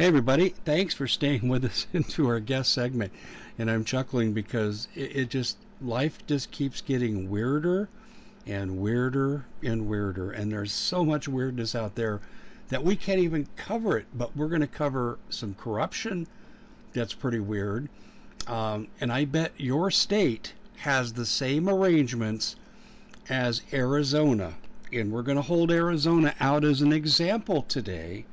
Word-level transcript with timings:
Hey, 0.00 0.06
everybody. 0.06 0.48
Thanks 0.64 0.94
for 0.94 1.06
staying 1.06 1.46
with 1.46 1.62
us 1.62 1.86
into 1.92 2.26
our 2.26 2.40
guest 2.40 2.72
segment. 2.72 3.12
And 3.58 3.70
I'm 3.70 3.84
chuckling 3.84 4.32
because 4.32 4.88
it, 4.94 5.14
it 5.14 5.28
just, 5.28 5.58
life 5.82 6.26
just 6.26 6.50
keeps 6.50 6.80
getting 6.80 7.28
weirder 7.28 7.86
and 8.46 8.78
weirder 8.78 9.44
and 9.62 9.86
weirder. 9.86 10.30
And 10.30 10.50
there's 10.50 10.72
so 10.72 11.04
much 11.04 11.28
weirdness 11.28 11.74
out 11.74 11.96
there 11.96 12.22
that 12.70 12.82
we 12.82 12.96
can't 12.96 13.20
even 13.20 13.46
cover 13.56 13.98
it. 13.98 14.06
But 14.14 14.34
we're 14.34 14.48
going 14.48 14.62
to 14.62 14.66
cover 14.66 15.18
some 15.28 15.52
corruption 15.52 16.26
that's 16.94 17.12
pretty 17.12 17.40
weird. 17.40 17.90
Um, 18.46 18.88
and 19.02 19.12
I 19.12 19.26
bet 19.26 19.52
your 19.58 19.90
state 19.90 20.54
has 20.78 21.12
the 21.12 21.26
same 21.26 21.68
arrangements 21.68 22.56
as 23.28 23.60
Arizona. 23.70 24.54
And 24.94 25.12
we're 25.12 25.24
going 25.24 25.36
to 25.36 25.42
hold 25.42 25.70
Arizona 25.70 26.34
out 26.40 26.64
as 26.64 26.80
an 26.80 26.94
example 26.94 27.64
today 27.64 28.24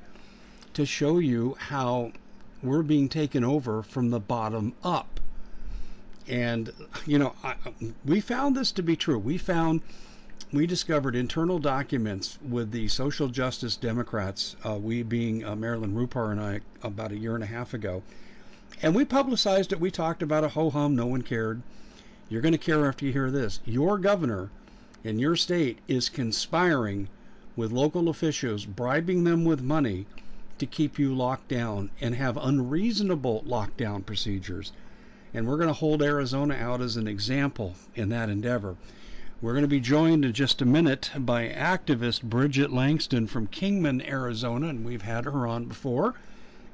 to 0.78 0.86
show 0.86 1.18
you 1.18 1.56
how 1.58 2.12
we're 2.62 2.84
being 2.84 3.10
taken 3.10 3.44
over 3.44 3.82
from 3.82 4.12
the 4.12 4.20
bottom 4.20 4.72
up. 4.84 5.20
And, 6.28 6.72
you 7.08 7.18
know, 7.18 7.34
I, 7.44 7.56
we 8.06 8.20
found 8.20 8.56
this 8.56 8.72
to 8.74 8.84
be 8.84 8.96
true. 8.96 9.18
We 9.18 9.40
found, 9.40 9.82
we 10.54 10.68
discovered 10.68 11.16
internal 11.16 11.58
documents 11.58 12.38
with 12.48 12.70
the 12.70 12.90
social 12.90 13.28
justice 13.28 13.76
Democrats, 13.76 14.56
uh, 14.64 14.76
we 14.76 15.02
being 15.02 15.44
uh, 15.44 15.56
Marilyn 15.56 15.96
Rupar 15.96 16.32
and 16.32 16.40
I, 16.40 16.60
about 16.84 17.12
a 17.12 17.18
year 17.18 17.34
and 17.34 17.44
a 17.44 17.48
half 17.48 17.74
ago. 17.74 18.04
And 18.84 18.94
we 18.94 19.04
publicized 19.04 19.74
it. 19.74 19.80
We 19.80 19.90
talked 19.90 20.22
about 20.22 20.44
a 20.44 20.50
ho 20.50 20.70
hum. 20.70 20.96
No 20.96 21.08
one 21.08 21.24
cared. 21.24 21.64
You're 22.30 22.44
going 22.44 22.52
to 22.52 22.60
care 22.60 22.86
after 22.86 23.04
you 23.04 23.12
hear 23.12 23.32
this. 23.32 23.62
Your 23.66 23.98
governor 23.98 24.52
in 25.04 25.18
your 25.18 25.36
state 25.36 25.80
is 25.88 26.08
conspiring 26.08 27.10
with 27.56 27.72
local 27.72 28.10
officials, 28.10 28.64
bribing 28.64 29.24
them 29.24 29.44
with 29.44 29.64
money 29.64 30.06
to 30.60 30.66
keep 30.66 30.98
you 30.98 31.14
locked 31.14 31.48
down 31.48 31.90
and 32.02 32.16
have 32.16 32.38
unreasonable 32.38 33.44
lockdown 33.48 34.06
procedures. 34.06 34.72
And 35.34 35.48
we're 35.48 35.58
going 35.58 35.68
to 35.68 35.74
hold 35.74 36.02
Arizona 36.02 36.56
out 36.56 36.82
as 36.82 36.98
an 36.98 37.08
example 37.08 37.76
in 37.96 38.10
that 38.10 38.30
endeavor. 38.30 38.76
We're 39.40 39.54
going 39.54 39.64
to 39.64 39.68
be 39.68 39.80
joined 39.80 40.26
in 40.26 40.34
just 40.34 40.62
a 40.62 40.66
minute 40.66 41.12
by 41.16 41.50
activist 41.50 42.24
Bridget 42.24 42.72
Langston 42.72 43.28
from 43.28 43.48
Kingman, 43.48 44.02
Arizona, 44.02 44.70
and 44.70 44.84
we've 44.84 45.04
had 45.04 45.26
her 45.26 45.46
on 45.46 45.66
before. 45.66 46.16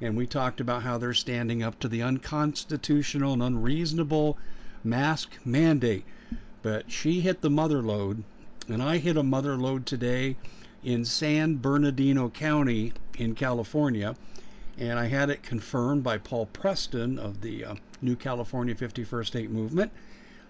And 0.00 0.16
we 0.16 0.26
talked 0.26 0.60
about 0.60 0.82
how 0.82 0.96
they're 0.96 1.12
standing 1.12 1.62
up 1.62 1.78
to 1.80 1.88
the 1.88 2.02
unconstitutional 2.02 3.34
and 3.34 3.42
unreasonable 3.42 4.38
mask 4.82 5.38
mandate. 5.44 6.04
But 6.62 6.90
she 6.90 7.20
hit 7.20 7.42
the 7.42 7.50
mother 7.50 7.82
lode, 7.82 8.24
and 8.66 8.82
I 8.82 8.96
hit 8.96 9.18
a 9.18 9.22
mother 9.22 9.56
lode 9.56 9.84
today 9.84 10.36
in 10.84 11.02
San 11.02 11.56
Bernardino 11.56 12.28
County 12.28 12.92
in 13.16 13.34
California, 13.34 14.14
and 14.76 14.98
I 14.98 15.06
had 15.06 15.30
it 15.30 15.42
confirmed 15.42 16.04
by 16.04 16.18
Paul 16.18 16.44
Preston 16.44 17.18
of 17.18 17.40
the 17.40 17.64
uh, 17.64 17.74
New 18.02 18.16
California 18.16 18.74
51st 18.74 19.26
State 19.26 19.50
Movement. 19.50 19.90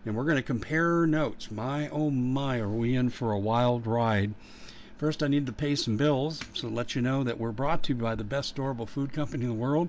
And 0.05 0.17
we're 0.17 0.25
going 0.25 0.37
to 0.37 0.43
compare 0.43 1.07
notes. 1.07 1.53
My, 1.53 1.89
oh 1.91 2.11
my, 2.11 2.59
are 2.59 2.69
we 2.69 2.97
in 2.97 3.11
for 3.11 3.31
a 3.31 3.39
wild 3.39 3.87
ride. 3.87 4.35
First, 4.99 5.23
I 5.23 5.29
need 5.29 5.47
to 5.47 5.53
pay 5.53 5.77
some 5.77 5.97
bills, 5.97 6.41
so 6.53 6.69
let 6.69 6.97
you 6.97 7.01
know 7.01 7.23
that 7.23 7.39
we're 7.39 7.53
brought 7.53 7.85
to 7.85 7.93
you 7.93 8.01
by 8.01 8.17
the 8.17 8.25
best 8.25 8.57
storable 8.57 8.89
food 8.89 9.13
company 9.13 9.45
in 9.45 9.51
the 9.51 9.55
world. 9.55 9.89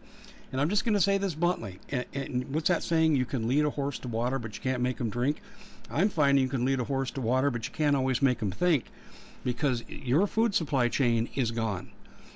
And 0.51 0.61
I'm 0.61 0.69
just 0.69 0.85
going 0.85 0.93
to 0.93 1.01
say 1.01 1.17
this 1.17 1.33
bluntly. 1.33 1.79
And, 1.89 2.05
and 2.13 2.53
what's 2.53 2.69
that 2.69 2.83
saying? 2.83 3.16
You 3.16 3.25
can 3.25 3.47
lead 3.47 3.66
a 3.66 3.71
horse 3.71 3.97
to 3.99 4.07
water, 4.07 4.38
but 4.38 4.55
you 4.55 4.61
can't 4.61 4.83
make 4.83 4.99
him 4.99 5.09
drink. 5.09 5.41
I'm 5.89 6.09
finding 6.09 6.43
you 6.43 6.49
can 6.49 6.66
lead 6.66 6.79
a 6.79 6.83
horse 6.83 7.09
to 7.11 7.21
water, 7.21 7.49
but 7.49 7.66
you 7.66 7.73
can't 7.73 7.95
always 7.95 8.21
make 8.21 8.41
him 8.41 8.51
think 8.51 8.85
because 9.45 9.83
your 9.88 10.25
food 10.25 10.55
supply 10.55 10.89
chain 10.89 11.29
is 11.35 11.51
gone. 11.51 11.91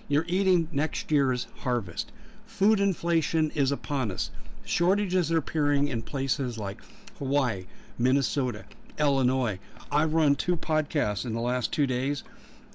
You're 0.07 0.27
eating 0.27 0.69
next 0.71 1.11
year's 1.11 1.47
harvest. 1.61 2.11
Food 2.45 2.79
inflation 2.79 3.49
is 3.55 3.71
upon 3.71 4.11
us. 4.11 4.29
Shortages 4.63 5.31
are 5.31 5.39
appearing 5.39 5.87
in 5.87 6.03
places 6.03 6.59
like 6.59 6.77
Hawaii, 7.17 7.65
Minnesota, 7.97 8.65
Illinois. 8.99 9.57
I've 9.91 10.13
run 10.13 10.35
two 10.35 10.55
podcasts 10.55 11.25
in 11.25 11.33
the 11.33 11.41
last 11.41 11.73
two 11.73 11.87
days 11.87 12.23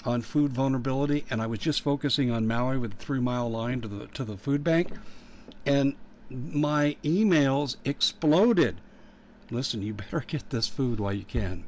on 0.04 0.20
food 0.20 0.52
vulnerability, 0.52 1.24
and 1.30 1.40
I 1.40 1.46
was 1.46 1.60
just 1.60 1.82
focusing 1.82 2.32
on 2.32 2.48
Maui 2.48 2.76
with 2.76 2.90
the 2.90 3.04
three 3.04 3.20
mile 3.20 3.48
line 3.48 3.82
to 3.82 3.88
the 3.88 4.08
to 4.08 4.24
the 4.24 4.36
food 4.36 4.64
bank, 4.64 4.90
and 5.64 5.94
my 6.28 6.96
emails 7.04 7.76
exploded. 7.84 8.80
Listen, 9.52 9.80
you 9.80 9.94
better 9.94 10.24
get 10.26 10.50
this 10.50 10.66
food 10.66 10.98
while 10.98 11.12
you 11.12 11.22
can. 11.24 11.62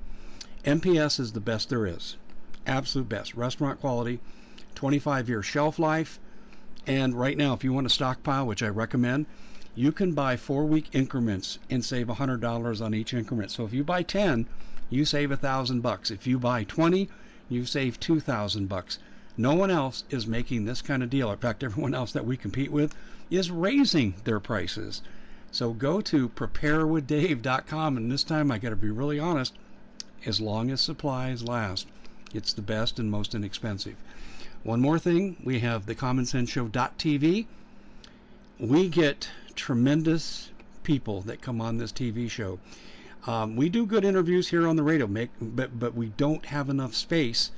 MPS 0.65 1.21
is 1.21 1.31
the 1.31 1.41
best 1.41 1.69
there 1.69 1.87
is 1.87 2.17
absolute 2.67 3.09
best. 3.09 3.35
Restaurant 3.35 3.81
quality, 3.81 4.21
25 4.75 5.29
year 5.29 5.43
shelf 5.43 5.79
life. 5.79 6.19
And 6.87 7.15
right 7.15 7.37
now, 7.37 7.53
if 7.55 7.65
you 7.65 7.73
want 7.73 7.89
to 7.89 7.95
stockpile, 7.95 8.47
which 8.47 8.63
I 8.63 8.69
recommend, 8.69 9.27
you 9.75 9.93
can 9.93 10.13
buy 10.13 10.37
four 10.37 10.65
week 10.65 10.89
increments 10.93 11.59
and 11.69 11.85
save 11.85 12.07
$100 12.07 12.85
on 12.85 12.95
each 12.95 13.13
increment. 13.13 13.51
So 13.51 13.65
if 13.65 13.73
you 13.73 13.85
buy 13.85 14.03
10, 14.03 14.47
you 14.89 15.05
save 15.05 15.31
a 15.31 15.37
thousand 15.37 15.81
bucks. 15.81 16.11
If 16.11 16.27
you 16.27 16.39
buy 16.39 16.65
20, 16.65 17.09
you 17.49 17.65
save 17.65 18.01
2,000 18.01 18.69
bucks. 18.69 18.99
No 19.37 19.55
one 19.55 19.71
else 19.71 20.05
is 20.09 20.27
making 20.27 20.65
this 20.65 20.81
kind 20.81 21.03
of 21.03 21.11
deal. 21.11 21.31
In 21.31 21.39
fact, 21.39 21.63
everyone 21.63 21.95
else 21.95 22.13
that 22.13 22.25
we 22.25 22.37
compete 22.37 22.73
with 22.73 22.95
is 23.31 23.51
raising 23.51 24.15
their 24.25 24.41
prices. 24.41 25.03
So 25.51 25.73
go 25.73 26.01
to 26.01 26.29
preparewithdave.com, 26.29 27.97
and 27.97 28.11
this 28.11 28.25
time 28.25 28.51
I 28.51 28.59
got 28.59 28.71
to 28.71 28.77
be 28.77 28.91
really 28.91 29.19
honest, 29.19 29.55
as 30.25 30.41
long 30.41 30.71
as 30.71 30.81
supplies 30.81 31.43
last. 31.43 31.87
It's 32.37 32.53
the 32.53 32.61
best 32.61 32.99
and 32.99 33.11
most 33.11 33.35
inexpensive. 33.35 33.97
One 34.63 34.83
more 34.83 34.99
thing, 34.99 35.37
we 35.43 35.61
have 35.61 35.87
the 35.87 35.95
Common 35.95 36.27
Sense 36.27 36.51
Show.tv. 36.51 37.47
We 38.61 38.89
get 38.91 39.31
tremendous 39.55 40.51
people 40.83 41.23
that 41.23 41.41
come 41.41 41.63
on 41.63 41.79
this 41.79 41.93
TV 41.93 42.29
show. 42.31 42.59
Um, 43.27 43.57
we 43.57 43.71
do 43.71 43.87
good 43.87 44.05
interviews 44.05 44.49
here 44.49 44.69
on 44.69 44.77
the 44.77 44.83
radio, 44.83 45.07
make, 45.07 45.31
but 45.41 45.79
but 45.79 45.95
we 45.95 46.09
don't 46.09 46.45
have 46.45 46.69
enough 46.69 46.95
space. 46.95 47.51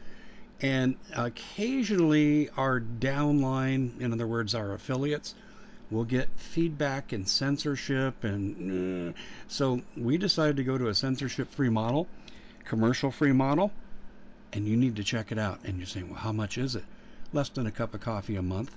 And 0.61 0.95
occasionally, 1.13 2.49
our 2.51 2.81
downline, 2.81 4.01
in 4.01 4.13
other 4.13 4.29
words, 4.29 4.55
our 4.55 4.75
affiliates, 4.75 5.35
will 5.91 6.05
get 6.05 6.29
feedback 6.37 7.13
and 7.13 7.29
censorship, 7.29 8.23
and 8.23 9.11
uh, 9.11 9.19
so 9.49 9.83
we 9.97 10.19
decided 10.19 10.57
to 10.59 10.63
go 10.63 10.79
to 10.79 10.87
a 10.87 10.95
censorship-free 10.95 11.71
model, 11.71 12.07
commercial-free 12.65 13.33
model 13.33 13.73
and 14.53 14.67
you 14.67 14.77
need 14.77 14.97
to 14.97 15.05
check 15.05 15.31
it 15.33 15.39
out. 15.39 15.61
And 15.65 15.79
you're 15.79 15.87
saying, 15.87 16.09
well, 16.09 16.19
how 16.19 16.33
much 16.33 16.59
is 16.59 16.75
it? 16.75 16.85
Less 17.33 17.49
than 17.49 17.67
a 17.67 17.71
cup 17.71 17.95
of 17.95 18.01
coffee 18.01 18.37
a 18.37 18.43
month. 18.43 18.75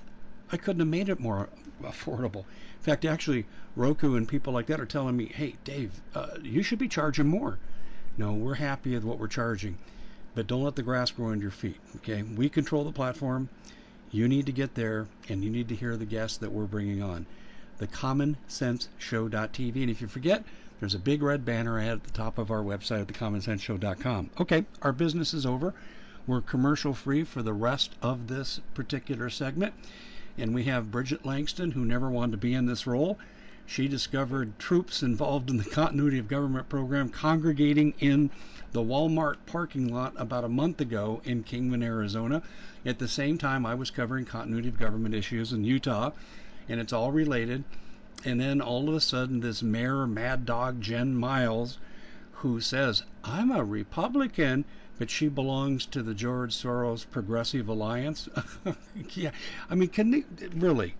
I 0.51 0.57
couldn't 0.57 0.81
have 0.81 0.87
made 0.87 1.09
it 1.09 1.19
more 1.19 1.49
affordable. 1.81 2.45
In 2.45 2.81
fact, 2.81 3.05
actually, 3.05 3.45
Roku 3.75 4.15
and 4.15 4.27
people 4.27 4.53
like 4.53 4.65
that 4.67 4.81
are 4.81 4.85
telling 4.85 5.15
me, 5.15 5.25
hey, 5.25 5.55
Dave, 5.63 6.01
uh, 6.13 6.31
you 6.43 6.61
should 6.63 6.79
be 6.79 6.87
charging 6.87 7.27
more. 7.27 7.57
No, 8.17 8.33
we're 8.33 8.55
happy 8.55 8.93
with 8.93 9.05
what 9.05 9.17
we're 9.17 9.27
charging, 9.27 9.77
but 10.35 10.47
don't 10.47 10.63
let 10.63 10.75
the 10.75 10.83
grass 10.83 11.11
grow 11.11 11.29
under 11.29 11.43
your 11.43 11.51
feet. 11.51 11.77
Okay, 11.97 12.23
we 12.23 12.49
control 12.49 12.83
the 12.83 12.91
platform. 12.91 13.47
You 14.11 14.27
need 14.27 14.45
to 14.47 14.51
get 14.51 14.75
there, 14.75 15.07
and 15.29 15.43
you 15.43 15.49
need 15.49 15.69
to 15.69 15.75
hear 15.75 15.95
the 15.95 16.05
guests 16.05 16.37
that 16.39 16.51
we're 16.51 16.65
bringing 16.65 17.01
on. 17.01 17.25
The 17.77 17.87
Common 17.87 18.35
Sense 18.47 18.89
Show.tv. 18.97 19.81
And 19.81 19.89
if 19.89 20.01
you 20.01 20.07
forget, 20.07 20.43
there's 20.81 20.95
a 20.95 20.99
big 20.99 21.21
red 21.21 21.45
banner 21.45 21.79
ad 21.79 21.89
at 21.89 22.03
the 22.03 22.11
top 22.11 22.39
of 22.39 22.49
our 22.49 22.63
website 22.63 23.01
at 23.01 23.07
thecommonsenseshow.com. 23.07 24.31
Okay, 24.39 24.65
our 24.81 24.91
business 24.91 25.31
is 25.31 25.45
over. 25.45 25.75
We're 26.25 26.41
commercial 26.41 26.95
free 26.95 27.23
for 27.23 27.43
the 27.43 27.53
rest 27.53 27.93
of 28.01 28.27
this 28.27 28.59
particular 28.73 29.29
segment. 29.29 29.75
And 30.39 30.55
we 30.55 30.63
have 30.63 30.89
Bridget 30.89 31.23
Langston, 31.23 31.71
who 31.71 31.85
never 31.85 32.09
wanted 32.09 32.31
to 32.31 32.37
be 32.37 32.55
in 32.55 32.65
this 32.65 32.87
role. 32.87 33.19
She 33.67 33.87
discovered 33.87 34.57
troops 34.57 35.03
involved 35.03 35.51
in 35.51 35.57
the 35.57 35.63
continuity 35.63 36.17
of 36.17 36.27
government 36.27 36.67
program 36.67 37.09
congregating 37.09 37.93
in 37.99 38.31
the 38.71 38.81
Walmart 38.81 39.35
parking 39.45 39.93
lot 39.93 40.13
about 40.17 40.43
a 40.43 40.49
month 40.49 40.81
ago 40.81 41.21
in 41.23 41.43
Kingman, 41.43 41.83
Arizona. 41.83 42.41
At 42.87 42.97
the 42.97 43.07
same 43.07 43.37
time, 43.37 43.67
I 43.67 43.75
was 43.75 43.91
covering 43.91 44.25
continuity 44.25 44.69
of 44.69 44.79
government 44.79 45.13
issues 45.13 45.53
in 45.53 45.63
Utah, 45.63 46.09
and 46.67 46.79
it's 46.79 46.91
all 46.91 47.11
related. 47.11 47.65
And 48.23 48.39
then 48.39 48.61
all 48.61 48.87
of 48.87 48.93
a 48.93 49.01
sudden, 49.01 49.39
this 49.39 49.63
mayor, 49.63 50.05
Mad 50.05 50.45
Dog 50.45 50.79
Jen 50.79 51.15
Miles, 51.15 51.79
who 52.33 52.61
says, 52.61 53.01
I'm 53.23 53.49
a 53.49 53.63
Republican, 53.63 54.63
but 54.99 55.09
she 55.09 55.27
belongs 55.27 55.87
to 55.87 56.03
the 56.03 56.13
George 56.13 56.53
Soros 56.53 57.03
Progressive 57.09 57.67
Alliance. 57.67 58.29
yeah, 59.15 59.31
I 59.71 59.73
mean, 59.75 59.89
can 59.89 60.11
they, 60.11 60.25
really? 60.55 60.93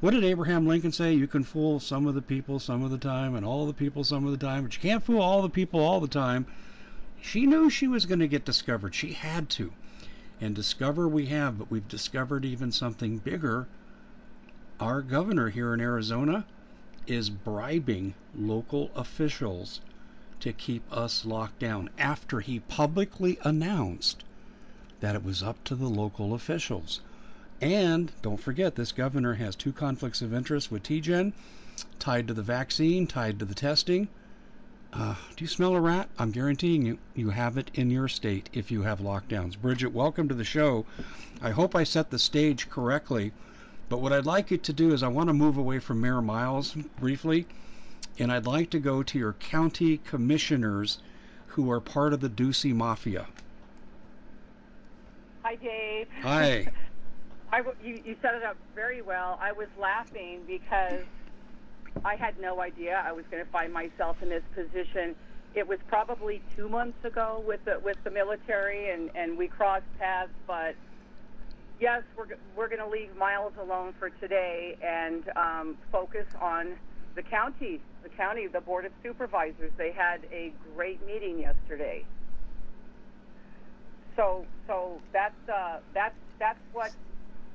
What 0.00 0.10
did 0.10 0.24
Abraham 0.24 0.66
Lincoln 0.66 0.92
say? 0.92 1.14
You 1.14 1.26
can 1.26 1.42
fool 1.42 1.80
some 1.80 2.06
of 2.06 2.14
the 2.14 2.20
people 2.20 2.58
some 2.58 2.82
of 2.82 2.90
the 2.90 2.98
time 2.98 3.34
and 3.34 3.46
all 3.46 3.66
the 3.66 3.72
people 3.72 4.04
some 4.04 4.26
of 4.26 4.30
the 4.30 4.46
time, 4.46 4.64
but 4.64 4.74
you 4.74 4.80
can't 4.80 5.02
fool 5.02 5.22
all 5.22 5.40
the 5.40 5.48
people 5.48 5.80
all 5.80 6.00
the 6.00 6.06
time. 6.06 6.44
She 7.18 7.46
knew 7.46 7.70
she 7.70 7.88
was 7.88 8.04
going 8.04 8.20
to 8.20 8.28
get 8.28 8.44
discovered. 8.44 8.94
She 8.94 9.14
had 9.14 9.48
to. 9.50 9.72
And 10.38 10.54
discover 10.54 11.08
we 11.08 11.26
have, 11.26 11.58
but 11.58 11.70
we've 11.70 11.88
discovered 11.88 12.44
even 12.44 12.72
something 12.72 13.16
bigger. 13.16 13.66
Our 14.78 15.00
governor 15.00 15.48
here 15.48 15.72
in 15.72 15.80
Arizona 15.80 16.44
is 17.08 17.30
bribing 17.30 18.14
local 18.36 18.90
officials 18.94 19.80
to 20.40 20.52
keep 20.52 20.82
us 20.92 21.24
locked 21.24 21.58
down 21.58 21.90
after 21.98 22.40
he 22.40 22.60
publicly 22.60 23.38
announced 23.42 24.22
that 25.00 25.14
it 25.14 25.24
was 25.24 25.42
up 25.42 25.62
to 25.64 25.74
the 25.74 25.88
local 25.88 26.34
officials. 26.34 27.00
And 27.60 28.12
don't 28.22 28.40
forget, 28.40 28.76
this 28.76 28.92
governor 28.92 29.34
has 29.34 29.56
two 29.56 29.72
conflicts 29.72 30.22
of 30.22 30.32
interest 30.32 30.70
with 30.70 30.84
TGen, 30.84 31.32
tied 31.98 32.28
to 32.28 32.34
the 32.34 32.42
vaccine, 32.42 33.06
tied 33.06 33.38
to 33.38 33.44
the 33.44 33.54
testing. 33.54 34.08
Uh, 34.92 35.14
do 35.36 35.44
you 35.44 35.48
smell 35.48 35.74
a 35.74 35.80
rat? 35.80 36.08
I'm 36.18 36.30
guaranteeing 36.30 36.86
you, 36.86 36.98
you 37.14 37.30
have 37.30 37.58
it 37.58 37.70
in 37.74 37.90
your 37.90 38.08
state 38.08 38.48
if 38.52 38.70
you 38.70 38.82
have 38.82 39.00
lockdowns. 39.00 39.60
Bridget, 39.60 39.92
welcome 39.92 40.28
to 40.28 40.34
the 40.34 40.44
show. 40.44 40.86
I 41.42 41.50
hope 41.50 41.74
I 41.74 41.84
set 41.84 42.10
the 42.10 42.18
stage 42.18 42.70
correctly. 42.70 43.32
But 43.88 44.00
what 44.00 44.12
I'd 44.12 44.26
like 44.26 44.50
you 44.50 44.58
to 44.58 44.72
do 44.72 44.92
is 44.92 45.02
I 45.02 45.08
want 45.08 45.28
to 45.28 45.32
move 45.32 45.56
away 45.56 45.78
from 45.78 46.00
Mayor 46.00 46.20
Miles 46.20 46.74
briefly, 46.98 47.46
and 48.18 48.30
I'd 48.30 48.46
like 48.46 48.70
to 48.70 48.78
go 48.78 49.02
to 49.02 49.18
your 49.18 49.32
county 49.34 49.98
commissioners 49.98 50.98
who 51.46 51.70
are 51.70 51.80
part 51.80 52.12
of 52.12 52.20
the 52.20 52.28
Ducey 52.28 52.74
Mafia. 52.74 53.26
Hi, 55.42 55.54
Dave. 55.54 56.08
Hi. 56.22 56.68
I, 57.52 57.62
you, 57.82 58.02
you 58.04 58.16
set 58.20 58.34
it 58.34 58.42
up 58.42 58.58
very 58.74 59.00
well. 59.00 59.38
I 59.40 59.52
was 59.52 59.68
laughing 59.80 60.42
because 60.46 61.04
I 62.04 62.14
had 62.16 62.38
no 62.38 62.60
idea 62.60 63.02
I 63.04 63.12
was 63.12 63.24
going 63.30 63.42
to 63.42 63.50
find 63.50 63.72
myself 63.72 64.22
in 64.22 64.28
this 64.28 64.42
position. 64.54 65.16
It 65.54 65.66
was 65.66 65.78
probably 65.88 66.42
two 66.54 66.68
months 66.68 67.02
ago 67.04 67.42
with 67.46 67.64
the 67.64 67.80
with 67.82 67.96
the 68.04 68.10
military, 68.10 68.90
and 68.90 69.10
and 69.14 69.38
we 69.38 69.48
crossed 69.48 69.86
paths. 69.98 70.30
But 70.46 70.74
yes, 71.80 72.02
we're 72.16 72.26
we're 72.56 72.68
going 72.68 72.80
to 72.80 72.88
leave 72.88 73.14
Miles 73.16 73.52
alone 73.60 73.94
for 73.98 74.10
today 74.10 74.76
and 74.82 75.24
um, 75.36 75.76
focus 75.90 76.26
on 76.40 76.74
the 77.14 77.22
county, 77.22 77.80
the 78.02 78.08
county, 78.08 78.46
the 78.46 78.60
board 78.60 78.84
of 78.84 78.92
supervisors. 79.02 79.72
They 79.76 79.92
had 79.92 80.20
a 80.32 80.52
great 80.74 81.04
meeting 81.06 81.40
yesterday. 81.40 82.04
So 84.16 84.44
so 84.66 85.00
that's 85.12 85.48
uh, 85.48 85.78
that's 85.94 86.16
that's 86.38 86.58
what 86.72 86.92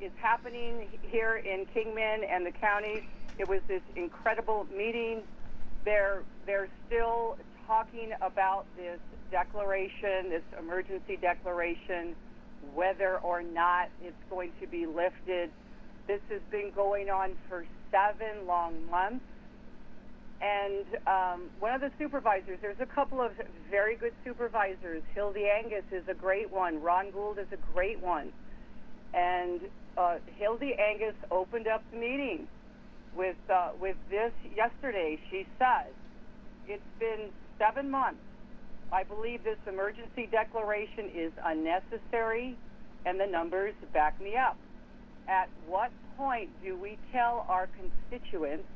is 0.02 0.12
happening 0.18 0.88
here 1.02 1.38
in 1.38 1.66
Kingman 1.74 2.24
and 2.30 2.46
the 2.46 2.52
county. 2.52 3.08
It 3.38 3.48
was 3.48 3.62
this 3.68 3.82
incredible 3.96 4.68
meeting. 4.76 5.24
They're 5.86 6.24
they're 6.46 6.70
still 6.88 7.38
talking 7.68 8.12
about 8.22 8.66
this 8.78 9.00
declaration, 9.32 10.30
this 10.30 10.44
emergency 10.60 11.18
declaration, 11.18 12.16
whether 12.74 13.18
or 13.18 13.44
not 13.44 13.90
it's 14.04 14.16
going 14.30 14.52
to 14.62 14.68
be 14.68 14.86
lifted. 14.86 15.50
This 16.08 16.22
has 16.30 16.42
been 16.52 16.72
going 16.76 17.10
on 17.10 17.34
for 17.50 17.66
seven 17.92 18.46
long 18.48 18.90
months. 18.90 19.24
And 20.42 20.86
um, 21.08 21.50
one 21.60 21.74
of 21.74 21.80
the 21.80 21.92
supervisors, 21.98 22.60
there's 22.62 22.80
a 22.82 22.86
couple 22.86 23.22
of 23.22 23.32
very 23.72 23.96
good 23.96 24.14
supervisors. 24.26 25.02
Hildy 25.14 25.44
Angius 25.44 25.84
is 25.92 26.04
a 26.10 26.14
great 26.14 26.52
one. 26.52 26.82
Ron 26.82 27.12
Gould 27.12 27.40
is 27.40 27.48
a 27.54 27.74
great 27.74 28.02
one. 28.02 28.34
And 29.14 29.62
uh, 29.98 30.18
Hildy 30.38 30.76
Angius 30.78 31.16
opened 31.32 31.68
up 31.68 31.84
the 31.92 31.98
meeting 31.98 32.48
with 33.16 33.38
uh, 33.50 33.70
with 33.80 33.96
this 34.10 34.32
yesterday. 34.56 35.20
She 35.30 35.46
said, 35.60 35.94
"It's 36.68 36.82
been 37.00 37.30
seven 37.60 37.90
months. 37.90 38.20
I 38.94 39.04
believe 39.04 39.44
this 39.44 39.58
emergency 39.68 40.28
declaration 40.30 41.10
is 41.16 41.32
unnecessary, 41.44 42.56
and 43.08 43.20
the 43.20 43.26
numbers 43.26 43.74
back 43.92 44.22
me 44.22 44.38
up. 44.38 44.56
At 45.28 45.50
what 45.66 45.90
point 46.16 46.50
do 46.64 46.78
we 46.78 47.00
tell 47.12 47.44
our 47.50 47.68
constituents 47.68 48.68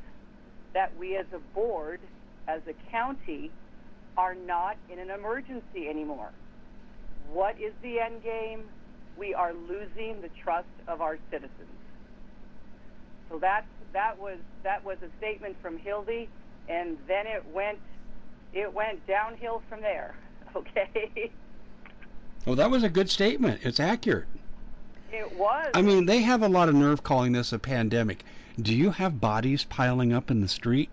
that 0.73 0.91
we, 0.97 1.15
as 1.15 1.27
a 1.33 1.39
board, 1.53 1.99
as 2.47 2.61
a 2.67 2.73
county, 2.89 3.51
are 4.17 4.33
not 4.33 4.75
in 4.91 4.97
an 4.97 5.11
emergency 5.11 5.87
anymore? 5.87 6.31
What 7.31 7.61
is 7.61 7.73
the 7.83 7.99
end 7.99 8.23
game? 8.23 8.63
We 9.19 9.35
are 9.35 9.53
losing 9.53 10.21
the 10.21 10.29
trust 10.43 10.67
of 10.87 10.99
our 10.99 11.19
citizens." 11.29 11.77
So 13.29 13.37
that's 13.37 13.67
that 13.93 14.17
was 14.17 14.39
that 14.63 14.83
was 14.83 14.97
a 15.03 15.09
statement 15.19 15.57
from 15.61 15.77
Hildy, 15.77 16.27
and 16.67 16.97
then 17.07 17.27
it 17.27 17.45
went 17.53 17.79
it 18.57 18.73
went 18.73 19.05
downhill 19.07 19.61
from 19.69 19.81
there. 19.81 20.15
Okay. 20.55 21.29
Well, 22.45 22.55
that 22.55 22.71
was 22.71 22.81
a 22.81 22.89
good 22.89 23.11
statement. 23.11 23.59
It's 23.63 23.79
accurate. 23.79 24.25
It 25.11 25.37
was. 25.37 25.67
I 25.75 25.83
mean, 25.83 26.07
they 26.07 26.21
have 26.21 26.41
a 26.41 26.47
lot 26.47 26.67
of 26.67 26.73
nerve 26.73 27.03
calling 27.03 27.33
this 27.33 27.53
a 27.53 27.59
pandemic. 27.59 28.23
Do 28.59 28.73
you 28.73 28.89
have 28.89 29.21
bodies 29.21 29.65
piling 29.65 30.13
up 30.13 30.31
in 30.31 30.41
the 30.41 30.47
street? 30.47 30.89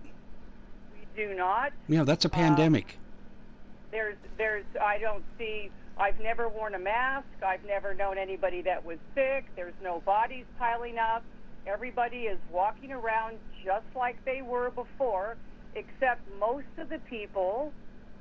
We 0.93 1.07
do 1.25 1.35
not. 1.35 1.73
Yeah, 1.89 2.05
that's 2.05 2.27
a 2.27 2.29
pandemic. 2.29 2.99
Uh, 2.99 3.91
there's 3.93 4.17
there's 4.37 4.65
I 4.83 4.99
don't 4.99 5.25
see 5.39 5.71
I've 5.97 6.21
never 6.21 6.49
worn 6.49 6.75
a 6.75 6.79
mask. 6.79 7.27
I've 7.47 7.65
never 7.65 7.95
known 7.95 8.19
anybody 8.19 8.61
that 8.63 8.85
was 8.85 8.99
sick. 9.15 9.47
There's 9.57 9.75
no 9.83 10.01
bodies 10.01 10.45
piling 10.59 10.99
up. 10.99 11.25
Everybody 11.67 12.23
is 12.25 12.39
walking 12.53 12.93
around 12.93 13.39
just 13.65 13.87
like 13.95 14.23
they 14.25 14.43
were 14.43 14.71
before, 14.71 15.37
except 15.75 16.23
most 16.39 16.67
of 16.79 16.89
the 16.89 16.99
people, 17.11 17.73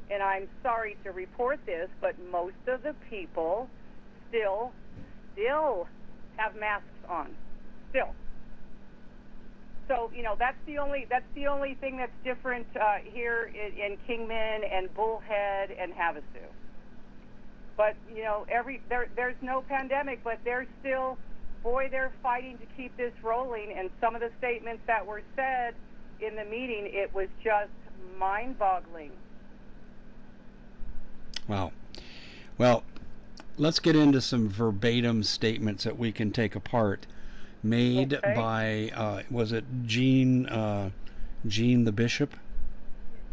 and 0.09 0.21
I'm 0.21 0.47
sorry 0.61 0.97
to 1.03 1.11
report 1.11 1.59
this, 1.65 1.89
but 2.01 2.15
most 2.31 2.55
of 2.67 2.83
the 2.83 2.95
people 3.09 3.69
still, 4.29 4.71
still 5.33 5.87
have 6.37 6.55
masks 6.55 6.87
on. 7.07 7.35
Still. 7.89 8.13
So 9.87 10.11
you 10.15 10.23
know 10.23 10.35
that's 10.39 10.57
the 10.65 10.77
only 10.77 11.05
that's 11.09 11.25
the 11.35 11.47
only 11.47 11.75
thing 11.75 11.97
that's 11.97 12.11
different 12.23 12.65
uh, 12.79 12.99
here 13.03 13.51
in, 13.53 13.77
in 13.77 13.97
Kingman 14.07 14.63
and 14.63 14.93
Bullhead 14.95 15.71
and 15.71 15.93
Havasu. 15.93 16.47
But 17.75 17.95
you 18.15 18.23
know 18.23 18.45
every 18.49 18.81
there 18.87 19.09
there's 19.15 19.35
no 19.41 19.61
pandemic, 19.61 20.23
but 20.23 20.39
there's 20.45 20.67
still 20.79 21.17
boy, 21.63 21.87
they're 21.89 22.11
fighting 22.21 22.57
to 22.59 22.65
keep 22.77 22.95
this 22.97 23.13
rolling. 23.23 23.73
And 23.77 23.89
some 24.01 24.13
of 24.13 24.21
the 24.21 24.29
statements 24.37 24.83
that 24.85 25.05
were 25.05 25.23
said 25.35 25.73
in 26.25 26.35
the 26.35 26.45
meeting, 26.45 26.89
it 26.91 27.13
was 27.13 27.27
just 27.43 27.71
mind 28.17 28.57
boggling. 28.57 29.11
Wow. 31.47 31.71
Well, 32.57 32.83
let's 33.57 33.79
get 33.79 33.95
into 33.95 34.21
some 34.21 34.49
verbatim 34.49 35.23
statements 35.23 35.83
that 35.83 35.97
we 35.97 36.11
can 36.11 36.31
take 36.31 36.55
apart 36.55 37.05
made 37.61 38.13
Okay. 38.13 38.33
by 38.35 38.91
uh, 38.95 39.23
was 39.29 39.51
it 39.51 39.65
Jean 39.85 40.47
uh, 40.47 40.89
Jean 41.47 41.83
the 41.83 41.91
Bishop? 41.91 42.33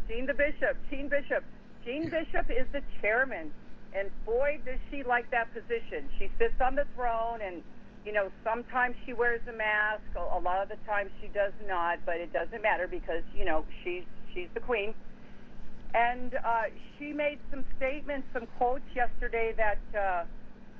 Jean 0.08 0.26
the 0.26 0.34
Bishop, 0.34 0.76
Jean 0.90 1.08
Bishop. 1.08 1.44
Jean 1.84 2.08
Bishop 2.08 2.50
is 2.50 2.66
the 2.72 2.82
chairman. 3.00 3.50
And 3.92 4.10
boy, 4.24 4.60
does 4.64 4.78
she 4.90 5.02
like 5.02 5.30
that 5.30 5.52
position. 5.52 6.08
She 6.18 6.30
sits 6.38 6.60
on 6.60 6.76
the 6.76 6.84
throne, 6.94 7.40
and, 7.42 7.62
you 8.04 8.12
know, 8.12 8.30
sometimes 8.44 8.96
she 9.04 9.12
wears 9.12 9.40
a 9.48 9.52
mask. 9.52 10.02
A 10.16 10.38
lot 10.38 10.62
of 10.62 10.68
the 10.68 10.76
times 10.86 11.10
she 11.20 11.28
does 11.28 11.52
not, 11.68 11.98
but 12.06 12.16
it 12.16 12.32
doesn't 12.32 12.62
matter 12.62 12.88
because, 12.88 13.22
you 13.36 13.44
know, 13.44 13.64
she's, 13.84 14.04
she's 14.32 14.48
the 14.54 14.60
queen. 14.60 14.94
And 15.92 16.34
uh, 16.34 16.62
she 16.98 17.12
made 17.12 17.38
some 17.50 17.64
statements, 17.76 18.26
some 18.32 18.46
quotes 18.56 18.84
yesterday 18.94 19.54
that, 19.56 19.98
uh, 19.98 20.24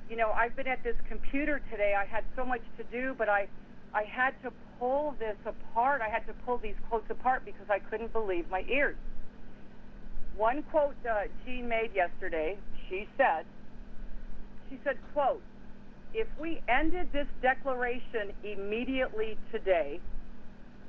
you 0.09 0.15
know, 0.15 0.31
I've 0.31 0.55
been 0.55 0.67
at 0.67 0.83
this 0.83 0.95
computer 1.07 1.61
today. 1.69 1.93
I 1.97 2.05
had 2.05 2.23
so 2.35 2.45
much 2.45 2.61
to 2.77 2.83
do, 2.85 3.13
but 3.17 3.29
I, 3.29 3.47
I 3.93 4.03
had 4.03 4.33
to 4.43 4.51
pull 4.79 5.15
this 5.19 5.37
apart. 5.45 6.01
I 6.01 6.09
had 6.09 6.25
to 6.27 6.33
pull 6.45 6.57
these 6.57 6.75
quotes 6.89 7.09
apart 7.09 7.45
because 7.45 7.69
I 7.69 7.79
couldn't 7.79 8.13
believe 8.13 8.49
my 8.49 8.65
ears. 8.69 8.95
One 10.37 10.63
quote 10.63 10.95
uh, 11.09 11.23
Jean 11.45 11.67
made 11.67 11.93
yesterday, 11.93 12.57
she 12.89 13.07
said, 13.17 13.45
she 14.69 14.79
said, 14.83 14.97
quote, 15.13 15.41
if 16.13 16.27
we 16.39 16.61
ended 16.67 17.07
this 17.13 17.27
declaration 17.41 18.33
immediately 18.43 19.37
today, 19.51 19.99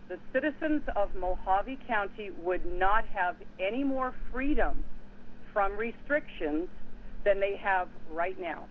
the 0.09 0.19
citizens 0.33 0.83
of 0.97 1.11
Mohave 1.15 1.79
County 1.87 2.31
would 2.43 2.65
not 2.67 3.05
have 3.07 3.37
any 3.59 3.85
more 3.85 4.13
freedom 4.33 4.85
from 5.53 5.77
restrictions 5.77 6.69
than 7.25 7.41
they 7.41 7.57
have 7.57 7.89
right 8.11 8.39
now. 8.41 8.65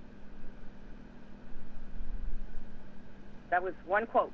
That 3.49 3.63
was 3.63 3.73
one 3.85 4.05
quote. 4.05 4.31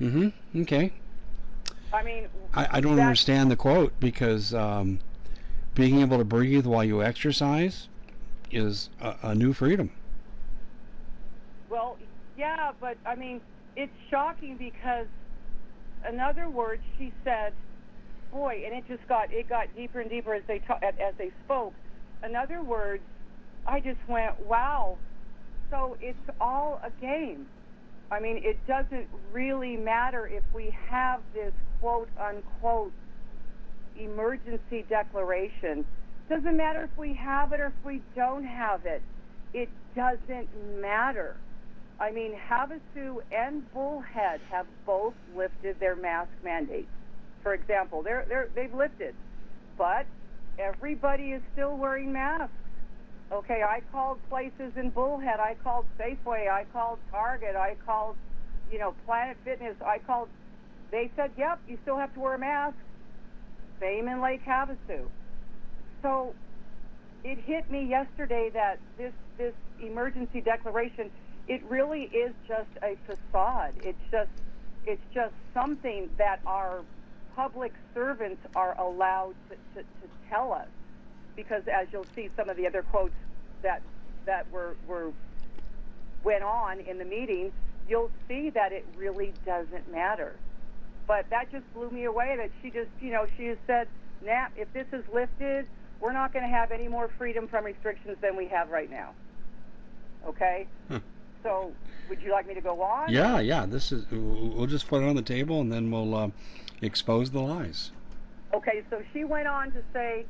Mm-hmm. 0.00 0.62
Okay. 0.62 0.92
I 1.92 2.02
mean, 2.02 2.26
I, 2.52 2.68
I 2.72 2.80
don't 2.80 2.98
understand 2.98 3.50
the 3.50 3.56
quote 3.56 3.92
because 4.00 4.52
um, 4.52 4.98
being 5.74 6.00
able 6.00 6.18
to 6.18 6.24
breathe 6.24 6.66
while 6.66 6.84
you 6.84 7.02
exercise 7.02 7.88
is 8.50 8.90
a, 9.00 9.14
a 9.22 9.34
new 9.34 9.52
freedom. 9.52 9.90
Well, 11.70 11.98
yeah, 12.36 12.72
but 12.80 12.98
I 13.06 13.14
mean, 13.14 13.40
it's 13.76 13.92
shocking 14.10 14.56
because, 14.58 15.06
in 16.08 16.20
other 16.20 16.48
words, 16.50 16.82
she 16.98 17.12
said, 17.24 17.52
"Boy," 18.32 18.62
and 18.66 18.74
it 18.74 18.84
just 18.86 19.06
got 19.08 19.32
it 19.32 19.48
got 19.48 19.66
deeper 19.74 20.00
and 20.00 20.10
deeper 20.10 20.34
as 20.34 20.42
they 20.46 20.60
ta- 20.60 20.78
as 20.82 21.14
they 21.18 21.30
spoke. 21.44 21.74
In 22.24 22.36
other 22.36 22.62
words, 22.62 23.02
I 23.66 23.80
just 23.80 23.98
went, 24.08 24.34
"Wow!" 24.46 24.98
So 25.70 25.96
it's 26.00 26.18
all 26.40 26.80
a 26.84 26.90
game. 27.04 27.46
I 28.10 28.20
mean, 28.20 28.38
it 28.44 28.58
doesn't 28.66 29.08
really 29.32 29.76
matter 29.76 30.28
if 30.28 30.44
we 30.54 30.74
have 30.88 31.20
this 31.32 31.52
quote 31.80 32.08
unquote 32.20 32.92
emergency 33.96 34.84
declaration. 34.88 35.84
Doesn't 36.28 36.56
matter 36.56 36.82
if 36.84 36.98
we 36.98 37.14
have 37.14 37.52
it 37.52 37.60
or 37.60 37.66
if 37.66 37.84
we 37.84 38.00
don't 38.16 38.44
have 38.44 38.86
it. 38.86 39.02
It 39.52 39.68
doesn't 39.94 40.48
matter. 40.80 41.36
I 42.00 42.10
mean, 42.10 42.32
Havasu 42.48 43.18
and 43.30 43.72
Bullhead 43.72 44.40
have 44.50 44.66
both 44.84 45.14
lifted 45.36 45.78
their 45.80 45.94
mask 45.94 46.30
mandates. 46.42 46.88
For 47.42 47.54
example, 47.54 48.02
they're, 48.02 48.24
they're, 48.28 48.48
they've 48.54 48.74
lifted, 48.74 49.14
but 49.76 50.06
everybody 50.58 51.32
is 51.32 51.42
still 51.52 51.76
wearing 51.76 52.12
masks. 52.12 52.52
Okay, 53.30 53.62
I 53.62 53.80
called 53.92 54.18
places 54.28 54.72
in 54.76 54.90
Bullhead. 54.90 55.40
I 55.40 55.56
called 55.62 55.86
Safeway. 55.98 56.48
I 56.48 56.64
called 56.72 56.98
Target. 57.10 57.54
I 57.56 57.76
called, 57.86 58.16
you 58.72 58.78
know, 58.78 58.94
Planet 59.06 59.36
Fitness. 59.44 59.76
I 59.84 59.98
called. 59.98 60.28
They 60.90 61.10
said, 61.16 61.32
"Yep, 61.36 61.60
you 61.66 61.78
still 61.82 61.96
have 61.96 62.12
to 62.14 62.20
wear 62.20 62.34
a 62.34 62.38
mask." 62.38 62.76
Same 63.80 64.08
in 64.08 64.20
Lake 64.20 64.44
Havasu. 64.44 65.08
So 66.04 66.34
it 67.24 67.38
hit 67.38 67.70
me 67.70 67.86
yesterday 67.86 68.50
that 68.52 68.78
this 68.98 69.14
this 69.38 69.54
emergency 69.80 70.42
declaration 70.42 71.10
it 71.48 71.62
really 71.68 72.02
is 72.02 72.34
just 72.46 72.68
a 72.82 72.96
facade. 73.06 73.72
It's 73.82 73.98
just 74.10 74.28
it's 74.86 75.02
just 75.14 75.32
something 75.54 76.10
that 76.18 76.40
our 76.44 76.82
public 77.34 77.72
servants 77.94 78.42
are 78.54 78.78
allowed 78.78 79.34
to, 79.48 79.56
to, 79.74 79.80
to 79.80 80.08
tell 80.28 80.52
us 80.52 80.68
because 81.36 81.62
as 81.72 81.88
you'll 81.90 82.06
see 82.14 82.28
some 82.36 82.50
of 82.50 82.58
the 82.58 82.66
other 82.66 82.82
quotes 82.82 83.14
that 83.62 83.80
that 84.26 84.50
were 84.52 84.76
were 84.86 85.10
went 86.22 86.44
on 86.44 86.80
in 86.80 86.98
the 86.98 87.04
meeting, 87.06 87.50
you'll 87.88 88.10
see 88.28 88.50
that 88.50 88.72
it 88.72 88.84
really 88.94 89.32
doesn't 89.46 89.90
matter. 89.90 90.36
But 91.06 91.30
that 91.30 91.50
just 91.50 91.64
blew 91.72 91.88
me 91.88 92.04
away 92.04 92.36
that 92.36 92.50
she 92.62 92.70
just, 92.70 92.88
you 93.00 93.12
know, 93.12 93.26
she 93.36 93.46
has 93.46 93.58
said, 93.66 93.88
Nap, 94.24 94.52
if 94.56 94.72
this 94.72 94.86
is 94.90 95.04
lifted, 95.12 95.66
we're 96.04 96.12
not 96.12 96.34
going 96.34 96.44
to 96.44 96.54
have 96.54 96.70
any 96.70 96.86
more 96.86 97.08
freedom 97.16 97.48
from 97.48 97.64
restrictions 97.64 98.18
than 98.20 98.36
we 98.36 98.46
have 98.46 98.68
right 98.68 98.90
now. 98.90 99.12
Okay? 100.26 100.66
Hmm. 100.88 100.98
So, 101.42 101.72
would 102.10 102.20
you 102.20 102.30
like 102.30 102.46
me 102.46 102.52
to 102.54 102.60
go 102.60 102.82
on? 102.82 103.10
Yeah, 103.10 103.40
yeah. 103.40 103.64
This 103.64 103.90
is. 103.90 104.04
We'll 104.10 104.66
just 104.66 104.86
put 104.86 105.02
it 105.02 105.08
on 105.08 105.16
the 105.16 105.22
table 105.22 105.62
and 105.62 105.72
then 105.72 105.90
we'll 105.90 106.14
uh, 106.14 106.28
expose 106.82 107.30
the 107.30 107.40
lies. 107.40 107.90
Okay, 108.52 108.82
so 108.90 109.02
she 109.12 109.24
went 109.24 109.48
on 109.48 109.72
to 109.72 109.82
say, 109.94 110.26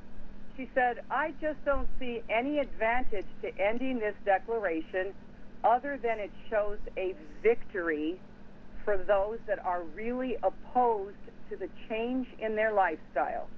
she 0.57 0.71
said, 0.75 1.03
I 1.11 1.35
just 1.41 1.63
don't 1.65 1.89
see 1.99 2.23
any 2.29 2.61
advantage 2.61 3.27
to 3.43 3.59
ending 3.59 3.99
this 3.99 4.15
declaration 4.25 5.13
other 5.65 5.99
than 6.01 6.21
it 6.21 6.31
shows 6.49 6.79
a 6.97 7.15
victory 7.43 8.21
for 8.85 8.97
those 8.97 9.39
that 9.49 9.65
are 9.65 9.83
really 9.97 10.37
opposed 10.43 11.17
to 11.51 11.57
the 11.57 11.69
change 11.89 12.29
in 12.39 12.55
their 12.55 12.73
lifestyle. 12.73 13.49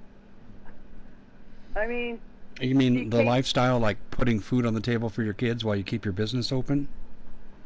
I 1.76 1.86
mean, 1.86 2.18
You 2.60 2.74
mean 2.74 3.10
the 3.10 3.22
lifestyle, 3.22 3.78
like 3.78 3.98
putting 4.10 4.40
food 4.40 4.64
on 4.64 4.74
the 4.74 4.80
table 4.80 5.08
for 5.10 5.22
your 5.22 5.34
kids 5.34 5.64
while 5.64 5.76
you 5.76 5.84
keep 5.84 6.04
your 6.04 6.12
business 6.12 6.52
open? 6.52 6.88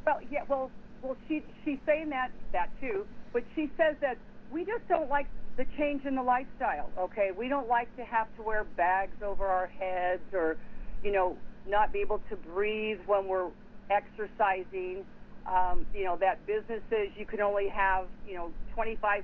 well, 0.04 0.18
yeah, 0.30 0.40
well, 0.48 0.70
well, 1.02 1.16
she 1.28 1.42
she's 1.64 1.78
saying 1.86 2.10
that 2.10 2.30
that 2.52 2.70
too, 2.80 3.06
but 3.32 3.44
she 3.54 3.70
says 3.76 3.96
that 4.00 4.18
we 4.52 4.64
just 4.64 4.86
don't 4.88 5.08
like 5.08 5.26
the 5.56 5.64
change 5.78 6.04
in 6.04 6.16
the 6.16 6.22
lifestyle. 6.22 6.90
Okay, 6.98 7.30
we 7.36 7.48
don't 7.48 7.68
like 7.68 7.94
to 7.96 8.04
have 8.04 8.26
to 8.36 8.42
wear 8.42 8.64
bags 8.76 9.16
over 9.24 9.46
our 9.46 9.70
heads 9.78 10.22
or, 10.32 10.56
you 11.04 11.12
know, 11.12 11.36
not 11.68 11.92
be 11.92 12.00
able 12.00 12.20
to 12.30 12.36
breathe 12.36 12.98
when 13.06 13.28
we're 13.28 13.50
exercising. 13.90 15.04
Um, 15.46 15.86
you 15.94 16.04
know 16.04 16.16
that 16.18 16.44
businesses 16.46 17.10
you 17.16 17.24
can 17.26 17.40
only 17.40 17.68
have 17.68 18.06
you 18.28 18.34
know 18.34 18.50
25% 18.76 19.22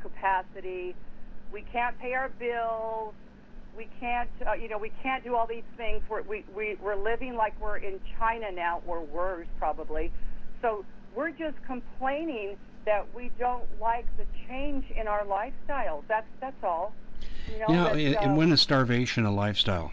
capacity. 0.00 0.94
We 1.52 1.62
can't 1.72 1.98
pay 1.98 2.12
our 2.14 2.30
bills. 2.38 3.14
We 3.78 3.88
can't, 4.00 4.28
uh, 4.44 4.54
you 4.54 4.68
know, 4.68 4.76
we 4.76 4.90
can't 5.02 5.22
do 5.22 5.36
all 5.36 5.46
these 5.46 5.62
things. 5.76 6.02
We're, 6.10 6.22
we, 6.22 6.44
we, 6.54 6.76
we're 6.82 6.96
living 6.96 7.36
like 7.36 7.54
we're 7.60 7.76
in 7.76 8.00
China 8.18 8.50
now, 8.50 8.82
or 8.88 9.00
worse, 9.04 9.46
probably. 9.56 10.10
So 10.60 10.84
we're 11.14 11.30
just 11.30 11.56
complaining 11.64 12.56
that 12.86 13.06
we 13.14 13.30
don't 13.38 13.64
like 13.80 14.06
the 14.16 14.24
change 14.48 14.84
in 14.90 15.06
our 15.06 15.24
lifestyle. 15.24 16.02
That's 16.08 16.26
that's 16.40 16.56
all. 16.64 16.92
You 17.52 17.60
know, 17.60 17.66
Yeah, 17.68 17.84
uh, 18.18 18.22
and 18.24 18.36
when 18.36 18.50
is 18.50 18.60
starvation 18.60 19.24
a 19.24 19.30
lifestyle? 19.30 19.92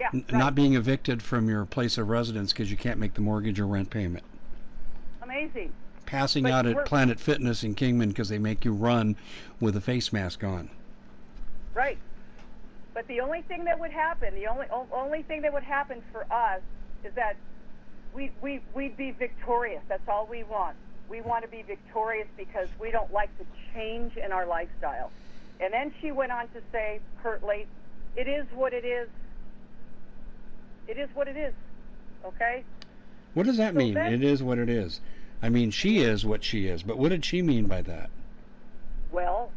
yeah, 0.00 0.08
N- 0.12 0.24
right. 0.28 0.38
Not 0.38 0.54
being 0.56 0.74
evicted 0.74 1.22
from 1.22 1.48
your 1.48 1.64
place 1.66 1.98
of 1.98 2.08
residence 2.08 2.52
because 2.52 2.68
you 2.70 2.76
can't 2.76 2.98
make 2.98 3.14
the 3.14 3.20
mortgage 3.20 3.60
or 3.60 3.66
rent 3.66 3.90
payment. 3.90 4.24
amazing. 5.22 5.72
Passing 6.06 6.44
But 6.44 6.52
out 6.52 6.66
at 6.66 6.84
Planet 6.84 7.20
Fitness 7.20 7.62
in 7.62 7.74
Kingman 7.74 8.08
because 8.08 8.28
they 8.28 8.38
make 8.38 8.64
you 8.64 8.72
run 8.72 9.16
with 9.60 9.76
a 9.76 9.80
face 9.80 10.12
mask 10.12 10.42
on. 10.42 10.68
Right. 11.74 11.98
But 12.98 13.06
the 13.06 13.20
only 13.20 13.42
thing 13.42 13.62
that 13.66 13.78
would 13.78 13.92
happen, 13.92 14.34
the 14.34 14.48
only 14.48 14.66
o- 14.72 14.88
only 14.92 15.22
thing 15.22 15.42
that 15.42 15.52
would 15.52 15.62
happen 15.62 16.02
for 16.10 16.24
us 16.32 16.60
is 17.04 17.14
that 17.14 17.36
we 18.12 18.32
we 18.42 18.60
we'd 18.74 18.96
be 18.96 19.12
victorious. 19.12 19.82
That's 19.88 20.08
all 20.08 20.26
we 20.28 20.42
want. 20.42 20.74
We 21.08 21.20
want 21.20 21.44
to 21.44 21.48
be 21.48 21.62
victorious 21.62 22.26
because 22.36 22.66
we 22.80 22.90
don't 22.90 23.12
like 23.12 23.30
the 23.38 23.44
change 23.72 24.16
in 24.16 24.32
our 24.32 24.46
lifestyle. 24.46 25.12
And 25.60 25.72
then 25.72 25.92
she 26.00 26.10
went 26.10 26.32
on 26.32 26.48
to 26.48 26.60
say 26.72 26.98
curtly, 27.22 27.68
"It 28.16 28.26
is 28.26 28.46
what 28.52 28.72
it 28.72 28.84
is. 28.84 29.08
It 30.88 30.98
is 30.98 31.08
what 31.14 31.28
it 31.28 31.36
is." 31.36 31.54
Okay? 32.24 32.64
What 33.34 33.46
does 33.46 33.58
that 33.58 33.74
So 33.74 33.78
mean? 33.78 33.94
then- 33.94 34.12
It 34.12 34.24
is 34.24 34.42
what 34.42 34.58
it 34.58 34.68
is. 34.68 35.00
I 35.40 35.50
mean, 35.50 35.70
she 35.70 35.98
is 36.00 36.26
what 36.26 36.42
she 36.42 36.66
is, 36.66 36.82
but 36.82 36.98
what 36.98 37.10
did 37.10 37.24
she 37.24 37.42
mean 37.42 37.66
by 37.66 37.80
that? 37.82 38.10
Well, 39.12 39.52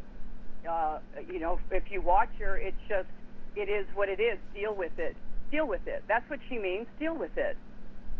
uh, 0.70 1.00
you 1.28 1.40
know, 1.40 1.60
if 1.72 1.90
you 1.90 2.02
watch 2.02 2.30
her, 2.38 2.56
it's 2.56 2.78
just, 2.88 3.10
it 3.56 3.70
is 3.70 3.86
what 3.94 4.10
it 4.10 4.20
is. 4.20 4.38
Deal 4.54 4.74
with 4.74 4.98
it. 4.98 5.16
Deal 5.52 5.68
with 5.68 5.86
it. 5.88 6.04
That's 6.08 6.28
what 6.30 6.40
she 6.50 6.58
means. 6.58 6.88
Deal 7.00 7.16
with 7.16 7.38
it. 7.38 7.58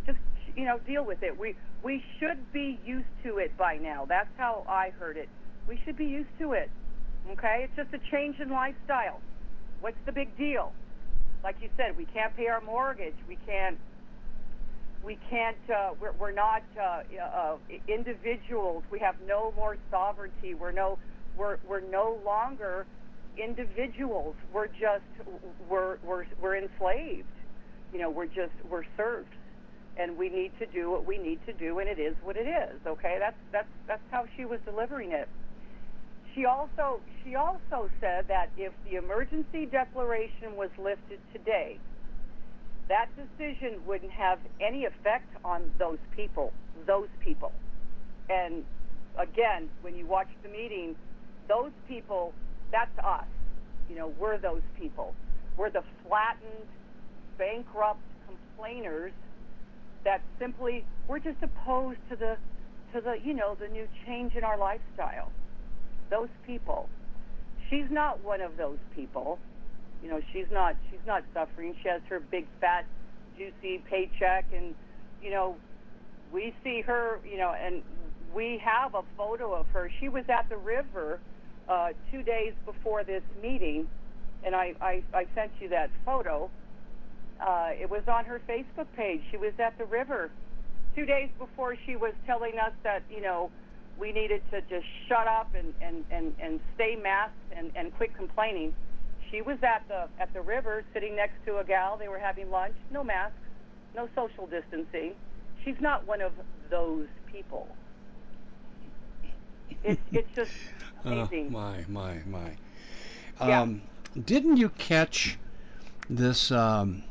Just, 0.06 0.18
you 0.56 0.64
know, 0.64 0.78
deal 0.86 1.04
with 1.04 1.22
it. 1.22 1.38
We 1.38 1.56
we 1.82 2.02
should 2.18 2.52
be 2.52 2.78
used 2.84 3.08
to 3.24 3.38
it 3.38 3.56
by 3.56 3.76
now. 3.76 4.04
That's 4.08 4.28
how 4.36 4.64
I 4.68 4.90
heard 4.98 5.16
it. 5.16 5.28
We 5.68 5.80
should 5.84 5.96
be 5.96 6.04
used 6.04 6.30
to 6.38 6.52
it. 6.52 6.70
Okay? 7.32 7.64
It's 7.64 7.76
just 7.76 7.92
a 7.94 8.10
change 8.10 8.38
in 8.38 8.50
lifestyle. 8.50 9.20
What's 9.80 9.96
the 10.06 10.12
big 10.12 10.36
deal? 10.36 10.72
Like 11.42 11.56
you 11.60 11.68
said, 11.76 11.96
we 11.96 12.04
can't 12.04 12.36
pay 12.36 12.46
our 12.46 12.60
mortgage. 12.60 13.16
We 13.28 13.36
can't 13.46 13.78
we 15.04 15.18
can't 15.28 15.56
uh, 15.74 15.90
we're, 16.00 16.12
we're 16.12 16.32
not 16.32 16.62
uh, 16.80 17.02
uh, 17.20 17.56
individuals 17.88 18.84
we 18.90 18.98
have 18.98 19.16
no 19.26 19.52
more 19.56 19.76
sovereignty 19.90 20.54
we're 20.54 20.72
no 20.72 20.98
we're, 21.36 21.58
we're 21.68 21.80
no 21.80 22.20
longer 22.24 22.86
individuals 23.36 24.34
we're 24.52 24.68
just 24.68 25.04
we're, 25.68 25.98
we're 26.04 26.26
we're 26.40 26.56
enslaved. 26.56 27.28
You 27.92 28.00
know 28.00 28.10
we're 28.10 28.26
just 28.26 28.52
we're 28.68 28.84
serfs 28.96 29.28
and 29.96 30.16
we 30.16 30.28
need 30.28 30.52
to 30.58 30.66
do 30.66 30.90
what 30.90 31.04
we 31.04 31.18
need 31.18 31.38
to 31.46 31.52
do 31.52 31.78
and 31.78 31.88
it 31.88 31.98
is 31.98 32.16
what 32.22 32.36
it 32.36 32.46
is 32.46 32.80
okay? 32.86 33.16
That's 33.18 33.36
that's 33.50 33.68
that's 33.86 34.02
how 34.10 34.26
she 34.36 34.44
was 34.44 34.60
delivering 34.64 35.12
it. 35.12 35.28
She 36.34 36.46
also 36.46 37.00
she 37.24 37.34
also 37.34 37.90
said 38.00 38.26
that 38.28 38.50
if 38.56 38.72
the 38.90 38.96
emergency 38.96 39.66
declaration 39.66 40.56
was 40.56 40.70
lifted 40.78 41.20
today 41.32 41.78
that 42.88 43.08
decision 43.16 43.80
wouldn't 43.86 44.12
have 44.12 44.38
any 44.60 44.84
effect 44.84 45.28
on 45.44 45.70
those 45.78 45.98
people, 46.14 46.52
those 46.86 47.08
people. 47.20 47.52
And 48.28 48.64
again, 49.18 49.70
when 49.82 49.96
you 49.96 50.06
watch 50.06 50.28
the 50.42 50.48
meeting, 50.48 50.96
those 51.48 51.72
people, 51.88 52.32
that's 52.72 52.98
us. 52.98 53.26
You 53.88 53.96
know, 53.96 54.12
we're 54.18 54.38
those 54.38 54.62
people. 54.78 55.14
We're 55.56 55.70
the 55.70 55.82
flattened, 56.06 56.66
bankrupt 57.38 58.00
complainers 58.26 59.12
that 60.04 60.20
simply 60.40 60.84
we're 61.06 61.20
just 61.20 61.38
opposed 61.42 61.98
to 62.10 62.16
the 62.16 62.36
to 62.94 63.00
the, 63.00 63.14
you 63.22 63.32
know, 63.32 63.56
the 63.58 63.68
new 63.68 63.86
change 64.06 64.34
in 64.34 64.44
our 64.44 64.58
lifestyle. 64.58 65.30
Those 66.10 66.28
people. 66.46 66.88
She's 67.70 67.90
not 67.90 68.22
one 68.22 68.40
of 68.40 68.56
those 68.56 68.78
people 68.94 69.38
you 70.02 70.10
know 70.10 70.20
she's 70.32 70.46
not 70.50 70.76
she's 70.90 71.00
not 71.06 71.22
suffering 71.32 71.74
she 71.82 71.88
has 71.88 72.02
her 72.08 72.20
big 72.20 72.46
fat 72.60 72.84
juicy 73.38 73.82
paycheck 73.88 74.44
and 74.54 74.74
you 75.22 75.30
know 75.30 75.56
we 76.32 76.52
see 76.64 76.80
her 76.80 77.20
you 77.28 77.38
know 77.38 77.54
and 77.54 77.82
we 78.34 78.60
have 78.62 78.94
a 78.94 79.02
photo 79.16 79.54
of 79.54 79.66
her 79.68 79.90
she 80.00 80.08
was 80.08 80.24
at 80.28 80.48
the 80.48 80.56
river 80.56 81.20
uh 81.68 81.88
two 82.10 82.22
days 82.22 82.54
before 82.66 83.04
this 83.04 83.22
meeting 83.42 83.86
and 84.44 84.54
i 84.54 84.74
i, 84.80 85.02
I 85.14 85.26
sent 85.34 85.52
you 85.60 85.68
that 85.70 85.90
photo 86.04 86.50
uh 87.40 87.70
it 87.80 87.90
was 87.90 88.02
on 88.08 88.24
her 88.26 88.40
facebook 88.48 88.88
page 88.96 89.22
she 89.30 89.36
was 89.36 89.54
at 89.58 89.78
the 89.78 89.86
river 89.86 90.30
two 90.94 91.06
days 91.06 91.30
before 91.38 91.76
she 91.86 91.96
was 91.96 92.14
telling 92.26 92.58
us 92.58 92.72
that 92.84 93.02
you 93.10 93.20
know 93.22 93.50
we 93.98 94.12
needed 94.12 94.42
to 94.50 94.60
just 94.62 94.86
shut 95.08 95.26
up 95.26 95.54
and 95.54 95.74
and 95.80 96.04
and, 96.10 96.34
and 96.38 96.60
stay 96.74 96.96
masked 96.96 97.36
and 97.56 97.72
and 97.76 97.92
quit 97.94 98.14
complaining 98.14 98.72
she 99.30 99.42
was 99.42 99.58
at 99.62 99.82
the 99.88 100.08
at 100.20 100.32
the 100.34 100.42
river 100.42 100.84
sitting 100.92 101.16
next 101.16 101.36
to 101.46 101.58
a 101.58 101.64
gal. 101.64 101.96
They 101.98 102.08
were 102.08 102.18
having 102.18 102.50
lunch. 102.50 102.74
No 102.90 103.02
masks, 103.04 103.36
no 103.94 104.08
social 104.14 104.46
distancing. 104.46 105.14
She's 105.64 105.80
not 105.80 106.06
one 106.06 106.20
of 106.20 106.32
those 106.70 107.08
people. 107.26 107.68
It's 109.84 110.02
it's 110.12 110.28
just 110.34 110.52
Oh, 111.04 111.28
my, 111.50 111.84
my, 111.88 112.18
my. 112.26 112.56
Yeah. 113.40 113.62
Um, 113.62 113.82
didn't 114.24 114.56
you 114.56 114.68
catch 114.70 115.38
this 116.08 116.52
um, 116.52 117.02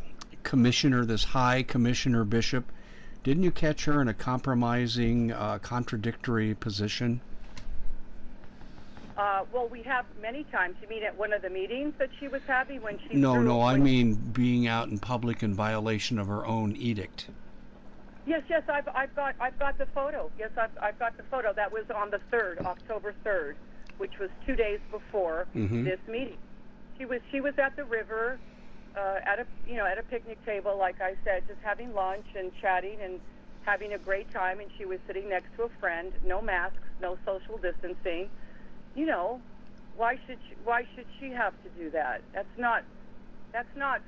commissioner, 0.44 1.06
this 1.06 1.24
high 1.24 1.64
commissioner 1.64 2.24
bishop, 2.24 2.72
Didn't 3.24 3.44
you 3.44 3.52
catch 3.52 3.86
her 3.86 4.02
in 4.02 4.08
a 4.08 4.14
compromising, 4.14 5.32
uh, 5.32 5.60
contradictory 5.60 6.56
position? 6.56 7.22
Uh, 9.16 9.46
well, 9.54 9.68
we 9.68 9.84
have 9.84 10.06
many 10.20 10.44
times. 10.46 10.76
You 10.82 10.88
mean 10.88 11.04
at 11.04 11.16
one 11.16 11.32
of 11.32 11.44
the 11.44 11.50
meetings 11.50 11.94
that 12.00 12.10
she 12.20 12.28
was 12.28 12.42
having 12.48 12.82
when 12.82 12.98
she? 13.08 13.16
No, 13.16 13.40
no, 13.42 13.62
I 13.62 13.78
mean 13.78 14.16
being 14.16 14.66
out 14.66 14.88
in 14.88 14.98
public 14.98 15.44
in 15.44 15.54
violation 15.54 16.18
of 16.18 16.26
her 16.28 16.46
own 16.46 16.76
edict. 16.76 17.28
Yes, 18.26 18.42
yes, 18.50 18.64
I've, 18.68 18.88
I've 18.96 19.16
got, 19.16 19.36
I've 19.40 19.58
got 19.60 19.78
the 19.78 19.86
photo. 19.88 20.32
Yes, 20.40 20.52
I've, 20.58 20.72
I've 20.82 20.98
got 20.98 21.18
the 21.18 21.24
photo. 21.24 21.54
That 21.54 21.72
was 21.72 21.86
on 21.94 22.10
the 22.10 22.20
third, 22.32 22.60
October 22.60 23.14
third, 23.24 23.56
which 24.02 24.18
was 24.20 24.32
two 24.48 24.56
days 24.56 24.80
before 24.90 25.46
Mhm. 25.56 25.84
this 25.84 26.00
meeting. 26.08 26.40
She 26.98 27.06
was, 27.06 27.22
she 27.30 27.40
was 27.40 27.54
at 27.60 27.76
the 27.76 27.86
river, 27.86 28.40
uh, 28.98 29.20
at 29.32 29.38
a, 29.38 29.46
you 29.68 29.78
know, 29.78 29.86
at 29.86 30.00
a 30.00 30.04
picnic 30.04 30.44
table, 30.44 30.76
like 30.76 31.00
I 31.00 31.16
said, 31.24 31.44
just 31.48 31.60
having 31.62 31.94
lunch 31.94 32.26
and 32.36 32.52
chatting 32.60 33.00
and 33.00 33.20
having 33.62 33.94
a 33.94 34.00
great 34.00 34.28
time. 34.32 34.60
And 34.60 34.72
she 34.76 34.86
was 34.86 35.00
sitting 35.06 35.30
next 35.30 35.56
to 35.58 35.64
a 35.66 35.70
friend, 35.80 36.12
no 36.26 36.42
masks, 36.42 36.82
no 37.00 37.16
social 37.26 37.60
distancing. 37.60 38.28
You 38.96 39.06
know, 39.06 39.40
why 39.96 40.18
should 40.26 40.40
she, 40.50 40.56
why 40.64 40.88
should 40.96 41.06
she 41.20 41.30
have 41.30 41.54
to 41.62 41.70
do 41.70 41.92
that? 41.92 42.24
That's 42.34 42.58
not, 42.58 42.84
that's 43.54 43.76
not, 43.76 44.02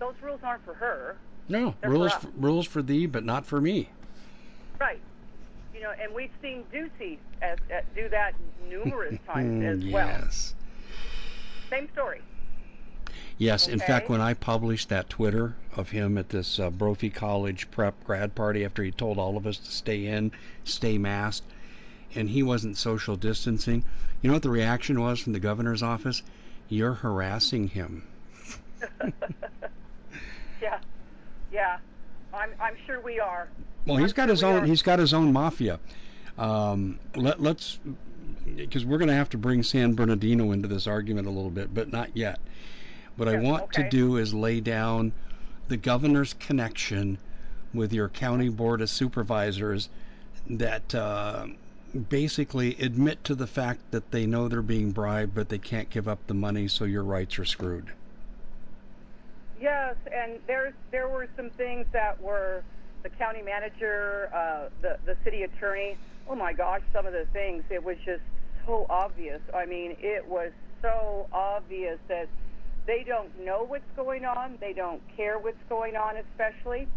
those 0.00 0.14
rules 0.20 0.40
aren't 0.42 0.64
for 0.64 0.74
her. 0.74 1.16
No, 1.48 1.76
They're 1.80 1.90
rules 1.90 2.12
for 2.12 2.26
for, 2.26 2.32
rules 2.36 2.66
for 2.66 2.82
thee, 2.82 3.06
but 3.06 3.24
not 3.24 3.46
for 3.46 3.60
me. 3.60 3.88
Right. 4.80 5.00
You 5.78 5.84
know, 5.84 5.92
and 6.02 6.12
we've 6.12 6.30
seen 6.42 6.64
Ducey 6.74 7.18
as, 7.40 7.56
as, 7.70 7.84
do 7.94 8.08
that 8.08 8.32
numerous 8.68 9.16
times 9.26 9.62
as 9.64 9.78
Mm, 9.78 9.92
well. 9.92 10.08
yes. 10.08 10.54
Same 11.70 11.88
story. 11.92 12.20
Yes, 13.38 13.68
in 13.68 13.78
fact, 13.78 14.08
when 14.08 14.20
I 14.20 14.34
published 14.34 14.88
that 14.88 15.08
Twitter 15.08 15.54
of 15.76 15.90
him 15.90 16.18
at 16.18 16.30
this 16.30 16.58
uh, 16.58 16.70
Brophy 16.70 17.10
College 17.10 17.70
prep 17.70 18.02
grad 18.02 18.34
party 18.34 18.64
after 18.64 18.82
he 18.82 18.90
told 18.90 19.18
all 19.18 19.36
of 19.36 19.46
us 19.46 19.58
to 19.58 19.70
stay 19.70 20.06
in, 20.06 20.32
stay 20.64 20.98
masked, 20.98 21.46
and 22.16 22.28
he 22.28 22.42
wasn't 22.42 22.76
social 22.76 23.14
distancing, 23.14 23.84
you 24.20 24.28
know 24.28 24.34
what 24.34 24.42
the 24.42 24.50
reaction 24.50 25.00
was 25.00 25.20
from 25.20 25.32
the 25.32 25.38
governor's 25.38 25.84
office? 25.84 26.24
You're 26.68 26.94
harassing 26.94 27.68
him. 27.68 28.02
Yeah. 30.60 30.78
Yeah. 31.52 31.76
I'm, 32.34 32.50
I'm 32.60 32.74
sure 32.84 33.00
we 33.00 33.20
are. 33.20 33.48
Well, 33.88 33.96
he's 33.96 34.12
got 34.12 34.28
his 34.28 34.42
own. 34.42 34.66
He's 34.66 34.82
got 34.82 34.98
his 34.98 35.14
own 35.14 35.32
mafia. 35.32 35.80
Um, 36.36 36.98
let, 37.16 37.40
let's, 37.40 37.78
because 38.54 38.84
we're 38.84 38.98
going 38.98 39.08
to 39.08 39.14
have 39.14 39.30
to 39.30 39.38
bring 39.38 39.62
San 39.62 39.94
Bernardino 39.94 40.52
into 40.52 40.68
this 40.68 40.86
argument 40.86 41.26
a 41.26 41.30
little 41.30 41.50
bit, 41.50 41.74
but 41.74 41.90
not 41.90 42.16
yet. 42.16 42.38
What 43.16 43.28
I 43.28 43.36
want 43.36 43.72
to 43.72 43.88
do 43.88 44.16
is 44.18 44.32
lay 44.32 44.60
down 44.60 45.12
the 45.66 45.76
governor's 45.76 46.34
connection 46.34 47.18
with 47.74 47.92
your 47.92 48.08
county 48.08 48.48
board 48.48 48.80
of 48.80 48.88
supervisors 48.88 49.88
that 50.50 50.94
uh, 50.94 51.46
basically 52.08 52.76
admit 52.76 53.24
to 53.24 53.34
the 53.34 53.46
fact 53.46 53.80
that 53.90 54.10
they 54.12 54.26
know 54.26 54.48
they're 54.48 54.62
being 54.62 54.92
bribed, 54.92 55.34
but 55.34 55.48
they 55.48 55.58
can't 55.58 55.90
give 55.90 56.06
up 56.06 56.18
the 56.26 56.34
money, 56.34 56.68
so 56.68 56.84
your 56.84 57.02
rights 57.02 57.38
are 57.38 57.44
screwed. 57.44 57.90
Yes, 59.60 59.96
and 60.12 60.38
there's 60.46 60.74
there 60.92 61.08
were 61.08 61.26
some 61.36 61.50
things 61.50 61.86
that 61.92 62.20
were 62.22 62.62
the 63.02 63.08
county 63.10 63.42
manager, 63.42 64.30
uh, 64.34 64.68
the 64.82 64.98
the 65.04 65.16
city 65.24 65.42
attorney. 65.42 65.96
Oh 66.28 66.34
my 66.34 66.52
gosh, 66.52 66.82
some 66.92 67.06
of 67.06 67.12
the 67.12 67.26
things 67.32 67.64
it 67.70 67.82
was 67.82 67.96
just 68.04 68.22
so 68.66 68.86
obvious. 68.90 69.40
I 69.54 69.66
mean, 69.66 69.96
it 70.00 70.26
was 70.26 70.52
so 70.82 71.26
obvious 71.32 71.98
that 72.08 72.28
they 72.86 73.04
don't 73.04 73.44
know 73.44 73.64
what's 73.64 73.90
going 73.96 74.24
on. 74.24 74.58
They 74.60 74.72
don't 74.72 75.02
care 75.16 75.38
what's 75.38 75.62
going 75.68 75.96
on, 75.96 76.16
especially. 76.16 76.88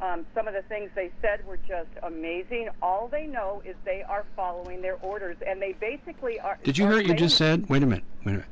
Um, 0.00 0.26
some 0.34 0.46
of 0.46 0.52
the 0.52 0.62
things 0.62 0.90
they 0.94 1.10
said 1.22 1.46
were 1.46 1.58
just 1.66 1.88
amazing. 2.02 2.68
All 2.82 3.08
they 3.08 3.26
know 3.26 3.62
is 3.64 3.74
they 3.84 4.02
are 4.02 4.24
following 4.34 4.82
their 4.82 4.96
orders, 4.96 5.36
and 5.46 5.60
they 5.60 5.72
basically 5.72 6.38
are. 6.38 6.58
Did 6.62 6.76
you 6.76 6.86
hear 6.86 6.96
what 6.96 7.06
you 7.06 7.14
just 7.14 7.36
said? 7.38 7.68
Wait 7.68 7.82
a 7.82 7.86
minute. 7.86 8.04
Wait 8.24 8.32
a 8.32 8.36
minute. 8.36 8.48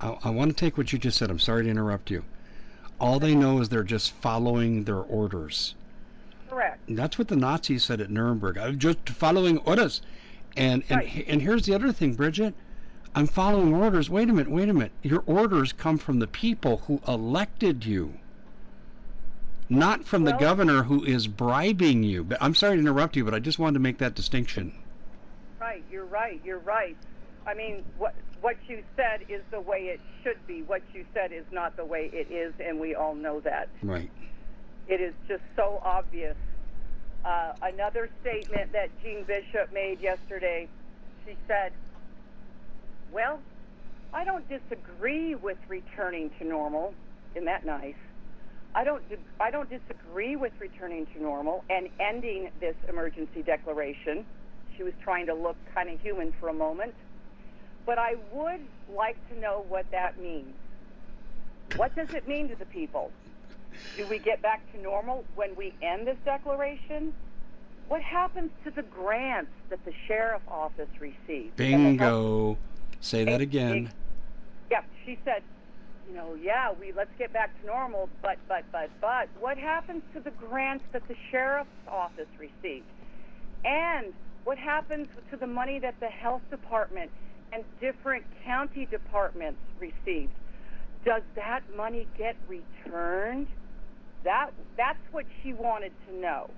I, 0.00 0.18
I 0.24 0.30
want 0.30 0.50
to 0.50 0.56
take 0.56 0.76
what 0.76 0.92
you 0.92 0.98
just 0.98 1.16
said. 1.16 1.30
I'm 1.30 1.38
sorry 1.38 1.64
to 1.64 1.70
interrupt 1.70 2.10
you. 2.10 2.24
All 3.00 3.18
they 3.18 3.34
know 3.34 3.60
is 3.60 3.68
they're 3.68 3.82
just 3.82 4.12
following 4.12 4.84
their 4.84 5.00
orders. 5.00 5.74
Correct. 6.48 6.80
That's 6.88 7.18
what 7.18 7.28
the 7.28 7.36
Nazis 7.36 7.84
said 7.84 8.00
at 8.00 8.10
Nuremberg. 8.10 8.58
I'm 8.58 8.78
just 8.78 9.08
following 9.08 9.58
orders. 9.58 10.00
And 10.56 10.82
and 10.88 10.98
Right. 11.00 11.24
and 11.28 11.42
here's 11.42 11.66
the 11.66 11.74
other 11.74 11.92
thing, 11.92 12.14
Bridget. 12.14 12.54
I'm 13.14 13.26
following 13.26 13.74
orders. 13.74 14.10
Wait 14.10 14.28
a 14.28 14.32
minute. 14.32 14.50
Wait 14.50 14.68
a 14.68 14.74
minute. 14.74 14.92
Your 15.02 15.22
orders 15.26 15.72
come 15.72 15.98
from 15.98 16.18
the 16.18 16.26
people 16.26 16.78
who 16.86 17.00
elected 17.08 17.84
you, 17.84 18.14
not 19.68 20.04
from 20.04 20.24
the 20.24 20.32
governor 20.32 20.82
who 20.82 21.04
is 21.04 21.26
bribing 21.26 22.02
you. 22.02 22.24
But 22.24 22.38
I'm 22.40 22.54
sorry 22.54 22.76
to 22.76 22.80
interrupt 22.80 23.16
you, 23.16 23.24
but 23.24 23.34
I 23.34 23.38
just 23.38 23.58
wanted 23.58 23.74
to 23.74 23.80
make 23.80 23.98
that 23.98 24.14
distinction. 24.14 24.72
Right, 25.60 25.82
you're 25.90 26.04
right, 26.04 26.40
you're 26.44 26.58
right. 26.58 26.96
I 27.46 27.54
mean, 27.54 27.84
what 27.98 28.14
what 28.40 28.56
you 28.68 28.82
said 28.96 29.20
is 29.28 29.42
the 29.50 29.60
way 29.60 29.78
it 29.86 30.00
should 30.22 30.46
be. 30.46 30.62
What 30.62 30.82
you 30.92 31.04
said 31.14 31.32
is 31.32 31.44
not 31.50 31.76
the 31.76 31.84
way 31.84 32.10
it 32.12 32.30
is, 32.30 32.52
and 32.60 32.78
we 32.78 32.94
all 32.94 33.14
know 33.14 33.40
that. 33.40 33.68
Right. 33.82 34.10
It 34.88 35.00
is 35.00 35.14
just 35.26 35.42
so 35.56 35.80
obvious. 35.84 36.36
Uh, 37.24 37.52
another 37.62 38.08
statement 38.20 38.72
that 38.72 38.88
Jean 39.02 39.24
Bishop 39.24 39.72
made 39.72 40.00
yesterday, 40.00 40.68
she 41.24 41.36
said, 41.48 41.72
"Well, 43.10 43.40
I 44.12 44.24
don't 44.24 44.48
disagree 44.48 45.34
with 45.34 45.58
returning 45.68 46.30
to 46.38 46.44
normal. 46.44 46.94
Isn't 47.34 47.46
that 47.46 47.66
nice? 47.66 47.96
I 48.74 48.84
don't. 48.84 49.08
di- 49.08 49.16
I 49.40 49.50
don't 49.50 49.68
disagree 49.68 50.36
with 50.36 50.52
returning 50.60 51.06
to 51.06 51.22
normal 51.22 51.64
and 51.68 51.88
ending 51.98 52.50
this 52.60 52.76
emergency 52.88 53.42
declaration." 53.42 54.24
She 54.76 54.82
was 54.82 54.94
trying 55.02 55.26
to 55.26 55.34
look 55.34 55.56
kind 55.74 55.88
of 55.88 55.98
human 56.00 56.32
for 56.32 56.48
a 56.48 56.52
moment, 56.52 56.94
but 57.86 57.98
I 57.98 58.16
would 58.32 58.60
like 58.94 59.16
to 59.30 59.40
know 59.40 59.64
what 59.68 59.90
that 59.90 60.20
means. 60.20 60.54
What 61.76 61.96
does 61.96 62.08
it 62.12 62.28
mean 62.28 62.48
to 62.50 62.56
the 62.56 62.66
people? 62.66 63.10
Do 63.96 64.06
we 64.06 64.18
get 64.18 64.42
back 64.42 64.60
to 64.72 64.80
normal 64.80 65.24
when 65.34 65.56
we 65.56 65.72
end 65.82 66.06
this 66.06 66.18
declaration? 66.24 67.12
What 67.88 68.02
happens 68.02 68.50
to 68.64 68.70
the 68.70 68.82
grants 68.82 69.52
that 69.70 69.84
the 69.84 69.92
sheriff 70.06 70.42
office 70.48 70.88
received? 71.00 71.58
and 71.60 71.98
the 71.98 72.04
health- 72.04 72.56
Bingo. 72.56 72.58
Say 73.00 73.24
that 73.24 73.40
again. 73.40 73.90
Yep, 74.70 74.84
she 75.04 75.18
said, 75.24 75.42
you 76.08 76.14
know, 76.14 76.34
yeah, 76.34 76.72
we 76.72 76.92
let's 76.92 77.10
get 77.18 77.32
back 77.32 77.58
to 77.60 77.66
normal, 77.66 78.08
but 78.22 78.38
but 78.48 78.64
but 78.72 78.90
but 79.00 79.28
what 79.40 79.56
happens 79.58 80.02
to 80.14 80.20
the 80.20 80.30
grants 80.32 80.84
that 80.92 81.06
the 81.08 81.16
sheriff's 81.30 81.70
office 81.88 82.28
received? 82.38 82.86
And 83.64 84.12
what 84.44 84.58
happens 84.58 85.08
to 85.30 85.36
the 85.36 85.46
money 85.46 85.78
that 85.78 85.98
the 86.00 86.08
health 86.08 86.42
department 86.50 87.10
and 87.52 87.64
different 87.80 88.24
county 88.44 88.86
departments 88.86 89.60
received? 89.78 90.32
Does 91.04 91.22
that 91.36 91.62
money 91.76 92.06
get 92.18 92.36
returned? 92.48 93.46
That 94.26 94.50
that's 94.76 94.98
what 95.12 95.24
she 95.40 95.52
wanted 95.52 95.92
to 96.08 96.16
know. 96.16 96.50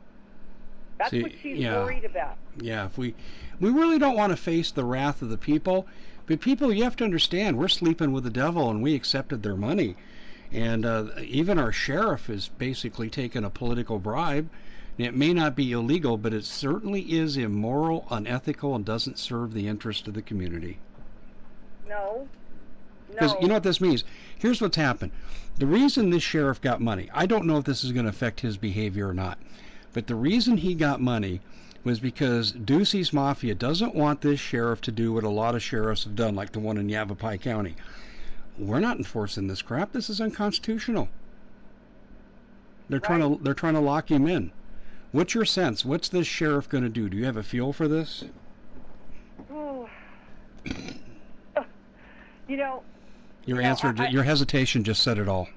That's 0.98 1.10
See, 1.10 1.22
what 1.22 1.32
she's 1.42 1.58
yeah. 1.58 1.84
worried 1.84 2.06
about. 2.06 2.38
Yeah, 2.58 2.86
if 2.86 2.96
we 2.96 3.14
we 3.60 3.68
really 3.68 3.98
don't 3.98 4.16
want 4.16 4.30
to 4.30 4.38
face 4.38 4.70
the 4.70 4.84
wrath 4.84 5.20
of 5.20 5.28
the 5.28 5.36
people, 5.36 5.86
but 6.24 6.40
people, 6.40 6.72
you 6.72 6.84
have 6.84 6.96
to 6.96 7.04
understand, 7.04 7.58
we're 7.58 7.68
sleeping 7.68 8.12
with 8.12 8.24
the 8.24 8.30
devil, 8.30 8.70
and 8.70 8.82
we 8.82 8.94
accepted 8.94 9.42
their 9.42 9.54
money, 9.54 9.96
and 10.50 10.86
uh, 10.86 11.08
even 11.22 11.58
our 11.58 11.70
sheriff 11.70 12.30
is 12.30 12.48
basically 12.48 13.10
taking 13.10 13.44
a 13.44 13.50
political 13.50 13.98
bribe. 13.98 14.48
And 14.96 15.06
It 15.06 15.14
may 15.14 15.34
not 15.34 15.54
be 15.54 15.72
illegal, 15.72 16.16
but 16.16 16.32
it 16.32 16.46
certainly 16.46 17.02
is 17.02 17.36
immoral, 17.36 18.06
unethical, 18.10 18.74
and 18.74 18.84
doesn't 18.84 19.18
serve 19.18 19.52
the 19.52 19.68
interest 19.68 20.08
of 20.08 20.14
the 20.14 20.22
community. 20.22 20.78
No. 21.86 22.26
Because 23.10 23.34
No. 23.34 23.40
you 23.40 23.48
know 23.48 23.54
what 23.54 23.62
this 23.62 23.80
means? 23.80 24.04
Here's 24.38 24.60
what's 24.60 24.76
happened. 24.76 25.12
The 25.58 25.66
reason 25.66 26.10
this 26.10 26.22
sheriff 26.22 26.60
got 26.60 26.80
money, 26.80 27.10
I 27.12 27.26
don't 27.26 27.46
know 27.46 27.58
if 27.58 27.64
this 27.64 27.82
is 27.82 27.92
going 27.92 28.04
to 28.04 28.10
affect 28.10 28.40
his 28.40 28.56
behavior 28.56 29.08
or 29.08 29.14
not, 29.14 29.38
but 29.92 30.06
the 30.06 30.14
reason 30.14 30.56
he 30.56 30.74
got 30.74 31.00
money 31.00 31.40
was 31.84 32.00
because 32.00 32.52
Ducey's 32.52 33.12
Mafia 33.12 33.54
doesn't 33.54 33.94
want 33.94 34.20
this 34.20 34.38
sheriff 34.38 34.80
to 34.82 34.92
do 34.92 35.12
what 35.12 35.24
a 35.24 35.28
lot 35.28 35.54
of 35.54 35.62
sheriffs 35.62 36.04
have 36.04 36.14
done, 36.14 36.34
like 36.34 36.52
the 36.52 36.60
one 36.60 36.76
in 36.76 36.88
Yavapai 36.88 37.38
County. 37.38 37.74
We're 38.58 38.80
not 38.80 38.98
enforcing 38.98 39.46
this 39.46 39.62
crap. 39.62 39.92
This 39.92 40.10
is 40.10 40.20
unconstitutional. 40.20 41.08
They're 42.88 43.00
trying 43.00 43.20
to 43.20 43.42
they're 43.42 43.54
trying 43.54 43.74
to 43.74 43.80
lock 43.80 44.10
him 44.10 44.26
in. 44.26 44.50
What's 45.12 45.34
your 45.34 45.44
sense? 45.44 45.84
What's 45.84 46.08
this 46.08 46.26
sheriff 46.26 46.68
going 46.68 46.84
to 46.84 46.90
do? 46.90 47.08
Do 47.08 47.16
you 47.16 47.24
have 47.24 47.36
a 47.36 47.42
feel 47.42 47.72
for 47.72 47.88
this? 47.88 48.24
You 52.48 52.56
know, 52.56 52.82
Your 53.48 53.56
You 53.56 53.62
know, 53.62 53.68
answer, 53.70 53.94
I- 53.96 54.08
your 54.08 54.24
hesitation 54.24 54.84
just 54.84 55.02
said 55.02 55.16
it 55.18 55.26
all. 55.26 55.48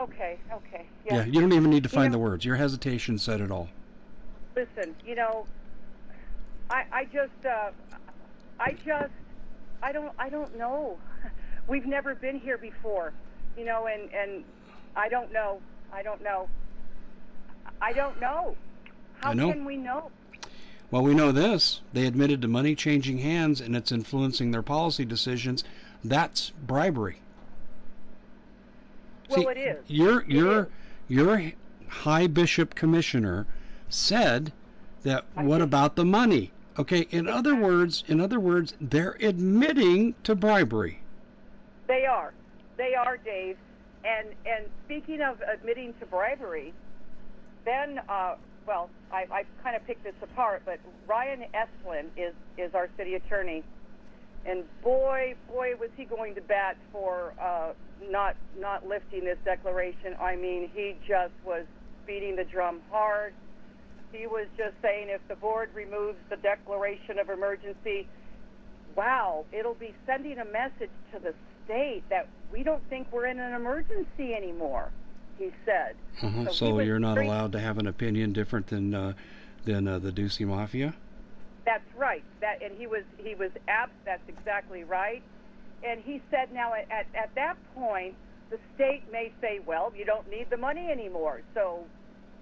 okay, 0.00 0.40
okay. 0.52 0.84
Yeah, 1.06 1.18
Yeah. 1.18 1.24
you 1.26 1.40
don't 1.40 1.52
even 1.52 1.70
need 1.70 1.84
to 1.84 1.88
You 1.88 1.94
find 1.94 2.08
know- 2.12 2.18
the 2.18 2.24
words. 2.24 2.44
Your 2.44 2.56
hesitation 2.56 3.16
said 3.16 3.40
it 3.40 3.48
all. 3.52 3.68
Listen, 4.56 4.96
you 5.06 5.14
know, 5.14 5.46
I 6.68 6.84
I 6.90 7.04
just 7.04 7.46
uh 7.46 7.70
I 8.58 8.72
just 8.84 9.12
I 9.84 9.92
don't 9.92 10.12
I 10.18 10.30
don't 10.30 10.58
know. 10.58 10.98
We've 11.68 11.86
never 11.86 12.16
been 12.16 12.40
here 12.40 12.58
before, 12.58 13.12
you 13.56 13.64
know, 13.66 13.86
and 13.86 14.12
and 14.12 14.42
I 14.96 15.08
don't 15.08 15.32
know. 15.32 15.60
I 15.92 16.02
don't 16.02 16.22
know. 16.24 16.48
I 17.80 17.92
don't 17.92 18.20
know. 18.20 18.56
How 19.20 19.32
know. 19.32 19.52
can 19.52 19.64
we 19.64 19.76
know? 19.76 20.10
Well, 20.90 21.02
we 21.04 21.14
know 21.14 21.30
this. 21.30 21.82
They 21.92 22.06
admitted 22.06 22.42
to 22.42 22.48
money 22.48 22.74
changing 22.74 23.18
hands 23.18 23.60
and 23.60 23.76
it's 23.76 23.92
influencing 23.92 24.50
their 24.50 24.62
policy 24.62 25.04
decisions. 25.04 25.62
That's 26.04 26.50
bribery. 26.50 27.20
Well, 29.28 29.42
See, 29.42 29.48
it 29.48 29.56
is. 29.58 29.84
Your 29.88 30.24
your 30.24 30.68
your 31.08 31.52
high 31.88 32.26
bishop 32.26 32.74
commissioner 32.74 33.46
said 33.88 34.52
that 35.02 35.24
I 35.36 35.44
what 35.44 35.62
about 35.62 35.96
the 35.96 36.04
money? 36.04 36.52
Okay, 36.78 37.06
in 37.10 37.28
other 37.28 37.54
words, 37.54 38.02
in 38.08 38.20
other 38.20 38.40
words, 38.40 38.74
they're 38.80 39.16
admitting 39.20 40.14
to 40.24 40.34
bribery. 40.34 41.00
They 41.86 42.06
are. 42.06 42.32
They 42.78 42.94
are, 42.94 43.16
Dave. 43.18 43.56
And 44.04 44.28
and 44.46 44.66
speaking 44.84 45.20
of 45.20 45.40
admitting 45.42 45.94
to 46.00 46.06
bribery, 46.06 46.72
then 47.64 48.00
uh, 48.08 48.36
well, 48.66 48.90
I, 49.12 49.26
I 49.30 49.44
kind 49.62 49.76
of 49.76 49.86
picked 49.86 50.04
this 50.04 50.14
apart, 50.22 50.62
but 50.64 50.78
Ryan 51.06 51.44
Esplin 51.54 52.06
is 52.16 52.34
is 52.58 52.74
our 52.74 52.88
city 52.96 53.14
attorney, 53.14 53.62
and 54.44 54.64
boy, 54.82 55.34
boy, 55.48 55.72
was 55.78 55.90
he 55.96 56.04
going 56.04 56.34
to 56.34 56.40
bat 56.40 56.76
for 56.90 57.34
uh, 57.40 57.72
not 58.10 58.36
not 58.58 58.86
lifting 58.86 59.24
this 59.24 59.38
declaration. 59.44 60.16
I 60.20 60.36
mean, 60.36 60.70
he 60.74 60.96
just 61.06 61.32
was 61.44 61.64
beating 62.06 62.36
the 62.36 62.44
drum 62.44 62.80
hard. 62.90 63.34
He 64.12 64.26
was 64.26 64.46
just 64.56 64.74
saying 64.82 65.08
if 65.08 65.20
the 65.28 65.36
board 65.36 65.70
removes 65.74 66.18
the 66.28 66.36
declaration 66.36 67.18
of 67.18 67.30
emergency, 67.30 68.06
wow, 68.96 69.44
it'll 69.52 69.74
be 69.74 69.94
sending 70.06 70.38
a 70.38 70.44
message 70.44 70.90
to 71.12 71.18
the 71.18 71.34
state 71.64 72.02
that 72.10 72.28
we 72.52 72.62
don't 72.62 72.86
think 72.90 73.08
we're 73.10 73.26
in 73.26 73.38
an 73.38 73.54
emergency 73.54 74.34
anymore, 74.34 74.90
he 75.38 75.50
said. 75.64 75.94
Uh-huh. 76.22 76.44
So 76.46 76.52
So 76.52 76.74
was 76.74 76.86
you're 76.86 76.98
not 76.98 77.16
allowed 77.16 77.52
to 77.52 77.60
have 77.60 77.78
an 77.78 77.86
opinion 77.86 78.32
different 78.32 78.66
than 78.66 78.94
uh, 78.94 79.12
than 79.64 79.88
uh, 79.88 79.98
the 79.98 80.10
Ducey 80.10 80.46
Mafia. 80.46 80.94
That's 81.64 81.84
right. 81.96 82.24
That 82.40 82.62
and 82.62 82.76
he 82.76 82.86
was 82.86 83.04
he 83.18 83.34
was 83.34 83.50
apt. 83.68 83.92
That's 84.04 84.26
exactly 84.28 84.84
right. 84.84 85.22
And 85.84 86.00
he 86.00 86.20
said 86.30 86.52
now 86.52 86.74
at, 86.74 86.90
at 86.90 87.06
at 87.14 87.34
that 87.34 87.56
point 87.74 88.14
the 88.50 88.58
state 88.74 89.02
may 89.10 89.32
say, 89.40 89.60
well, 89.64 89.92
you 89.96 90.04
don't 90.04 90.28
need 90.30 90.50
the 90.50 90.56
money 90.56 90.90
anymore, 90.90 91.40
so 91.54 91.84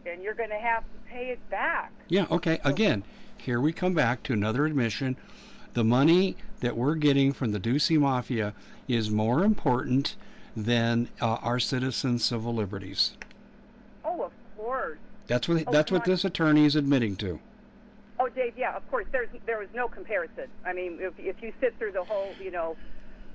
and 0.07 0.23
you're 0.23 0.35
going 0.35 0.51
to 0.51 0.59
have 0.59 0.83
to 0.83 1.11
pay 1.11 1.29
it 1.29 1.51
back. 1.51 1.93
Yeah, 2.09 2.27
okay. 2.31 2.59
Again, 2.65 3.05
here 3.37 3.61
we 3.61 3.73
come 3.73 3.95
back 3.95 4.23
to 4.25 4.33
another 4.33 4.65
admission. 4.67 5.17
The 5.75 5.85
money 5.85 6.37
that 6.61 6.77
we're 6.77 6.97
getting 6.97 7.33
from 7.33 7.53
the 7.53 7.61
Ducey 7.61 7.99
Mafia 7.99 8.55
is 8.89 9.11
more 9.11 9.45
important 9.45 10.17
than 10.57 11.09
uh, 11.21 11.35
our 11.43 11.61
citizens' 11.61 12.25
civil 12.25 12.55
liberties. 12.55 13.13
Oh, 14.05 14.23
of 14.23 14.33
course. 14.57 14.99
That's 15.29 15.49
what 15.49 15.63
Oh, 15.67 15.71
that's 15.71 15.93
what 15.93 16.03
on. 16.03 16.11
this 16.11 16.25
attorney 16.25 16.65
is 16.65 16.75
admitting 16.75 17.15
to. 17.17 17.39
Oh, 18.21 18.29
Dave, 18.29 18.53
yeah, 18.55 18.77
of 18.77 18.87
course. 18.91 19.07
There's 19.13 19.31
there 19.47 19.59
was 19.59 19.69
no 19.75 19.89
comparison. 19.89 20.45
I 20.67 20.75
mean, 20.75 20.99
if 21.01 21.15
if 21.17 21.37
you 21.41 21.53
sit 21.59 21.79
through 21.79 21.93
the 21.93 22.05
whole, 22.05 22.37
you 22.39 22.51
know, 22.51 22.77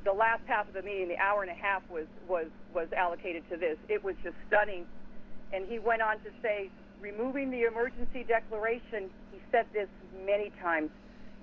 the 0.05 0.13
last 0.13 0.41
half 0.45 0.67
of 0.67 0.75
the 0.75 0.83
meeting, 0.83 1.09
the 1.09 1.17
hour 1.17 1.41
and 1.41 1.49
a 1.49 1.55
half 1.55 1.81
was 1.89 2.05
was 2.29 2.47
was 2.71 2.87
allocated 2.95 3.41
to 3.49 3.57
this. 3.57 3.77
It 3.89 4.03
was 4.03 4.13
just 4.23 4.35
stunning. 4.47 4.85
And 5.51 5.65
he 5.67 5.79
went 5.79 6.03
on 6.03 6.17
to 6.17 6.29
say, 6.41 6.69
removing 7.01 7.49
the 7.49 7.63
emergency 7.63 8.23
declaration. 8.27 9.09
He 9.31 9.39
said 9.51 9.65
this 9.73 9.89
many 10.23 10.51
times. 10.61 10.91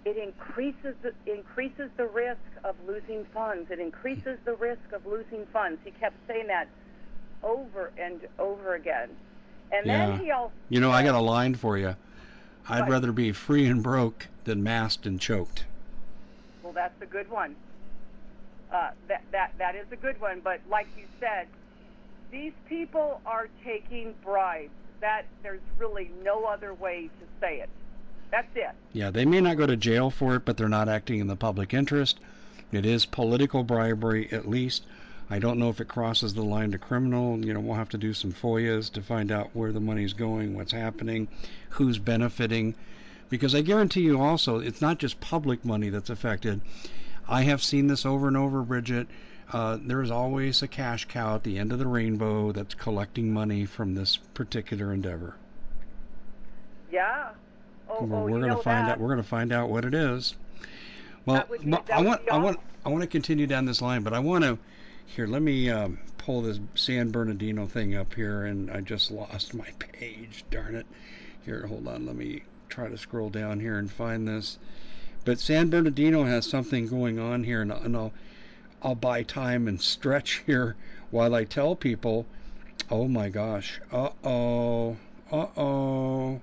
It 0.05 0.17
increases 0.17 0.95
the, 1.03 1.13
increases 1.27 1.91
the 1.97 2.07
risk 2.07 2.41
of 2.65 2.75
losing 2.87 3.25
funds. 3.33 3.71
It 3.71 3.79
increases 3.79 4.39
the 4.45 4.55
risk 4.55 4.93
of 4.93 5.07
losing 5.07 5.47
funds. 5.53 5.81
He 5.85 5.91
kept 5.93 6.17
saying 6.29 6.47
that 6.49 6.69
over 7.43 7.93
and 7.99 8.21
over 8.39 8.75
again. 8.75 9.11
And 9.73 9.87
Yeah. 9.87 10.07
then 10.07 10.21
he 10.21 10.31
also 10.31 10.53
You 10.69 10.81
know, 10.81 10.91
I 10.93 11.03
got 11.03 11.15
a 11.15 11.21
line 11.21 11.55
for 11.55 11.79
you. 11.79 11.97
I'd 12.69 12.81
What? 12.83 12.91
rather 12.91 13.13
be 13.13 13.33
free 13.33 13.67
and 13.67 13.83
broke 13.83 14.29
than 14.45 14.63
masked 14.63 15.07
and 15.07 15.21
choked. 15.21 15.65
Well, 16.63 16.73
that's 16.73 17.01
a 17.03 17.07
good 17.07 17.31
one. 17.31 17.57
Uh, 18.73 18.91
that 19.09 19.23
that 19.33 19.53
that 19.59 19.75
is 19.77 19.87
a 19.91 19.97
good 19.97 20.21
one. 20.21 20.41
But 20.43 20.61
like 20.71 20.87
you 20.97 21.05
said, 21.21 21.47
these 22.31 22.53
people 22.69 23.21
are 23.27 23.49
taking 23.65 24.15
bribes. 24.25 24.71
That 25.01 25.27
there's 25.43 25.61
really 25.79 26.11
no 26.23 26.45
other 26.45 26.73
way 26.73 27.09
to 27.21 27.27
say 27.41 27.57
it. 27.61 27.69
That's 28.31 28.49
it. 28.55 28.71
Yeah, 28.93 29.11
they 29.11 29.27
may 29.27 29.41
not 29.41 29.59
go 29.59 29.67
to 29.67 29.77
jail 29.77 30.11
for 30.11 30.37
it, 30.37 30.45
but 30.45 30.57
they're 30.57 30.69
not 30.69 30.89
acting 30.89 31.19
in 31.19 31.27
the 31.27 31.37
public 31.37 31.75
interest. 31.75 32.19
It 32.71 32.87
is 32.87 33.05
political 33.05 33.63
bribery, 33.65 34.33
at 34.33 34.49
least. 34.49 34.87
I 35.31 35.39
don't 35.39 35.59
know 35.59 35.71
if 35.71 35.81
it 35.81 35.89
crosses 35.89 36.35
the 36.35 36.43
line 36.43 36.73
to 36.73 36.79
criminal. 36.79 37.39
You 37.45 37.55
know, 37.55 37.61
we'll 37.61 37.77
have 37.77 37.89
to 37.91 37.99
do 37.99 38.13
some 38.13 38.33
FOIAs 38.33 38.93
to 38.93 39.03
find 39.03 39.33
out 39.33 39.51
where 39.55 39.73
the 39.73 39.81
money's 39.81 40.13
going, 40.13 40.55
what's 40.55 40.73
happening, 40.73 41.29
who's 41.71 41.99
benefiting. 41.99 42.75
Because 43.31 43.55
I 43.55 43.63
guarantee 43.63 44.03
you 44.03 44.21
also, 44.21 44.59
it's 44.59 44.83
not 44.83 44.99
just 44.99 45.21
public 45.21 45.65
money 45.65 45.89
that's 45.89 46.11
affected. 46.11 46.61
I 47.29 47.43
have 47.43 47.63
seen 47.63 47.87
this 47.87 48.05
over 48.05 48.29
and 48.29 48.37
over, 48.37 48.63
Bridget. 48.63 49.09
Uh, 49.53 49.79
there 49.81 50.03
is 50.03 50.11
always 50.11 50.63
a 50.63 50.69
cash 50.69 51.07
cow 51.07 51.35
at 51.37 51.43
the 51.45 51.59
end 51.59 51.73
of 51.73 51.79
the 51.79 51.87
rainbow 51.87 52.53
that's 52.53 52.75
collecting 52.75 53.33
money 53.33 53.65
from 53.65 53.95
this 53.95 54.17
particular 54.35 54.93
endeavor. 54.93 55.35
Yeah. 56.91 57.31
Oh, 57.89 58.05
We're, 58.05 58.17
oh, 58.17 58.25
we're 58.25 58.41
going 58.41 58.57
to 58.57 58.63
find 58.63 58.87
that. 58.87 58.93
out. 58.93 59.01
We're 59.01 59.09
going 59.09 59.23
to 59.23 59.29
find 59.29 59.53
out 59.53 59.69
what 59.71 59.85
it 59.85 59.95
is. 59.95 60.35
Well, 61.25 61.47
be- 61.51 61.75
I 61.93 62.01
want, 62.03 62.23
I 62.31 62.39
want. 62.39 62.59
I 62.85 62.89
want 62.89 63.03
to 63.03 63.07
continue 63.07 63.47
down 63.47 63.65
this 63.65 63.81
line, 63.81 64.03
but 64.03 64.13
I 64.13 64.19
want 64.19 64.45
to. 64.45 64.59
Here, 65.07 65.27
let 65.27 65.43
me 65.43 65.69
um, 65.69 65.99
pull 66.17 66.43
this 66.43 66.59
San 66.75 67.11
Bernardino 67.11 67.67
thing 67.67 67.95
up 67.95 68.15
here, 68.15 68.47
and 68.47 68.71
I 68.71 68.81
just 68.81 69.11
lost 69.11 69.53
my 69.53 69.69
page. 69.79 70.45
Darn 70.51 70.75
it! 70.75 70.87
Here, 71.45 71.67
hold 71.67 71.87
on. 71.87 72.07
Let 72.07 72.17
me 72.17 72.45
try 72.69 72.89
to 72.89 72.97
scroll 72.97 73.29
down 73.29 73.61
here 73.61 73.79
and 73.79 73.91
find 73.91 74.27
this. 74.27 74.59
But 75.25 75.39
San 75.39 75.69
Bernardino 75.69 76.25
has 76.25 76.47
something 76.47 76.87
going 76.87 77.19
on 77.19 77.45
here, 77.45 77.61
and, 77.61 77.73
and 77.73 77.97
I'll, 77.97 78.13
I'll 78.83 78.95
buy 78.95 79.23
time 79.23 79.69
and 79.69 79.81
stretch 79.81 80.43
here 80.47 80.77
while 81.11 81.35
I 81.35 81.45
tell 81.45 81.77
people. 81.77 82.25
Oh 82.91 83.07
my 83.07 83.29
gosh! 83.29 83.81
Uh 83.91 84.11
oh! 84.25 84.97
Uh 85.31 85.47
oh! 85.57 86.41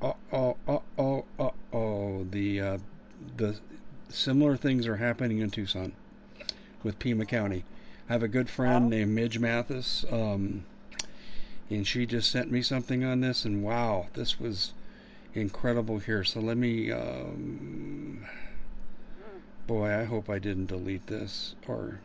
Uh 0.00 0.12
oh! 0.32 0.56
Uh 0.66 0.78
oh! 0.96 1.24
Uh 1.38 1.50
oh! 1.72 2.24
The 2.30 2.60
uh, 2.60 2.78
the 3.36 3.58
similar 4.08 4.56
things 4.56 4.86
are 4.86 4.96
happening 4.96 5.38
in 5.38 5.50
Tucson 5.50 5.92
with 6.82 6.98
Pima 6.98 7.26
County. 7.26 7.64
I 8.08 8.12
have 8.12 8.22
a 8.22 8.28
good 8.28 8.48
friend 8.48 8.88
named 8.88 9.14
Midge 9.14 9.38
Mathis, 9.38 10.04
um, 10.10 10.64
and 11.70 11.86
she 11.86 12.06
just 12.06 12.30
sent 12.30 12.50
me 12.50 12.62
something 12.62 13.04
on 13.04 13.20
this, 13.20 13.44
and 13.44 13.62
wow, 13.62 14.06
this 14.14 14.40
was 14.40 14.72
incredible 15.34 15.98
here. 15.98 16.24
So 16.24 16.40
let 16.40 16.56
me, 16.56 16.90
um, 16.90 18.26
boy, 19.66 19.90
I 19.92 20.04
hope 20.04 20.30
I 20.30 20.38
didn't 20.38 20.66
delete 20.66 21.06
this 21.06 21.54
or 21.66 22.00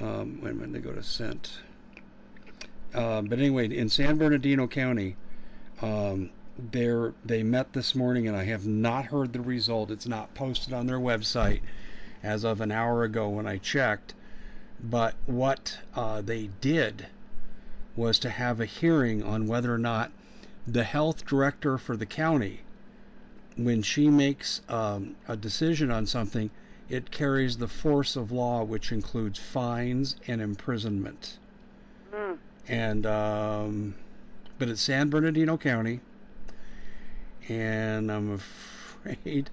um, 0.00 0.40
wait 0.42 0.50
a 0.50 0.54
minute, 0.54 0.72
they 0.72 0.80
go 0.80 0.92
to 0.92 1.02
sent. 1.02 1.58
Um, 2.94 3.26
but 3.26 3.38
anyway, 3.38 3.74
in 3.74 3.88
San 3.88 4.18
Bernardino 4.18 4.66
County, 4.66 5.16
um, 5.82 6.30
they 6.70 7.42
met 7.42 7.72
this 7.72 7.94
morning, 7.94 8.28
and 8.28 8.36
I 8.36 8.44
have 8.44 8.66
not 8.66 9.06
heard 9.06 9.32
the 9.32 9.40
result. 9.40 9.90
It's 9.90 10.06
not 10.06 10.34
posted 10.34 10.72
on 10.72 10.86
their 10.86 10.98
website 10.98 11.60
as 12.24 12.42
of 12.42 12.60
an 12.60 12.72
hour 12.72 13.04
ago 13.04 13.28
when 13.28 13.46
I 13.46 13.58
checked. 13.58 14.14
But 14.82 15.14
what 15.26 15.78
uh, 15.94 16.22
they 16.22 16.50
did 16.60 17.06
was 17.94 18.18
to 18.20 18.30
have 18.30 18.60
a 18.60 18.66
hearing 18.66 19.22
on 19.22 19.46
whether 19.46 19.72
or 19.72 19.78
not 19.78 20.10
the 20.66 20.84
health 20.84 21.26
director 21.26 21.78
for 21.78 21.96
the 21.96 22.06
county, 22.06 22.62
when 23.56 23.82
she 23.82 24.08
makes 24.08 24.62
um, 24.68 25.14
a 25.28 25.36
decision 25.36 25.90
on 25.90 26.06
something, 26.06 26.50
it 26.88 27.10
carries 27.10 27.58
the 27.58 27.68
force 27.68 28.16
of 28.16 28.32
law, 28.32 28.64
which 28.64 28.90
includes 28.90 29.38
fines 29.38 30.16
and 30.26 30.40
imprisonment. 30.40 31.38
Mm. 32.12 32.38
And 32.66 33.06
um, 33.06 33.94
but 34.58 34.68
it's 34.68 34.80
San 34.80 35.10
Bernardino 35.10 35.56
County, 35.56 36.00
and 37.48 38.10
I'm 38.10 38.32
afraid 39.04 39.50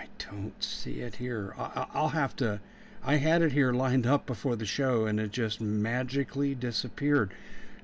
I 0.00 0.06
don't 0.30 0.62
see 0.62 1.00
it 1.00 1.16
here. 1.16 1.54
I, 1.58 1.62
I- 1.62 1.86
I'll 1.94 2.08
have 2.08 2.34
to. 2.36 2.60
I 3.04 3.16
had 3.16 3.42
it 3.42 3.52
here 3.52 3.72
lined 3.72 4.06
up 4.06 4.26
before 4.26 4.56
the 4.56 4.66
show, 4.66 5.06
and 5.06 5.18
it 5.20 5.30
just 5.30 5.60
magically 5.60 6.54
disappeared. 6.54 7.32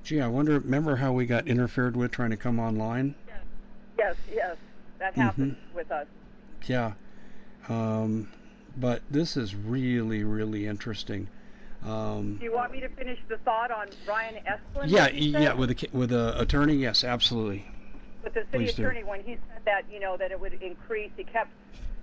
Gee, 0.03 0.21
I 0.21 0.27
wonder. 0.27 0.59
Remember 0.59 0.95
how 0.95 1.11
we 1.13 1.25
got 1.25 1.47
interfered 1.47 1.95
with 1.95 2.11
trying 2.11 2.29
to 2.31 2.37
come 2.37 2.59
online? 2.59 3.13
Yes, 3.97 4.15
yes, 4.33 4.55
that 4.99 5.15
Mm-hmm. 5.15 5.51
with 5.75 5.91
us. 5.91 6.07
Yeah. 6.65 6.93
Um, 7.69 8.31
but 8.77 9.01
this 9.09 9.37
is 9.37 9.55
really, 9.55 10.23
really 10.23 10.67
interesting. 10.67 11.27
Um, 11.83 12.37
Do 12.37 12.43
you 12.45 12.53
want 12.53 12.71
me 12.71 12.79
to 12.81 12.89
finish 12.89 13.19
the 13.27 13.37
thought 13.39 13.69
on 13.71 13.87
Ryan 14.07 14.35
Esplin? 14.47 14.83
yeah, 14.87 15.03
what 15.03 15.13
he 15.13 15.33
y- 15.33 15.39
yeah. 15.41 15.53
With 15.53 15.71
a 15.71 15.87
with 15.93 16.11
a 16.11 16.39
attorney, 16.39 16.75
yes, 16.75 17.03
absolutely. 17.03 17.65
But 18.23 18.33
the 18.33 18.41
city 18.51 18.65
Please 18.65 18.73
do. 18.75 18.83
attorney, 18.83 19.03
when 19.03 19.23
he 19.23 19.33
said 19.53 19.61
that, 19.65 19.83
you 19.91 19.99
know, 19.99 20.17
that 20.17 20.31
it 20.31 20.39
would 20.39 20.53
increase, 20.61 21.11
he 21.17 21.23
kept 21.23 21.49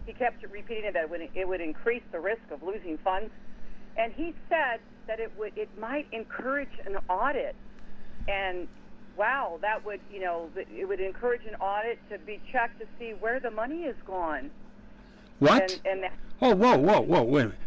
he 0.07 0.13
kept 0.13 0.43
repeating 0.51 0.93
that 0.93 1.05
it 1.05 1.11
would, 1.11 1.21
it 1.35 1.49
would 1.49 1.61
increase 1.61 2.03
the 2.13 2.21
risk 2.21 2.43
of 2.51 2.63
losing 2.63 2.99
funds, 2.99 3.31
and 3.97 4.13
he 4.13 4.35
said 4.49 4.81
that 5.07 5.21
it 5.21 5.33
would 5.39 5.53
it 5.57 5.69
might 5.79 6.07
encourage 6.13 6.69
an 6.87 6.97
audit, 7.09 7.55
and 8.29 8.69
wow, 9.17 9.59
that 9.63 9.85
would, 9.85 10.01
you 10.13 10.21
know, 10.21 10.51
it 10.57 10.89
would 10.89 11.01
encourage 11.01 11.43
an 11.47 11.55
audit 11.57 11.99
to 12.11 12.19
be 12.19 12.41
checked 12.51 12.81
to 12.81 12.87
see 12.99 13.13
where 13.21 13.41
the 13.41 13.51
money 13.51 13.83
is 13.83 13.97
gone. 14.07 14.51
What? 15.39 15.79
And, 15.85 16.03
and 16.03 16.11
Oh, 16.43 16.55
whoa, 16.55 16.77
whoa, 16.77 17.01
whoa, 17.01 17.23
wait 17.23 17.43
a 17.43 17.45
minute. 17.47 17.59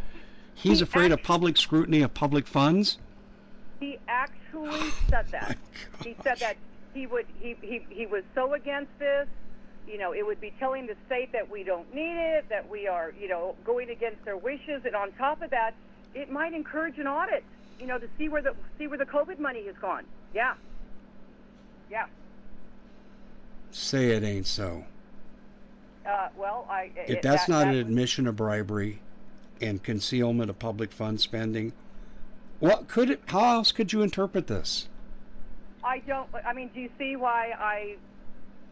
He's 0.55 0.79
He 0.79 0.83
afraid 0.83 1.11
of 1.11 1.23
public 1.23 1.57
scrutiny 1.57 2.01
of 2.01 2.13
public 2.13 2.47
funds? 2.47 2.97
he 3.79 3.99
actually 4.07 4.71
oh 4.71 4.91
said 5.09 5.25
that. 5.31 5.57
My 5.99 6.03
He 6.03 6.15
said 6.23 6.39
that 6.39 6.57
he 6.93 7.05
would 7.07 7.25
he, 7.39 7.55
he 7.61 7.85
he 7.89 8.05
was 8.05 8.23
so 8.33 8.53
against 8.53 8.91
this. 8.99 9.27
You 9.87 9.97
know, 9.97 10.13
it 10.13 10.25
would 10.25 10.41
be 10.41 10.53
telling 10.59 10.85
the 10.85 10.95
state 11.05 11.31
that 11.31 11.49
we 11.49 11.63
don't 11.63 11.93
need 11.95 12.17
it, 12.17 12.49
that 12.49 12.69
we 12.69 12.87
are, 12.87 13.13
you 13.19 13.27
know, 13.29 13.55
going 13.63 13.89
against 13.89 14.23
their 14.25 14.35
wishes, 14.37 14.83
and 14.85 14.95
on 14.95 15.11
top 15.13 15.41
of 15.41 15.49
that, 15.51 15.73
it 16.13 16.29
might 16.31 16.53
encourage 16.53 16.97
an 16.99 17.07
audit. 17.07 17.43
You 17.79 17.87
know, 17.87 17.97
to 17.97 18.07
see 18.17 18.27
where 18.27 18.41
the 18.41 18.53
see 18.77 18.87
where 18.87 18.97
the 18.97 19.05
COVID 19.05 19.39
money 19.39 19.65
has 19.67 19.75
gone. 19.77 20.03
Yeah. 20.33 20.55
Yeah. 21.89 22.07
Say 23.71 24.11
it 24.11 24.23
ain't 24.23 24.47
so. 24.47 24.83
Uh, 26.05 26.29
well, 26.35 26.65
I. 26.69 26.91
If 26.95 27.09
it- 27.17 27.21
that's 27.21 27.45
that- 27.45 27.51
not 27.51 27.59
that 27.65 27.67
an 27.71 27.77
was- 27.77 27.87
admission 27.87 28.27
of 28.27 28.35
bribery 28.35 28.99
and 29.61 29.81
concealment 29.83 30.49
of 30.49 30.59
public 30.59 30.91
fund 30.91 31.21
spending, 31.21 31.71
what 32.59 32.87
could 32.87 33.09
it, 33.09 33.21
how 33.27 33.55
else 33.55 33.71
could 33.71 33.93
you 33.93 34.01
interpret 34.01 34.47
this? 34.47 34.87
I 35.83 35.99
don't. 35.99 36.27
I 36.45 36.53
mean, 36.53 36.69
do 36.73 36.81
you 36.81 36.89
see 36.97 37.15
why 37.15 37.53
I 37.57 37.97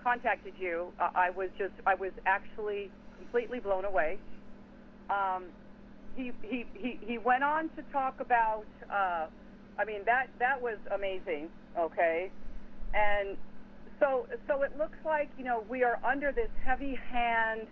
contacted 0.05 0.53
you? 0.59 0.93
Uh, 0.99 1.09
I 1.15 1.31
was 1.31 1.49
just. 1.57 1.73
I 1.87 1.95
was 1.95 2.11
actually 2.25 2.91
completely 3.17 3.59
blown 3.59 3.85
away. 3.85 4.19
Um, 5.09 5.45
he 6.15 6.31
he 6.43 6.65
he 6.75 6.99
he 7.01 7.17
went 7.17 7.43
on 7.43 7.69
to 7.75 7.81
talk 7.91 8.19
about. 8.19 8.65
Uh, 8.89 9.25
I 9.79 9.83
mean, 9.85 10.01
that 10.05 10.27
that 10.39 10.61
was 10.61 10.77
amazing. 10.93 11.49
Okay, 11.77 12.29
and 12.93 13.35
so 13.99 14.27
so 14.47 14.61
it 14.61 14.77
looks 14.77 14.97
like 15.03 15.29
you 15.37 15.43
know 15.43 15.63
we 15.67 15.83
are 15.83 15.99
under 16.05 16.31
this 16.31 16.49
heavy 16.63 16.97
hand. 17.11 17.67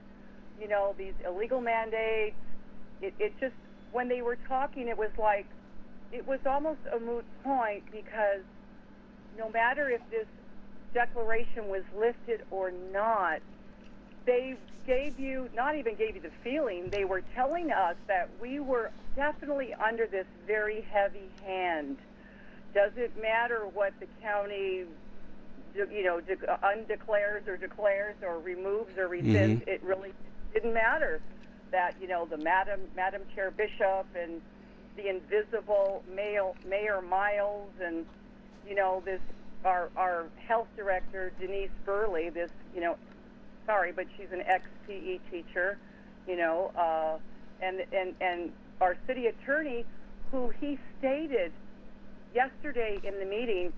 You 0.60 0.68
know, 0.68 0.96
these 0.98 1.14
illegal 1.26 1.62
mandates. 1.62 2.36
It 3.02 3.14
it 3.20 3.34
just 3.40 3.56
when 3.92 4.10
they 4.10 4.24
were 4.24 4.38
talking, 4.48 4.88
it 4.88 4.98
was 4.98 5.12
like 5.20 5.46
it 6.12 6.28
was 6.28 6.40
almost 6.48 6.80
a 6.96 7.00
moot 7.00 7.26
point 7.44 7.84
because 7.92 8.42
no 9.38 9.50
matter 9.50 9.90
if 9.90 10.02
this 10.10 10.28
declaration 10.94 11.68
was 11.68 11.84
lifted 11.98 12.42
or 12.52 12.72
not, 12.92 13.40
they 14.26 14.56
gave 14.86 15.20
you, 15.20 15.50
not 15.56 15.76
even 15.76 15.96
gave 15.96 16.16
you 16.16 16.22
the 16.22 16.32
feeling, 16.44 16.90
they 16.90 17.06
were 17.06 17.24
telling 17.36 17.72
us 17.72 17.96
that 18.08 18.30
we 18.42 18.60
were 18.60 18.92
definitely 19.16 19.74
under 19.74 20.08
this 20.08 20.26
very 20.46 20.86
heavy 20.92 21.30
hand. 21.44 21.98
Does 22.74 22.92
it 22.96 23.20
matter 23.22 23.68
what 23.74 23.94
the 24.00 24.08
county, 24.22 24.86
you 25.76 26.04
know, 26.04 26.20
de- 26.20 26.52
uh, 26.52 26.58
undeclares 26.64 27.48
or 27.48 27.58
declares 27.58 28.16
or 28.22 28.40
removes 28.40 28.98
or 28.98 29.08
rescinds? 29.08 29.62
Mm-hmm. 29.62 29.70
It 29.70 29.84
really 29.84 30.12
didn't 30.54 30.74
matter 30.74 31.22
that, 31.72 31.96
you 32.02 32.08
know, 32.08 32.26
the 32.26 32.38
Madam, 32.38 32.80
Madam 32.96 33.22
Chair 33.36 33.52
Bishop 33.52 34.08
and 34.16 34.42
the 34.96 35.10
invisible 35.10 36.04
Mayor, 36.14 36.52
Mayor 36.68 37.02
Miles 37.02 37.70
and 37.84 38.06
you 38.68 38.76
know, 38.76 39.02
this 39.06 39.20
our 39.66 39.90
our 39.96 40.26
health 40.48 40.68
director 40.76 41.32
Denise 41.40 41.70
Burley, 41.86 42.30
this 42.30 42.52
you 42.74 42.82
know, 42.82 42.98
sorry, 43.66 43.92
but 43.92 44.06
she's 44.18 44.32
an 44.32 44.42
ex 44.46 44.64
PE 44.88 45.20
teacher, 45.32 45.78
you 46.28 46.36
know, 46.36 46.72
uh, 46.78 47.18
and 47.62 47.82
and 47.92 48.16
and 48.22 48.52
our 48.82 48.96
city 49.08 49.28
attorney, 49.28 49.86
who 50.32 50.52
he 50.60 50.78
stated 51.00 51.52
yesterday 52.34 53.00
in 53.04 53.20
the 53.20 53.26
meeting, 53.26 53.72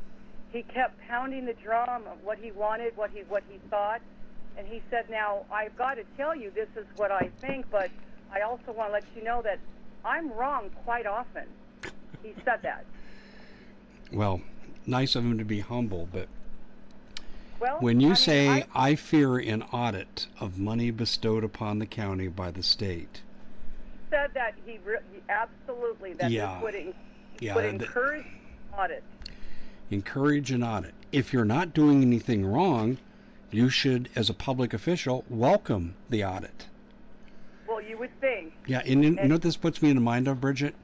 he 0.52 0.64
kept 0.64 1.00
pounding 1.08 1.46
the 1.46 1.54
drum 1.54 2.04
of 2.08 2.24
what 2.24 2.38
he 2.38 2.52
wanted, 2.52 2.96
what 2.98 3.12
he 3.14 3.22
what 3.28 3.44
he 3.50 3.60
thought, 3.70 4.02
and 4.58 4.68
he 4.68 4.82
said, 4.90 5.10
now 5.10 5.46
I've 5.52 5.78
got 5.78 5.96
to 5.96 6.04
tell 6.18 6.36
you 6.36 6.52
this 6.52 6.70
is 6.76 6.86
what 6.96 7.12
I 7.12 7.30
think, 7.42 7.66
but 7.72 7.90
I 8.34 8.42
also 8.42 8.72
want 8.72 8.90
to 8.90 8.94
let 8.94 9.04
you 9.16 9.24
know 9.24 9.42
that 9.44 9.60
I'm 10.04 10.32
wrong 10.32 10.70
quite 10.84 11.06
often. 11.06 11.44
He 12.24 12.34
said 12.46 12.60
that. 12.64 12.86
Well, 14.12 14.42
nice 14.88 15.16
of 15.16 15.24
him 15.24 15.38
to 15.38 15.46
be 15.46 15.60
humble, 15.60 16.08
but 16.12 16.28
Well, 17.60 17.78
when 17.80 17.98
I 17.98 18.02
you 18.02 18.08
mean, 18.08 18.16
say, 18.16 18.50
I, 18.50 18.66
I 18.74 18.96
fear 18.96 19.38
an 19.38 19.64
audit 19.64 20.28
of 20.40 20.58
money 20.60 20.92
bestowed 20.92 21.44
upon 21.44 21.80
the 21.80 21.86
county 21.86 22.28
by 22.28 22.52
the 22.52 22.64
state, 22.64 23.22
said 24.10 24.32
that 24.34 24.54
he, 24.66 24.80
re- 24.86 24.98
absolutely 25.30 26.14
that 26.14 26.32
Yeah. 26.32 26.62
would, 26.62 26.76
en- 26.76 26.94
yeah, 27.40 27.56
would 27.56 27.66
encourage 27.66 28.26
audit. 28.78 29.04
encourage 29.92 30.52
an 30.52 30.64
audit. 30.64 30.94
If 31.12 31.34
you're 31.34 31.46
not 31.46 31.74
doing 31.74 32.02
anything 32.02 32.46
wrong, 32.46 32.98
you 33.52 33.70
should, 33.70 34.10
as 34.16 34.30
a 34.30 34.34
public 34.34 34.74
official, 34.74 35.24
welcome 35.30 35.96
the 36.10 36.24
audit. 36.26 36.68
Well, 37.68 37.82
you 37.82 37.98
would 37.98 38.20
think. 38.20 38.54
Yeah, 38.68 38.82
and 38.86 39.04
you, 39.04 39.12
you 39.12 39.28
know 39.28 39.36
what 39.36 39.42
this 39.42 39.58
puts 39.58 39.82
me 39.82 39.90
in 39.90 39.96
the 39.96 40.02
mind 40.02 40.28
of, 40.28 40.42
Bridget? 40.42 40.76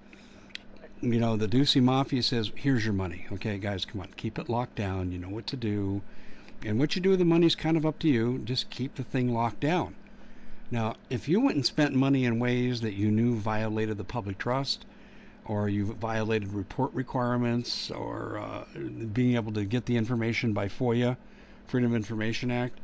You 1.04 1.20
know, 1.20 1.36
the 1.36 1.48
Ducey 1.48 1.82
Mafia 1.82 2.22
says, 2.22 2.52
here's 2.54 2.86
your 2.86 2.94
money. 2.94 3.26
Okay, 3.32 3.58
guys, 3.58 3.86
come 3.86 4.02
on, 4.02 4.10
keep 4.18 4.38
it 4.38 4.50
locked 4.50 4.76
down. 4.76 5.12
You 5.12 5.18
know 5.18 5.30
what 5.30 5.48
to 5.48 5.58
do. 5.58 6.04
And 6.64 6.78
what 6.78 6.96
you 6.96 7.02
do 7.02 7.10
with 7.10 7.18
the 7.18 7.26
money's 7.26 7.56
kind 7.56 7.76
of 7.76 7.88
up 7.88 7.98
to 8.00 8.08
you. 8.08 8.38
Just 8.38 8.70
keep 8.70 8.94
the 8.94 9.04
thing 9.04 9.34
locked 9.34 9.62
down. 9.62 9.96
Now, 10.70 10.94
if 11.10 11.28
you 11.28 11.42
went 11.42 11.56
and 11.56 11.66
spent 11.66 11.96
money 11.96 12.24
in 12.24 12.38
ways 12.38 12.82
that 12.82 12.94
you 12.94 13.10
knew 13.10 13.34
violated 13.34 13.98
the 13.98 14.04
public 14.04 14.38
trust, 14.38 14.86
or 15.44 15.68
you 15.68 15.86
violated 15.94 16.54
report 16.54 16.94
requirements, 16.94 17.90
or 17.90 18.38
uh, 18.38 18.66
being 19.12 19.34
able 19.34 19.54
to 19.54 19.66
get 19.66 19.88
the 19.88 19.98
information 19.98 20.54
by 20.54 20.68
FOIA, 20.68 21.18
Freedom 21.66 21.94
of 21.94 21.96
Information 21.96 22.52
Act, 22.52 22.80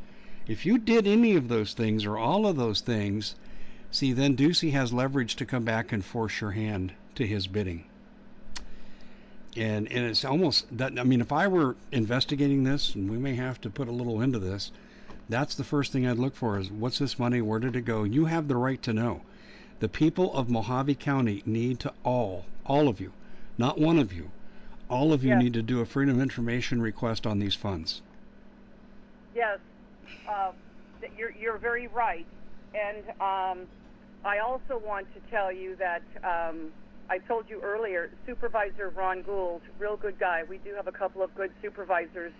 if 0.47 0.65
you 0.65 0.79
did 0.79 1.05
any 1.05 1.35
of 1.35 1.49
those 1.49 1.75
things 1.75 2.03
or 2.03 2.17
all 2.17 2.47
of 2.47 2.55
those 2.55 2.81
things, 2.81 3.35
see, 3.91 4.11
then 4.11 4.35
Ducey 4.35 4.71
has 4.71 4.91
leverage 4.91 5.35
to 5.35 5.45
come 5.45 5.63
back 5.63 5.91
and 5.91 6.03
force 6.03 6.41
your 6.41 6.51
hand 6.51 6.93
to 7.13 7.27
his 7.27 7.45
bidding. 7.45 7.83
And 9.57 9.91
and 9.91 10.05
it's 10.05 10.23
almost 10.23 10.65
that. 10.77 10.99
I 10.99 11.03
mean, 11.03 11.21
if 11.21 11.31
I 11.31 11.47
were 11.47 11.75
investigating 11.91 12.63
this, 12.63 12.95
and 12.95 13.09
we 13.09 13.17
may 13.17 13.35
have 13.35 13.59
to 13.61 13.69
put 13.69 13.87
a 13.87 13.91
little 13.91 14.21
into 14.21 14.39
this, 14.39 14.71
that's 15.29 15.55
the 15.55 15.63
first 15.63 15.91
thing 15.91 16.05
I'd 16.07 16.17
look 16.17 16.35
for 16.35 16.59
is 16.59 16.71
what's 16.71 16.99
this 16.99 17.19
money? 17.19 17.41
Where 17.41 17.59
did 17.59 17.75
it 17.75 17.81
go? 17.81 18.03
You 18.03 18.25
have 18.25 18.47
the 18.47 18.57
right 18.57 18.81
to 18.83 18.93
know. 18.93 19.23
The 19.79 19.89
people 19.89 20.33
of 20.33 20.47
Mohave 20.47 20.99
County 20.99 21.43
need 21.45 21.79
to 21.81 21.93
all, 22.03 22.45
all 22.65 22.87
of 22.87 22.99
you, 22.99 23.13
not 23.57 23.79
one 23.79 23.99
of 23.99 24.13
you, 24.13 24.31
all 24.89 25.13
of 25.13 25.23
you 25.23 25.31
Yes. 25.31 25.43
need 25.43 25.53
to 25.53 25.61
do 25.63 25.81
a 25.81 25.85
Freedom 25.85 26.15
of 26.15 26.21
Information 26.21 26.81
request 26.81 27.27
on 27.27 27.39
these 27.39 27.55
funds. 27.55 28.01
Yes, 29.35 29.59
uh, 30.27 30.51
you're 31.17 31.31
you're 31.39 31.57
very 31.59 31.87
right, 31.87 32.25
and 32.73 33.05
um, 33.21 33.67
I 34.25 34.39
also 34.39 34.79
want 34.83 35.07
to 35.13 35.19
tell 35.29 35.51
you 35.51 35.75
that 35.77 36.01
um, 36.23 36.71
I 37.09 37.19
told 37.19 37.45
you 37.49 37.61
earlier, 37.63 38.09
Supervisor 38.25 38.91
Ron 38.95 39.21
Gould, 39.21 39.61
real 39.79 39.95
good 39.95 40.19
guy. 40.19 40.41
We 40.47 40.57
do 40.57 40.73
have 40.75 40.87
a 40.87 40.91
couple 40.91 41.23
of 41.23 41.33
good 41.35 41.51
supervisors. 41.61 42.33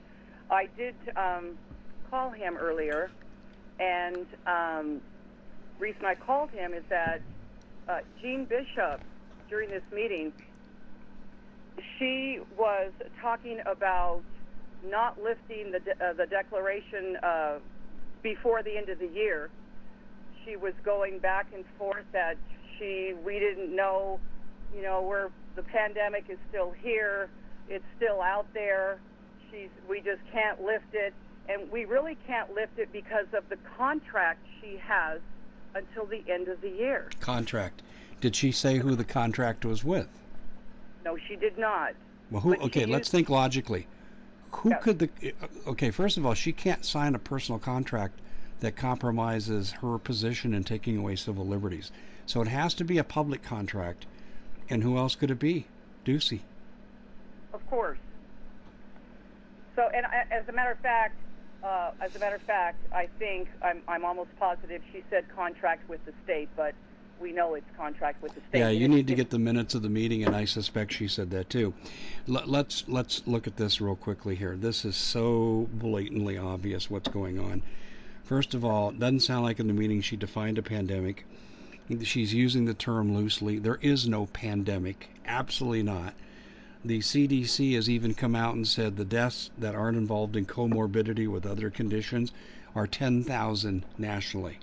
I 0.50 0.66
did 0.78 0.96
um, 1.16 1.56
call 2.10 2.32
him 2.32 2.58
earlier, 2.60 3.10
and 3.80 4.28
um, 4.46 5.02
reason 5.80 6.06
I 6.06 6.16
called 6.16 6.52
him 6.52 6.74
is 6.74 6.84
that 6.90 7.20
uh, 7.88 8.00
Jean 8.22 8.46
Bishop 8.46 9.02
during 9.50 9.70
this 9.70 9.84
meeting, 9.94 10.34
she 11.98 12.40
was 12.58 12.92
talking 13.22 13.60
about 13.66 14.22
not 14.86 15.18
lifting 15.18 15.72
the 15.72 15.80
de- 15.80 16.06
uh, 16.06 16.14
the 16.14 16.26
declaration 16.26 17.18
uh, 17.24 17.60
before 18.22 18.64
the 18.64 18.76
end 18.78 18.90
of 18.90 19.00
the 19.00 19.08
year. 19.08 19.50
She 20.46 20.56
was 20.56 20.74
going 20.84 21.20
back 21.20 21.48
and 21.54 21.64
forth 21.78 22.06
that 22.14 22.36
she 22.78 23.14
we 23.26 23.40
didn't 23.40 23.76
know, 23.76 24.20
you 24.76 24.82
know, 24.82 25.02
where 25.02 25.30
the 25.56 25.64
pandemic 25.64 26.26
is 26.30 26.38
still 26.50 26.72
here, 26.82 27.30
it's 27.70 27.86
still 27.96 28.22
out 28.22 28.48
there. 28.54 29.00
She's 29.52 29.70
we 29.90 30.02
just 30.02 30.22
can't 30.32 30.62
lift 30.64 30.94
it, 30.94 31.14
and 31.50 31.70
we 31.72 31.86
really 31.86 32.18
can't 32.28 32.54
lift 32.54 32.78
it 32.78 32.92
because 32.92 33.28
of 33.34 33.48
the 33.50 33.58
contract 33.78 34.40
she 34.62 34.78
has 34.78 35.20
until 35.76 36.06
the 36.06 36.24
end 36.32 36.48
of 36.48 36.60
the 36.62 36.70
year. 36.70 37.10
Contract. 37.20 37.82
Did 38.20 38.36
she 38.36 38.52
say 38.52 38.78
who 38.78 38.96
the 38.96 39.04
contract 39.04 39.64
was 39.64 39.84
with? 39.84 40.08
No, 41.06 41.18
she 41.28 41.36
did 41.36 41.58
not. 41.58 41.94
Well, 42.32 42.42
who? 42.42 42.52
But 42.52 42.62
Okay, 42.66 42.86
let's 42.86 43.06
used- 43.08 43.12
think 43.12 43.30
logically. 43.30 43.88
Who 44.52 44.70
Yeah. 44.70 44.78
could 44.78 45.00
the? 45.00 45.10
Uh, 45.42 45.48
okay, 45.72 45.92
first 45.92 46.18
of 46.18 46.26
all, 46.26 46.34
she 46.34 46.52
can't 46.52 46.84
sign 46.84 47.16
a 47.16 47.20
personal 47.20 47.60
contract 47.60 48.20
that 48.60 48.76
compromises 48.76 49.72
her 49.72 49.98
position 50.00 50.54
in 50.54 50.64
taking 50.64 50.98
away 50.98 51.16
civil 51.16 51.46
liberties. 51.46 51.92
So 52.26 52.42
it 52.42 52.48
has 52.48 52.74
to 52.76 52.84
be 52.84 52.98
a 52.98 53.04
public 53.04 53.44
contract. 53.44 54.08
And 54.70 54.84
who 54.84 54.98
else 54.98 55.16
could 55.16 55.32
it 55.32 55.40
be? 55.40 55.66
Ducey. 56.06 56.42
Of 57.54 57.66
course. 57.70 57.98
So, 59.76 59.90
and 59.94 60.06
I, 60.06 60.26
as 60.32 60.48
a 60.50 60.52
matter 60.52 60.72
of 60.72 60.80
fact, 60.80 61.16
uh, 61.64 61.92
as 62.02 62.16
a 62.16 62.20
matter 62.20 62.36
of 62.36 62.42
fact, 62.42 62.78
I 62.94 63.08
think 63.20 63.48
I'm, 63.62 63.82
I'm 63.88 64.06
almost 64.06 64.30
positive 64.40 64.82
she 64.92 65.04
said 65.10 65.26
contract 65.36 65.88
with 65.90 66.04
the 66.06 66.14
state, 66.24 66.50
but 66.56 66.74
we 67.20 67.32
know 67.32 67.56
it's 67.56 67.66
contract 67.76 68.22
with 68.22 68.34
the 68.36 68.42
state. 68.50 68.60
Yeah, 68.60 68.70
you 68.70 68.88
need 68.88 69.08
to 69.08 69.16
get 69.16 69.30
the 69.30 69.40
minutes 69.40 69.76
of 69.76 69.82
the 69.82 69.90
meeting, 69.90 70.24
and 70.24 70.36
I 70.36 70.46
suspect 70.46 70.94
she 70.94 71.08
said 71.08 71.32
that 71.32 71.50
too. 71.50 71.74
Let, 72.28 72.48
let's 72.48 72.88
let's 72.88 73.26
look 73.26 73.48
at 73.48 73.58
this 73.58 73.82
real 73.82 73.96
quickly 73.96 74.36
here. 74.36 74.56
This 74.56 74.86
is 74.86 74.96
so 74.96 75.68
blatantly 75.74 76.38
obvious 76.38 76.90
what's 76.90 77.10
going 77.10 77.40
on. 77.40 77.64
First 78.24 78.54
of 78.54 78.64
all, 78.66 78.90
it 78.90 79.00
doesn't 79.00 79.22
sound 79.22 79.44
like 79.44 79.60
in 79.60 79.68
the 79.68 79.74
meeting 79.74 80.02
she 80.02 80.16
defined 80.16 80.58
a 80.58 80.64
pandemic. 80.64 81.26
She's 82.04 82.34
using 82.34 82.66
the 82.66 82.74
term 82.74 83.16
loosely. 83.16 83.60
There 83.60 83.80
is 83.82 84.08
no 84.08 84.26
pandemic, 84.26 85.10
absolutely 85.26 85.84
not. 85.84 86.14
The 86.84 87.00
CDC 87.00 87.76
has 87.76 87.90
even 87.90 88.14
come 88.14 88.36
out 88.36 88.56
and 88.56 88.68
said 88.68 88.96
the 88.96 89.06
deaths 89.06 89.50
that 89.58 89.76
aren't 89.76 89.98
involved 89.98 90.36
in 90.36 90.46
comorbidity 90.46 91.28
with 91.28 91.46
other 91.46 91.70
conditions 91.70 92.32
are 92.76 92.88
10,000 92.88 93.86
nationally. 93.98 94.60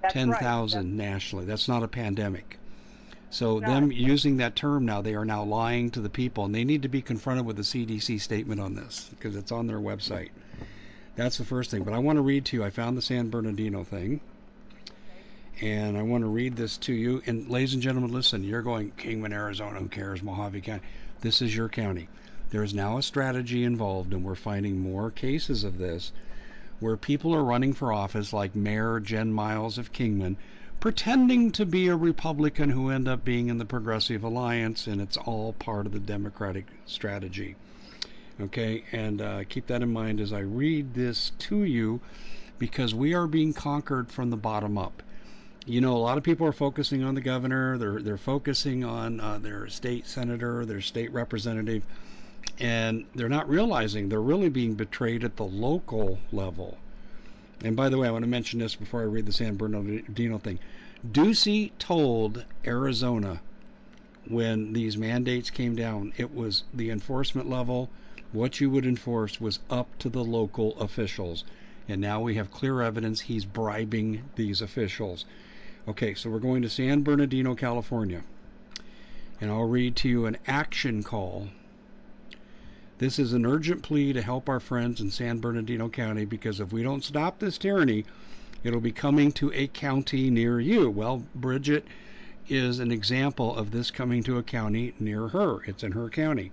that's 0.00 0.14
right. 0.14 0.26
10,000 0.26 0.96
nationally. 0.96 1.44
That's 1.44 1.68
not 1.68 1.82
a 1.82 1.88
pandemic. 1.88 2.58
So 3.30 3.58
No. 3.58 3.66
them 3.66 3.90
using 3.92 4.36
that 4.36 4.54
term 4.54 4.84
now, 4.84 5.02
they 5.02 5.14
are 5.14 5.24
now 5.24 5.42
lying 5.42 5.90
to 5.90 6.00
the 6.00 6.08
people, 6.10 6.44
and 6.44 6.54
they 6.54 6.64
need 6.64 6.82
to 6.82 6.88
be 6.88 7.02
confronted 7.02 7.46
with 7.46 7.58
a 7.58 7.64
CDC 7.64 8.18
statement 8.18 8.60
on 8.60 8.74
this 8.74 9.08
because 9.10 9.34
it's 9.34 9.50
on 9.50 9.66
their 9.66 9.80
website. 9.80 10.30
That's 11.16 11.38
the 11.38 11.44
first 11.44 11.70
thing. 11.70 11.82
But 11.82 11.94
I 11.94 11.98
want 11.98 12.16
to 12.16 12.22
read 12.22 12.44
to 12.46 12.56
you. 12.56 12.64
I 12.64 12.70
found 12.70 12.96
the 12.96 13.02
San 13.02 13.30
Bernardino 13.30 13.82
thing, 13.82 14.20
and 15.60 15.96
I 15.96 16.02
want 16.02 16.22
to 16.22 16.28
read 16.28 16.56
this 16.56 16.76
to 16.78 16.92
you. 16.92 17.22
And 17.26 17.48
ladies 17.48 17.74
and 17.74 17.82
gentlemen, 17.82 18.12
listen. 18.12 18.44
You're 18.44 18.62
going 18.62 18.90
Kingman, 18.92 19.32
Arizona. 19.32 19.78
Who 19.78 19.88
cares? 19.88 20.20
Mohave 20.20 20.62
County. 20.62 20.82
This 21.20 21.40
is 21.40 21.54
your 21.54 21.68
county. 21.68 22.08
There 22.50 22.62
is 22.62 22.74
now 22.74 22.98
a 22.98 23.02
strategy 23.02 23.64
involved, 23.64 24.12
and 24.12 24.24
we're 24.24 24.34
finding 24.34 24.78
more 24.78 25.10
cases 25.10 25.64
of 25.64 25.78
this 25.78 26.12
where 26.80 26.96
people 26.96 27.34
are 27.34 27.44
running 27.44 27.72
for 27.72 27.92
office, 27.92 28.32
like 28.32 28.54
Mayor 28.54 29.00
Jen 29.00 29.32
Miles 29.32 29.78
of 29.78 29.92
Kingman, 29.92 30.36
pretending 30.80 31.52
to 31.52 31.64
be 31.64 31.86
a 31.86 31.96
Republican 31.96 32.68
who 32.68 32.90
end 32.90 33.08
up 33.08 33.24
being 33.24 33.48
in 33.48 33.58
the 33.58 33.64
Progressive 33.64 34.24
Alliance, 34.24 34.86
and 34.86 35.00
it's 35.00 35.16
all 35.16 35.52
part 35.52 35.86
of 35.86 35.92
the 35.92 36.00
Democratic 36.00 36.66
strategy. 36.84 37.56
Okay, 38.40 38.82
and 38.90 39.22
uh, 39.22 39.44
keep 39.44 39.68
that 39.68 39.82
in 39.82 39.92
mind 39.92 40.20
as 40.20 40.32
I 40.32 40.40
read 40.40 40.94
this 40.94 41.30
to 41.38 41.62
you, 41.62 42.00
because 42.58 42.92
we 42.92 43.14
are 43.14 43.28
being 43.28 43.52
conquered 43.52 44.10
from 44.10 44.30
the 44.30 44.36
bottom 44.36 44.76
up. 44.76 45.03
You 45.66 45.80
know, 45.80 45.96
a 45.96 45.98
lot 45.98 46.18
of 46.18 46.24
people 46.24 46.46
are 46.46 46.52
focusing 46.52 47.02
on 47.02 47.14
the 47.14 47.22
governor. 47.22 47.78
They're 47.78 48.02
they're 48.02 48.18
focusing 48.18 48.84
on 48.84 49.18
uh, 49.18 49.38
their 49.38 49.66
state 49.68 50.06
senator, 50.06 50.66
their 50.66 50.82
state 50.82 51.10
representative, 51.10 51.82
and 52.58 53.06
they're 53.14 53.30
not 53.30 53.48
realizing 53.48 54.08
they're 54.10 54.20
really 54.20 54.50
being 54.50 54.74
betrayed 54.74 55.24
at 55.24 55.36
the 55.36 55.44
local 55.44 56.18
level. 56.32 56.76
And 57.62 57.74
by 57.74 57.88
the 57.88 57.96
way, 57.96 58.08
I 58.08 58.10
want 58.10 58.24
to 58.24 58.28
mention 58.30 58.60
this 58.60 58.74
before 58.74 59.00
I 59.00 59.04
read 59.04 59.24
the 59.24 59.32
San 59.32 59.56
Bernardino 59.56 60.36
thing. 60.36 60.58
Ducey 61.10 61.72
told 61.78 62.44
Arizona 62.66 63.40
when 64.28 64.74
these 64.74 64.98
mandates 64.98 65.48
came 65.48 65.74
down, 65.76 66.12
it 66.18 66.34
was 66.34 66.64
the 66.74 66.90
enforcement 66.90 67.48
level, 67.48 67.88
what 68.32 68.60
you 68.60 68.68
would 68.68 68.84
enforce 68.84 69.40
was 69.40 69.60
up 69.70 69.98
to 69.98 70.10
the 70.10 70.24
local 70.24 70.78
officials. 70.78 71.44
And 71.88 72.00
now 72.00 72.20
we 72.20 72.34
have 72.34 72.50
clear 72.50 72.82
evidence 72.82 73.20
he's 73.20 73.44
bribing 73.44 74.24
these 74.36 74.60
officials. 74.60 75.24
Okay, 75.86 76.14
so 76.14 76.30
we're 76.30 76.38
going 76.38 76.62
to 76.62 76.70
San 76.70 77.02
Bernardino, 77.02 77.54
California. 77.54 78.22
And 79.40 79.50
I'll 79.50 79.68
read 79.68 79.96
to 79.96 80.08
you 80.08 80.26
an 80.26 80.38
action 80.46 81.02
call 81.02 81.48
this 82.98 83.18
is 83.18 83.32
an 83.32 83.44
urgent 83.44 83.82
plea 83.82 84.12
to 84.12 84.22
help 84.22 84.48
our 84.48 84.60
friends 84.60 85.00
in 85.00 85.10
San 85.10 85.40
Bernardino 85.40 85.88
County 85.88 86.24
because 86.24 86.60
if 86.60 86.72
we 86.72 86.84
don't 86.84 87.02
stop 87.02 87.40
this 87.40 87.58
tyranny, 87.58 88.04
it'll 88.62 88.80
be 88.80 88.92
coming 88.92 89.32
to 89.32 89.52
a 89.52 89.66
county 89.66 90.30
near 90.30 90.60
you. 90.60 90.88
Well, 90.88 91.24
Bridget 91.34 91.88
is 92.48 92.78
an 92.78 92.92
example 92.92 93.54
of 93.56 93.72
this 93.72 93.90
coming 93.90 94.22
to 94.22 94.38
a 94.38 94.44
county 94.44 94.94
near 95.00 95.26
her. 95.28 95.64
It's 95.64 95.82
in 95.82 95.90
her 95.90 96.08
county. 96.08 96.52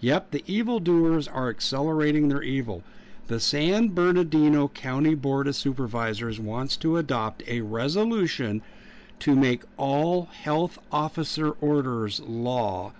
Yep, 0.00 0.30
the 0.30 0.42
evildoers 0.46 1.28
are 1.28 1.50
accelerating 1.50 2.28
their 2.28 2.42
evil. 2.42 2.82
The 3.26 3.40
San 3.40 3.88
Bernardino 3.88 4.68
County 4.68 5.14
Board 5.14 5.48
of 5.48 5.56
Supervisors 5.56 6.38
wants 6.38 6.76
to 6.76 6.98
adopt 6.98 7.42
a 7.48 7.62
resolution 7.62 8.60
to 9.20 9.34
make 9.34 9.62
all 9.78 10.26
health 10.26 10.78
officer 10.92 11.52
orders 11.52 12.20
law 12.20 12.92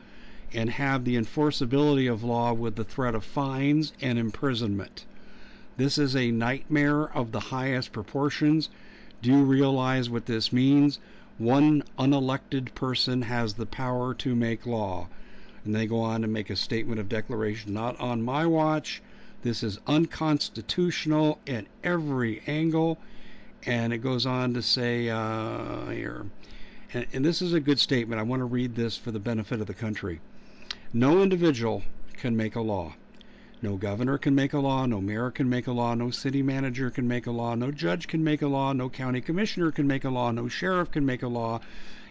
and 0.51 0.71
have 0.71 1.05
the 1.05 1.17
enforceability 1.17 2.11
of 2.11 2.25
law 2.25 2.55
with 2.55 2.77
the 2.77 2.85
threat 2.85 3.15
of 3.15 3.23
fines 3.23 3.93
and 4.01 4.19
imprisonment. 4.19 5.05
This 5.77 5.99
is 5.99 6.17
a 6.17 6.31
nightmare 6.31 7.15
of 7.15 7.33
the 7.33 7.53
highest 7.53 7.93
proportions. 7.93 8.71
Do 9.21 9.31
you 9.31 9.43
realize 9.45 10.09
what 10.09 10.25
this 10.25 10.51
means? 10.55 11.01
One 11.37 11.83
unelected 11.99 12.75
person 12.75 13.21
has 13.21 13.53
the 13.53 13.67
power 13.67 14.15
to 14.15 14.35
make 14.35 14.65
law. 14.65 15.11
And 15.67 15.75
they 15.75 15.87
go 15.87 16.01
on 16.01 16.23
to 16.23 16.27
make 16.29 16.49
a 16.49 16.57
statement 16.57 16.99
of 16.99 17.11
declaration 17.11 17.75
not 17.75 18.01
on 18.01 18.23
my 18.23 18.47
watch. 18.47 19.03
This 19.45 19.63
is 19.63 19.79
unconstitutional 19.87 21.39
at 21.47 21.67
every 21.85 22.41
angle. 22.47 22.99
And 23.67 23.93
it 23.93 23.99
goes 23.99 24.25
on 24.25 24.55
to 24.55 24.63
say 24.63 25.11
uh, 25.11 25.87
here, 25.91 26.25
and, 26.95 27.07
and 27.13 27.23
this 27.23 27.43
is 27.43 27.53
a 27.53 27.61
good 27.61 27.79
statement. 27.79 28.19
I 28.19 28.25
want 28.25 28.41
to 28.41 28.47
read 28.47 28.75
this 28.75 28.97
for 28.97 29.11
the 29.11 29.19
benefit 29.19 29.61
of 29.61 29.67
the 29.67 29.75
country. 29.75 30.21
No 30.95 31.23
individual 31.23 31.83
can 32.15 32.35
make 32.37 32.57
a 32.57 32.63
law. 32.63 32.95
No 33.61 33.77
governor 33.77 34.17
can 34.17 34.35
make 34.35 34.55
a 34.55 34.59
law, 34.59 34.87
no 34.87 35.01
mayor 35.01 35.31
can 35.31 35.49
make 35.49 35.67
a 35.67 35.73
law, 35.73 35.95
no 35.95 36.11
city 36.11 36.43
manager 36.43 36.91
can 36.91 37.07
make 37.07 37.27
a 37.27 37.31
law, 37.31 37.55
no 37.55 37.71
judge 37.71 38.09
can 38.09 38.25
make 38.25 38.41
a 38.41 38.49
law, 38.49 38.73
no 38.73 38.89
county 38.89 39.21
commissioner 39.21 39.71
can 39.71 39.87
make 39.87 40.05
a 40.05 40.11
law, 40.11 40.31
no 40.31 40.49
sheriff 40.49 40.91
can 40.91 41.05
make 41.05 41.23
a 41.23 41.29
law, 41.29 41.61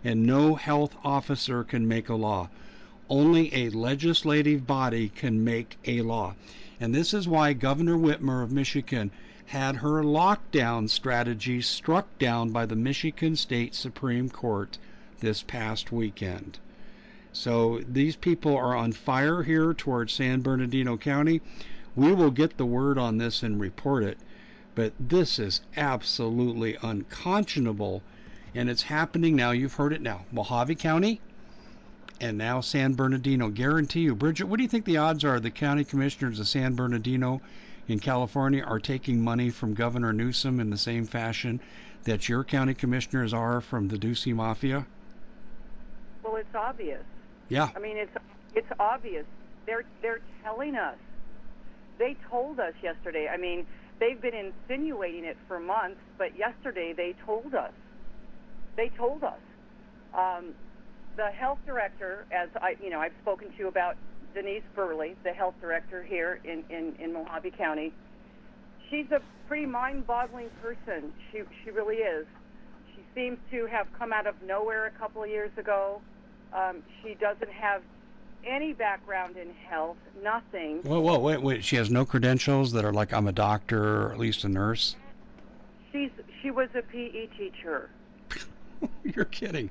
and 0.04 0.24
no 0.24 0.56
health 0.56 0.96
officer 1.04 1.64
can 1.64 1.88
make 1.88 2.10
a 2.10 2.16
law. 2.16 2.50
Only 3.10 3.54
a 3.56 3.70
legislative 3.70 4.68
body 4.68 5.10
can 5.10 5.44
make 5.44 5.78
a 5.86 6.02
law. 6.02 6.36
And 6.80 6.94
this 6.94 7.14
is 7.14 7.28
why 7.28 7.54
Governor 7.54 7.98
Whitmer 7.98 8.44
of 8.44 8.52
Michigan 8.52 9.12
had 9.46 9.76
her 9.76 10.04
lockdown 10.04 10.90
strategy 10.90 11.62
struck 11.62 12.18
down 12.18 12.50
by 12.52 12.66
the 12.66 12.76
Michigan 12.76 13.36
State 13.36 13.76
Supreme 13.76 14.30
Court 14.30 14.78
this 15.20 15.44
past 15.44 15.92
weekend. 15.92 16.58
So 17.32 17.82
these 17.88 18.16
people 18.16 18.56
are 18.56 18.76
on 18.76 18.92
fire 18.92 19.44
here 19.44 19.74
towards 19.74 20.14
San 20.14 20.42
Bernardino 20.42 20.98
County. 20.98 21.42
We 21.96 22.14
will 22.14 22.32
get 22.32 22.58
the 22.58 22.66
word 22.66 22.98
on 22.98 23.18
this 23.18 23.44
and 23.44 23.60
report 23.60 24.04
it. 24.04 24.18
But 24.76 24.94
this 25.00 25.38
is 25.38 25.62
absolutely 25.78 26.78
unconscionable. 26.82 28.02
And 28.56 28.70
it's 28.70 28.84
happening 28.84 29.36
now. 29.36 29.52
You've 29.52 29.76
heard 29.76 29.94
it 29.94 30.02
now. 30.02 30.26
Mohave 30.34 30.78
County 30.80 31.22
and 32.20 32.38
now 32.38 32.62
San 32.62 32.94
Bernardino. 32.94 33.50
Guarantee 33.50 34.02
you. 34.02 34.16
Bridget, 34.16 34.46
what 34.46 34.58
do 34.58 34.64
you 34.64 34.70
think 34.70 34.86
the 34.86 34.98
odds 34.98 35.24
are 35.24 35.40
the 35.40 35.52
county 35.52 35.84
commissioners 35.84 36.40
of 36.40 36.48
San 36.48 36.76
Bernardino 36.76 37.42
in 37.88 38.00
California 38.00 38.64
are 38.64 38.80
taking 38.80 39.22
money 39.22 39.50
from 39.50 39.74
Governor 39.74 40.14
Newsom 40.14 40.60
in 40.60 40.70
the 40.70 40.78
same 40.78 41.06
fashion 41.06 41.62
that 42.06 42.30
your 42.30 42.44
county 42.44 42.74
commissioners 42.74 43.34
are 43.34 43.62
from 43.62 43.88
the 43.88 43.98
Ducey 43.98 44.34
Mafia? 44.34 44.86
Well, 46.24 46.36
it's 46.38 46.56
obvious. 46.56 47.04
Yeah. 47.50 47.70
I 47.76 47.80
mean, 47.80 47.98
it's 47.98 48.16
it's 48.56 48.68
obvious. 48.80 49.26
They're 49.66 49.84
they're 50.02 50.22
telling 50.44 50.76
us. 50.76 50.98
They 52.00 52.18
told 52.30 52.60
us 52.60 52.74
yesterday. 52.82 53.28
I 53.32 53.38
mean, 53.38 53.66
they've 54.00 54.20
been 54.20 54.34
insinuating 54.34 55.26
it 55.26 55.38
for 55.48 55.60
months, 55.60 56.00
but 56.18 56.38
yesterday 56.38 56.94
they 56.96 57.16
told 57.26 57.54
us. 57.54 57.72
They 58.76 58.90
told 58.98 59.24
us. 59.24 59.40
Um, 60.18 60.54
the 61.16 61.28
health 61.28 61.60
director, 61.66 62.26
as 62.32 62.50
I, 62.62 62.76
you 62.82 62.90
know, 62.90 63.00
I've 63.00 63.14
spoken 63.22 63.52
to 63.52 63.58
you 63.58 63.68
about 63.68 63.96
Denise 64.34 64.64
Burley, 64.76 65.16
the 65.24 65.32
health 65.32 65.56
director 65.62 66.04
here 66.04 66.40
in, 66.44 66.64
in, 66.70 66.96
in 67.00 67.14
Mohave 67.14 67.56
County. 67.58 67.94
She's 68.90 69.10
a 69.12 69.22
pretty 69.48 69.66
mind-boggling 69.66 70.50
person. 70.62 71.14
She 71.32 71.42
she 71.64 71.72
really 71.72 71.98
is. 71.98 72.26
She 72.96 73.02
seems 73.16 73.38
to 73.52 73.66
have 73.66 73.88
come 73.98 74.14
out 74.14 74.28
of 74.28 74.36
nowhere 74.46 74.86
a 74.86 74.92
couple 74.92 75.24
of 75.24 75.30
years 75.30 75.52
ago. 75.58 76.02
Um, 76.54 76.84
she 77.02 77.16
doesn't 77.16 77.52
have 77.52 77.82
any 78.46 78.74
background 78.74 79.38
in 79.38 79.54
health, 79.68 79.98
nothing. 80.22 80.80
Whoa, 80.84 81.00
whoa, 81.00 81.20
wait, 81.20 81.42
wait. 81.42 81.64
She 81.64 81.76
has 81.78 81.90
no 81.90 82.06
credentials 82.06 82.72
that 82.74 82.86
are 82.86 82.94
like 82.94 83.14
I'm 83.14 83.28
a 83.28 83.32
doctor 83.32 84.04
or 84.04 84.12
at 84.12 84.20
least 84.20 84.44
a 84.44 84.50
nurse. 84.50 84.96
She's 85.92 86.12
she 86.42 86.52
was 86.52 86.70
a 86.76 86.82
PE 86.82 87.28
teacher. 87.38 87.90
You're 89.04 89.26
kidding. 89.26 89.70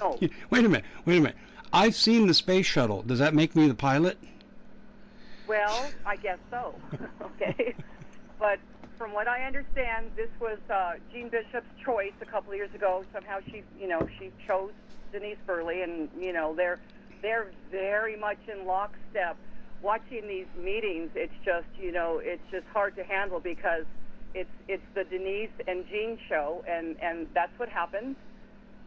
No, 0.00 0.18
Wait 0.50 0.64
a 0.64 0.68
minute. 0.68 0.84
Wait 1.04 1.18
a 1.18 1.20
minute. 1.20 1.36
I've 1.72 1.94
seen 1.94 2.26
the 2.26 2.34
space 2.34 2.66
shuttle. 2.66 3.02
Does 3.02 3.18
that 3.18 3.34
make 3.34 3.54
me 3.54 3.68
the 3.68 3.74
pilot? 3.74 4.18
well, 5.46 5.90
I 6.06 6.16
guess 6.16 6.38
so. 6.50 6.74
okay, 7.22 7.74
but 8.38 8.58
from 8.96 9.12
what 9.12 9.28
I 9.28 9.44
understand, 9.44 10.10
this 10.16 10.28
was 10.40 10.58
uh, 10.70 10.92
Jean 11.12 11.28
Bishop's 11.28 11.66
choice 11.84 12.12
a 12.20 12.26
couple 12.26 12.52
of 12.52 12.56
years 12.56 12.74
ago. 12.74 13.04
Somehow 13.12 13.38
she, 13.46 13.62
you 13.80 13.88
know, 13.88 14.06
she 14.18 14.30
chose 14.46 14.72
Denise 15.12 15.38
Burley, 15.46 15.82
and 15.82 16.08
you 16.18 16.32
know 16.32 16.54
they're 16.54 16.78
they're 17.22 17.50
very 17.70 18.16
much 18.16 18.38
in 18.46 18.66
lockstep. 18.66 19.36
Watching 19.80 20.26
these 20.26 20.46
meetings, 20.60 21.10
it's 21.14 21.32
just 21.44 21.66
you 21.80 21.92
know 21.92 22.20
it's 22.22 22.42
just 22.50 22.66
hard 22.72 22.96
to 22.96 23.04
handle 23.04 23.40
because 23.40 23.84
it's 24.34 24.50
it's 24.66 24.82
the 24.94 25.04
Denise 25.04 25.50
and 25.66 25.86
Jean 25.88 26.18
show, 26.28 26.64
and 26.68 26.96
and 27.00 27.26
that's 27.34 27.56
what 27.58 27.68
happens. 27.68 28.16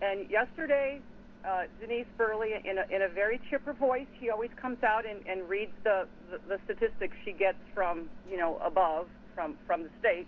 And 0.02 0.30
yesterday, 0.30 1.00
uh, 1.48 1.64
Denise 1.80 2.08
Burley, 2.18 2.52
in 2.66 2.78
a, 2.78 2.86
in 2.96 3.02
a 3.04 3.10
very 3.10 3.40
chipper 3.50 3.74
voice, 3.74 4.08
she 4.20 4.30
always 4.30 4.52
comes 4.62 4.84
out 4.84 5.06
and, 5.06 5.22
and 5.28 5.48
reads 5.50 5.74
the, 5.84 6.08
the, 6.30 6.40
the 6.48 6.58
statistics 6.66 7.16
she 7.24 7.34
gets 7.34 7.58
from, 7.74 8.10
you 8.30 8.38
know, 8.38 8.58
above, 8.66 9.08
from, 9.36 9.58
from 9.68 9.84
the 9.84 9.90
state. 10.00 10.28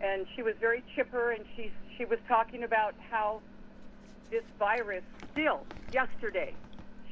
And 0.00 0.26
she 0.36 0.42
was 0.42 0.54
very 0.60 0.82
chipper, 0.94 1.32
and 1.32 1.44
she, 1.56 1.72
she 1.96 2.04
was 2.04 2.18
talking 2.28 2.62
about 2.64 2.94
how 3.10 3.40
this 4.30 4.44
virus 4.58 5.04
still, 5.32 5.66
yesterday, 5.92 6.54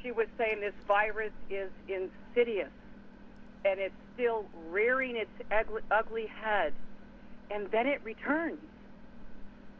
she 0.02 0.10
was 0.12 0.26
saying 0.36 0.60
this 0.60 0.74
virus 0.86 1.32
is 1.48 1.70
insidious 1.88 2.70
and 3.64 3.78
it's 3.78 3.94
still 4.14 4.44
rearing 4.70 5.16
its 5.16 5.30
ugly, 5.50 5.82
ugly 5.90 6.26
head, 6.26 6.72
and 7.50 7.70
then 7.70 7.86
it 7.86 8.00
returns. 8.04 8.58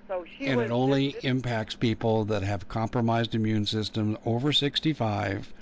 So 0.09 0.25
she 0.39 0.47
and 0.47 0.59
was, 0.59 0.67
it 0.67 0.73
only 0.73 1.13
this- 1.13 1.25
impacts 1.25 1.75
people 1.75 2.25
that 2.27 2.43
have 2.43 2.69
compromised 2.69 3.35
immune 3.35 3.67
system 3.67 4.19
over 4.25 4.53
65 4.53 5.53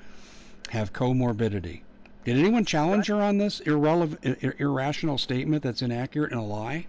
have 0.70 0.92
comorbidity 0.92 1.82
did 2.24 2.36
anyone 2.36 2.64
challenge 2.64 3.08
her 3.08 3.20
on 3.20 3.38
this 3.38 3.60
irrelevant 3.60 4.20
ir- 4.42 4.54
irrational 4.58 5.18
statement 5.18 5.62
that's 5.62 5.82
inaccurate 5.82 6.30
and 6.30 6.40
a 6.40 6.44
lie 6.44 6.86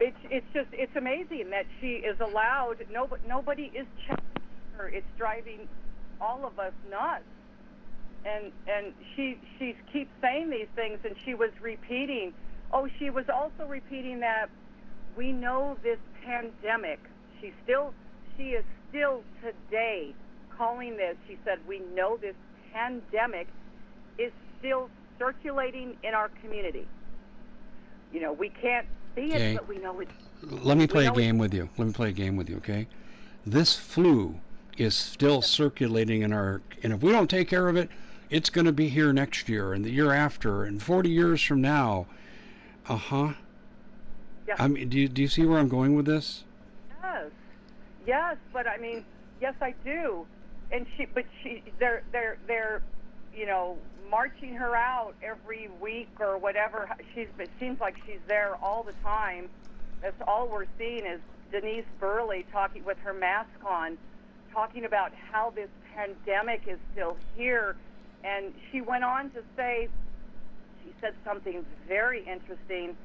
it's 0.00 0.16
it's 0.30 0.46
just 0.52 0.68
it's 0.72 0.94
amazing 0.96 1.50
that 1.50 1.66
she 1.80 1.94
is 1.96 2.18
allowed. 2.20 2.76
Nobody 2.92 3.22
nobody 3.26 3.62
is 3.74 3.86
challenging 4.06 4.76
her. 4.76 4.88
It's 4.88 5.06
driving 5.16 5.68
all 6.20 6.44
of 6.46 6.58
us 6.58 6.72
nuts. 6.90 7.24
And 8.24 8.52
and 8.66 8.92
she 9.14 9.38
she 9.58 9.76
keeps 9.92 10.10
saying 10.20 10.50
these 10.50 10.68
things, 10.74 10.98
and 11.04 11.14
she 11.24 11.34
was 11.34 11.50
repeating. 11.62 12.32
Oh, 12.72 12.88
she 12.98 13.10
was 13.10 13.24
also 13.32 13.68
repeating 13.68 14.20
that 14.20 14.46
we 15.16 15.32
know 15.32 15.76
this 15.82 15.98
pandemic. 16.24 17.00
She 17.40 17.52
still 17.64 17.92
she 18.36 18.50
is 18.50 18.64
still 18.88 19.22
today 19.42 20.14
calling 20.56 20.96
this. 20.96 21.16
She 21.26 21.38
said 21.44 21.58
we 21.66 21.80
know 21.94 22.16
this 22.16 22.34
pandemic 22.72 23.48
is 24.18 24.32
still 24.58 24.90
circulating 25.18 25.96
in 26.02 26.14
our 26.14 26.30
community. 26.42 26.86
You 28.12 28.20
know, 28.20 28.32
we 28.32 28.50
can't 28.50 28.86
see 29.14 29.32
Okay. 29.34 29.52
it, 29.52 29.56
but 29.56 29.68
we 29.68 29.78
know 29.78 29.98
it's 30.00 30.10
let 30.42 30.76
me 30.76 30.86
play 30.86 31.06
a 31.06 31.10
game 31.12 31.38
with 31.38 31.54
you 31.54 31.68
let 31.78 31.86
me 31.86 31.92
play 31.92 32.10
a 32.10 32.12
game 32.12 32.36
with 32.36 32.48
you 32.50 32.58
okay 32.58 32.86
this 33.46 33.74
flu 33.74 34.38
is 34.76 34.94
still 34.94 35.40
circulating 35.40 36.20
in 36.22 36.32
our 36.32 36.60
and 36.82 36.92
if 36.92 37.02
we 37.02 37.10
don't 37.10 37.30
take 37.30 37.48
care 37.48 37.68
of 37.68 37.76
it 37.76 37.88
it's 38.28 38.50
going 38.50 38.66
to 38.66 38.72
be 38.72 38.88
here 38.88 39.14
next 39.14 39.48
year 39.48 39.72
and 39.72 39.82
the 39.82 39.90
year 39.90 40.12
after 40.12 40.64
and 40.64 40.82
40 40.82 41.08
years 41.08 41.42
from 41.42 41.62
now 41.62 42.06
uh-huh 42.86 43.32
Yeah. 44.46 44.54
i 44.58 44.68
mean 44.68 44.88
do 44.88 44.98
you, 44.98 45.08
do 45.08 45.22
you 45.22 45.28
see 45.28 45.44
where 45.44 45.58
i'm 45.58 45.68
going 45.68 45.96
with 45.96 46.06
this 46.06 46.44
Yes, 47.16 47.30
yes, 48.06 48.36
but 48.52 48.66
I 48.66 48.78
mean, 48.78 49.04
yes, 49.40 49.54
I 49.60 49.74
do. 49.84 50.26
And 50.72 50.86
she, 50.96 51.06
but 51.06 51.24
she, 51.42 51.62
they're, 51.78 52.02
they're, 52.12 52.38
they're, 52.46 52.82
you 53.34 53.46
know, 53.46 53.76
marching 54.10 54.54
her 54.54 54.74
out 54.74 55.14
every 55.22 55.68
week 55.80 56.10
or 56.20 56.38
whatever. 56.38 56.88
She's, 57.14 57.28
it 57.38 57.50
seems 57.60 57.80
like 57.80 57.96
she's 58.06 58.20
there 58.26 58.56
all 58.56 58.82
the 58.82 58.94
time. 59.04 59.48
That's 60.02 60.20
all 60.26 60.48
we're 60.48 60.66
seeing 60.78 61.06
is 61.06 61.20
Denise 61.52 61.84
Burley 62.00 62.44
talking 62.52 62.84
with 62.84 62.98
her 62.98 63.12
mask 63.12 63.50
on, 63.64 63.96
talking 64.52 64.84
about 64.84 65.12
how 65.32 65.50
this 65.50 65.68
pandemic 65.94 66.62
is 66.66 66.78
still 66.92 67.16
here. 67.36 67.76
And 68.24 68.52
she 68.70 68.80
went 68.80 69.04
on 69.04 69.30
to 69.30 69.42
say, 69.56 69.88
she 70.84 70.92
said 71.00 71.14
something 71.24 71.64
very 71.86 72.20
interesting. 72.20 72.96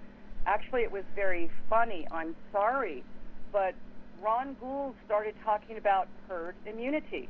Actually, 0.45 0.81
it 0.81 0.91
was 0.91 1.03
very 1.15 1.49
funny. 1.69 2.07
I'm 2.11 2.35
sorry 2.51 3.03
but 3.51 3.73
Ron 4.21 4.55
Gould 4.59 4.95
started 5.05 5.35
talking 5.43 5.77
about 5.77 6.07
herd 6.27 6.55
immunity. 6.65 7.29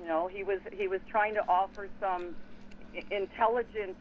You 0.00 0.06
know, 0.06 0.28
he 0.28 0.42
was 0.42 0.60
he 0.72 0.88
was 0.88 1.00
trying 1.10 1.34
to 1.34 1.42
offer 1.48 1.88
some 2.00 2.34
intelligent 3.10 3.96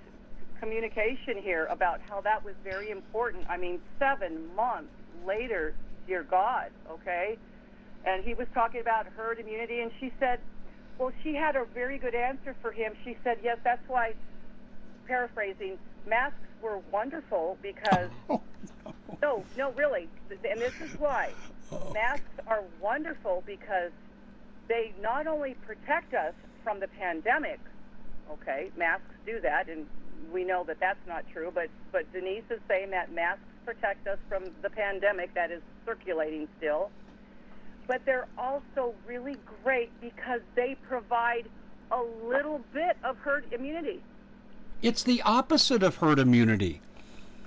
communication 0.59 1.37
here 1.41 1.65
about 1.69 2.01
how 2.01 2.21
that 2.21 2.43
was 2.43 2.55
very 2.63 2.89
important. 2.89 3.45
I 3.49 3.57
mean, 3.57 3.79
seven 3.97 4.53
months 4.55 4.91
later, 5.25 5.73
dear 6.07 6.23
God, 6.23 6.71
okay? 6.89 7.37
And 8.05 8.23
he 8.23 8.33
was 8.33 8.47
talking 8.53 8.81
about 8.81 9.07
herd 9.15 9.39
immunity, 9.39 9.81
and 9.81 9.91
she 9.99 10.11
said, 10.19 10.39
well, 10.97 11.11
she 11.23 11.35
had 11.35 11.55
a 11.55 11.65
very 11.73 11.97
good 11.97 12.15
answer 12.15 12.55
for 12.61 12.71
him. 12.71 12.93
She 13.05 13.17
said, 13.23 13.37
yes, 13.43 13.57
that's 13.63 13.87
why, 13.87 14.13
paraphrasing, 15.09 15.77
masks 16.07 16.37
were 16.61 16.77
wonderful 16.91 17.57
because 17.61 18.09
oh, 18.29 18.41
no, 19.21 19.43
no, 19.57 19.71
really. 19.71 20.07
And 20.29 20.61
this 20.61 20.73
is 20.81 20.97
why. 20.99 21.31
Oh. 21.71 21.91
Masks 21.93 22.23
are 22.47 22.63
wonderful 22.79 23.43
because 23.45 23.91
they 24.67 24.93
not 25.01 25.27
only 25.27 25.55
protect 25.65 26.13
us 26.13 26.33
from 26.63 26.79
the 26.79 26.87
pandemic, 26.87 27.59
okay, 28.31 28.71
masks 28.77 29.15
do 29.25 29.41
that, 29.41 29.67
and 29.67 29.87
we 30.31 30.43
know 30.43 30.63
that 30.65 30.79
that's 30.79 31.05
not 31.07 31.25
true, 31.33 31.51
but, 31.53 31.69
but 31.91 32.11
Denise 32.13 32.43
is 32.51 32.59
saying 32.67 32.91
that 32.91 33.11
masks 33.11 33.41
protect 33.65 34.07
us 34.07 34.19
from 34.29 34.45
the 34.61 34.69
pandemic 34.69 35.33
that 35.33 35.51
is 35.51 35.61
circulating 35.85 36.47
still. 36.57 36.91
But 37.87 38.05
they're 38.05 38.27
also 38.37 38.93
really 39.07 39.37
great 39.63 39.89
because 39.99 40.41
they 40.55 40.77
provide 40.87 41.49
a 41.91 42.03
little 42.23 42.61
bit 42.71 42.97
of 43.03 43.17
herd 43.17 43.45
immunity. 43.51 44.03
It's 44.81 45.03
the 45.03 45.21
opposite 45.23 45.83
of 45.83 45.97
herd 45.97 46.19
immunity. 46.19 46.79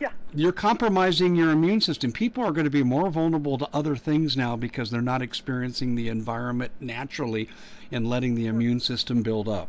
Yeah. 0.00 0.10
You're 0.34 0.52
compromising 0.52 1.34
your 1.34 1.50
immune 1.50 1.80
system. 1.80 2.12
People 2.12 2.44
are 2.44 2.52
going 2.52 2.64
to 2.64 2.70
be 2.70 2.82
more 2.82 3.10
vulnerable 3.10 3.56
to 3.58 3.68
other 3.72 3.96
things 3.96 4.36
now 4.36 4.56
because 4.56 4.90
they're 4.90 5.00
not 5.00 5.22
experiencing 5.22 5.94
the 5.94 6.08
environment 6.08 6.72
naturally 6.80 7.48
and 7.90 8.08
letting 8.08 8.34
the 8.34 8.46
immune 8.46 8.80
system 8.80 9.22
build 9.22 9.48
up. 9.48 9.68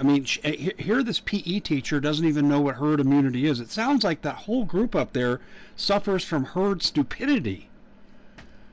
I 0.00 0.04
mean, 0.04 0.26
eh, 0.44 0.52
he- 0.52 0.82
here 0.82 1.02
this 1.02 1.20
PE 1.20 1.60
teacher 1.60 2.00
doesn't 2.00 2.26
even 2.26 2.48
know 2.48 2.60
what 2.60 2.76
herd 2.76 3.00
immunity 3.00 3.46
is. 3.46 3.60
It 3.60 3.70
sounds 3.70 4.04
like 4.04 4.22
that 4.22 4.36
whole 4.36 4.64
group 4.64 4.94
up 4.94 5.12
there 5.12 5.40
suffers 5.76 6.24
from 6.24 6.44
herd 6.44 6.82
stupidity. 6.82 7.68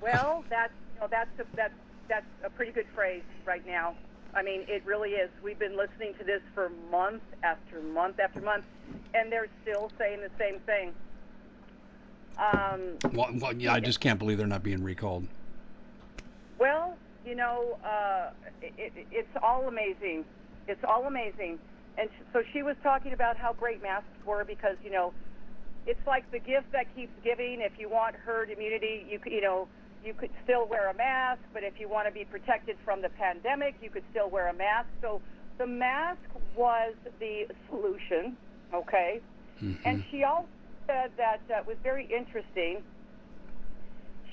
Well, 0.02 0.44
that's 0.50 0.74
you 0.96 1.02
know, 1.02 1.08
that's 1.10 1.30
a, 1.40 1.46
that's 1.56 1.74
that's 2.08 2.26
a 2.44 2.50
pretty 2.52 2.72
good 2.72 2.86
phrase 2.94 3.24
right 3.46 3.66
now. 3.66 3.96
I 4.36 4.44
mean, 4.44 4.66
it 4.68 4.84
really 4.86 5.12
is. 5.12 5.30
We've 5.42 5.58
been 5.58 5.78
listening 5.78 6.14
to 6.20 6.26
this 6.26 6.42
for 6.54 6.70
month 6.92 7.24
after 7.42 7.82
month 7.82 8.20
after 8.20 8.42
month, 8.42 8.66
and 9.14 9.32
they're 9.32 9.48
still 9.62 9.92
saying 9.98 10.20
the 10.22 10.30
same 10.38 10.60
thing. 10.60 10.92
Um, 12.38 13.14
Well, 13.14 13.30
well, 13.40 13.54
yeah, 13.56 13.74
I 13.74 13.80
just 13.80 14.02
can't 14.02 14.20
believe 14.20 14.38
they're 14.38 14.46
not 14.46 14.62
being 14.64 14.84
recalled. 14.84 15.26
well, 16.60 16.98
you 17.26 17.34
know, 17.36 17.78
uh, 17.84 18.30
it, 18.62 18.74
it, 18.78 19.08
it's 19.12 19.38
all 19.42 19.68
amazing. 19.68 20.26
It's 20.68 20.84
all 20.84 21.06
amazing. 21.06 21.58
And 21.98 22.10
so 22.34 22.44
she 22.52 22.62
was 22.62 22.76
talking 22.84 23.14
about 23.14 23.38
how 23.38 23.54
great 23.54 23.82
masks 23.82 24.10
were 24.26 24.44
because 24.44 24.76
you 24.84 24.92
know, 24.92 25.14
it's 25.88 26.06
like 26.06 26.30
the 26.32 26.40
gift 26.40 26.72
that 26.74 26.94
keeps 26.94 27.14
giving. 27.24 27.62
If 27.62 27.80
you 27.80 27.88
want 27.90 28.16
herd 28.16 28.50
immunity, 28.50 29.06
you 29.10 29.20
you 29.26 29.40
know, 29.42 29.70
you 30.06 30.14
could 30.14 30.30
still 30.44 30.66
wear 30.68 30.90
a 30.90 30.94
mask. 30.94 31.42
But 31.54 31.64
if 31.64 31.80
you 31.80 31.90
want 31.90 32.08
to 32.08 32.14
be 32.14 32.26
protected 32.26 32.78
from 32.86 33.02
the 33.02 33.10
pandemic, 33.10 33.76
you 33.82 33.90
could 33.90 34.04
still 34.12 34.30
wear 34.30 34.48
a 34.48 34.54
mask. 34.54 34.88
So 35.02 35.22
the 35.58 35.68
mask 35.68 36.22
was 36.56 36.94
the 37.20 37.48
solution. 37.70 38.38
Okay. 38.74 39.22
Mhm. 39.62 39.78
And 39.86 40.04
she 40.12 40.24
also 40.24 40.48
said 40.88 41.12
that 41.18 41.42
uh, 41.54 41.64
was 41.66 41.78
very 41.84 42.06
interesting. 42.06 42.84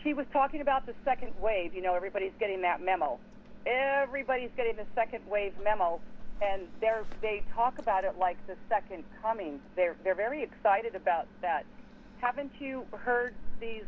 She 0.02 0.14
was 0.14 0.26
talking 0.32 0.60
about 0.60 0.84
the 0.86 0.94
second 1.04 1.32
wave. 1.40 1.74
You 1.74 1.82
know, 1.82 1.94
everybody's 1.94 2.32
getting 2.38 2.62
that 2.62 2.80
memo. 2.80 3.18
Everybody's 3.66 4.50
getting 4.56 4.76
the 4.76 4.86
second 4.94 5.24
wave 5.28 5.52
memo, 5.62 6.00
and 6.40 6.62
they're 6.80 7.04
they 7.20 7.44
talk 7.54 7.78
about 7.78 8.04
it 8.04 8.18
like 8.18 8.36
the 8.48 8.56
second 8.68 9.04
coming. 9.22 9.60
They're 9.76 9.96
they're 10.02 10.16
very 10.16 10.42
excited 10.42 10.96
about 10.96 11.28
that. 11.40 11.64
Haven't 12.20 12.52
you 12.58 12.84
heard 12.92 13.34
these? 13.60 13.84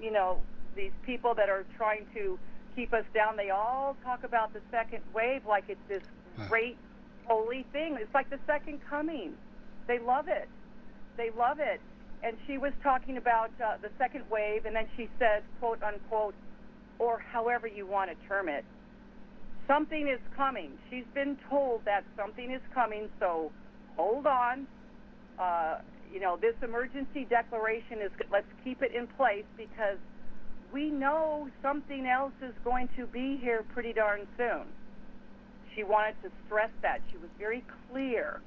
You 0.00 0.12
know, 0.12 0.40
these 0.78 0.94
people 1.04 1.34
that 1.34 1.48
are 1.50 1.66
trying 1.76 2.06
to 2.14 2.38
keep 2.76 2.94
us 2.94 3.04
down. 3.12 3.36
They 3.36 3.50
all 3.50 3.96
talk 4.04 4.22
about 4.22 4.54
the 4.54 4.60
second 4.70 5.02
wave 5.12 5.42
like 5.46 5.64
it's 5.68 5.80
this 5.88 6.02
Wow. 6.38 6.46
great 6.48 6.78
holy 7.26 7.66
thing. 7.72 7.98
It's 8.00 8.14
like 8.14 8.30
the 8.30 8.38
second 8.46 8.78
coming. 8.88 9.32
They 9.88 9.98
love 9.98 10.26
it. 10.28 10.48
They 11.16 11.30
love 11.36 11.58
it. 11.58 11.80
And 12.22 12.36
she 12.46 12.58
was 12.58 12.72
talking 12.82 13.16
about 13.16 13.50
uh, 13.60 13.76
the 13.82 13.90
second 13.98 14.22
wave, 14.30 14.64
and 14.66 14.74
then 14.76 14.86
she 14.96 15.08
said, 15.18 15.42
quote 15.58 15.82
unquote, 15.82 16.34
or 17.00 17.18
however 17.18 17.66
you 17.66 17.86
want 17.86 18.10
to 18.10 18.16
term 18.28 18.48
it, 18.48 18.64
something 19.66 20.08
is 20.08 20.20
coming. 20.36 20.70
She's 20.90 21.04
been 21.14 21.36
told 21.50 21.84
that 21.84 22.04
something 22.16 22.50
is 22.50 22.62
coming, 22.72 23.08
so 23.18 23.50
hold 23.96 24.26
on. 24.26 24.66
Uh, 25.38 25.78
you 26.12 26.20
know, 26.20 26.38
this 26.40 26.54
emergency 26.62 27.26
declaration 27.28 27.98
is, 28.02 28.10
let's 28.32 28.46
keep 28.64 28.82
it 28.82 28.92
in 28.94 29.06
place 29.06 29.44
because 29.56 29.98
we 30.72 30.90
know 30.90 31.48
something 31.62 32.06
else 32.06 32.32
is 32.42 32.54
going 32.64 32.88
to 32.96 33.06
be 33.06 33.38
here 33.40 33.64
pretty 33.72 33.92
darn 33.92 34.26
soon. 34.36 34.64
She 35.74 35.82
wanted 35.84 36.14
to 36.22 36.30
stress 36.46 36.70
that. 36.82 37.00
She 37.10 37.16
was 37.18 37.30
very 37.38 37.64
clear 37.90 38.40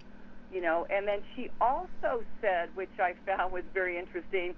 you 0.54 0.60
know 0.60 0.86
and 0.90 1.08
then 1.08 1.20
she 1.34 1.50
also 1.62 2.22
said 2.42 2.68
which 2.76 2.90
i 3.00 3.14
found 3.26 3.54
was 3.54 3.64
very 3.74 3.98
interesting 3.98 4.54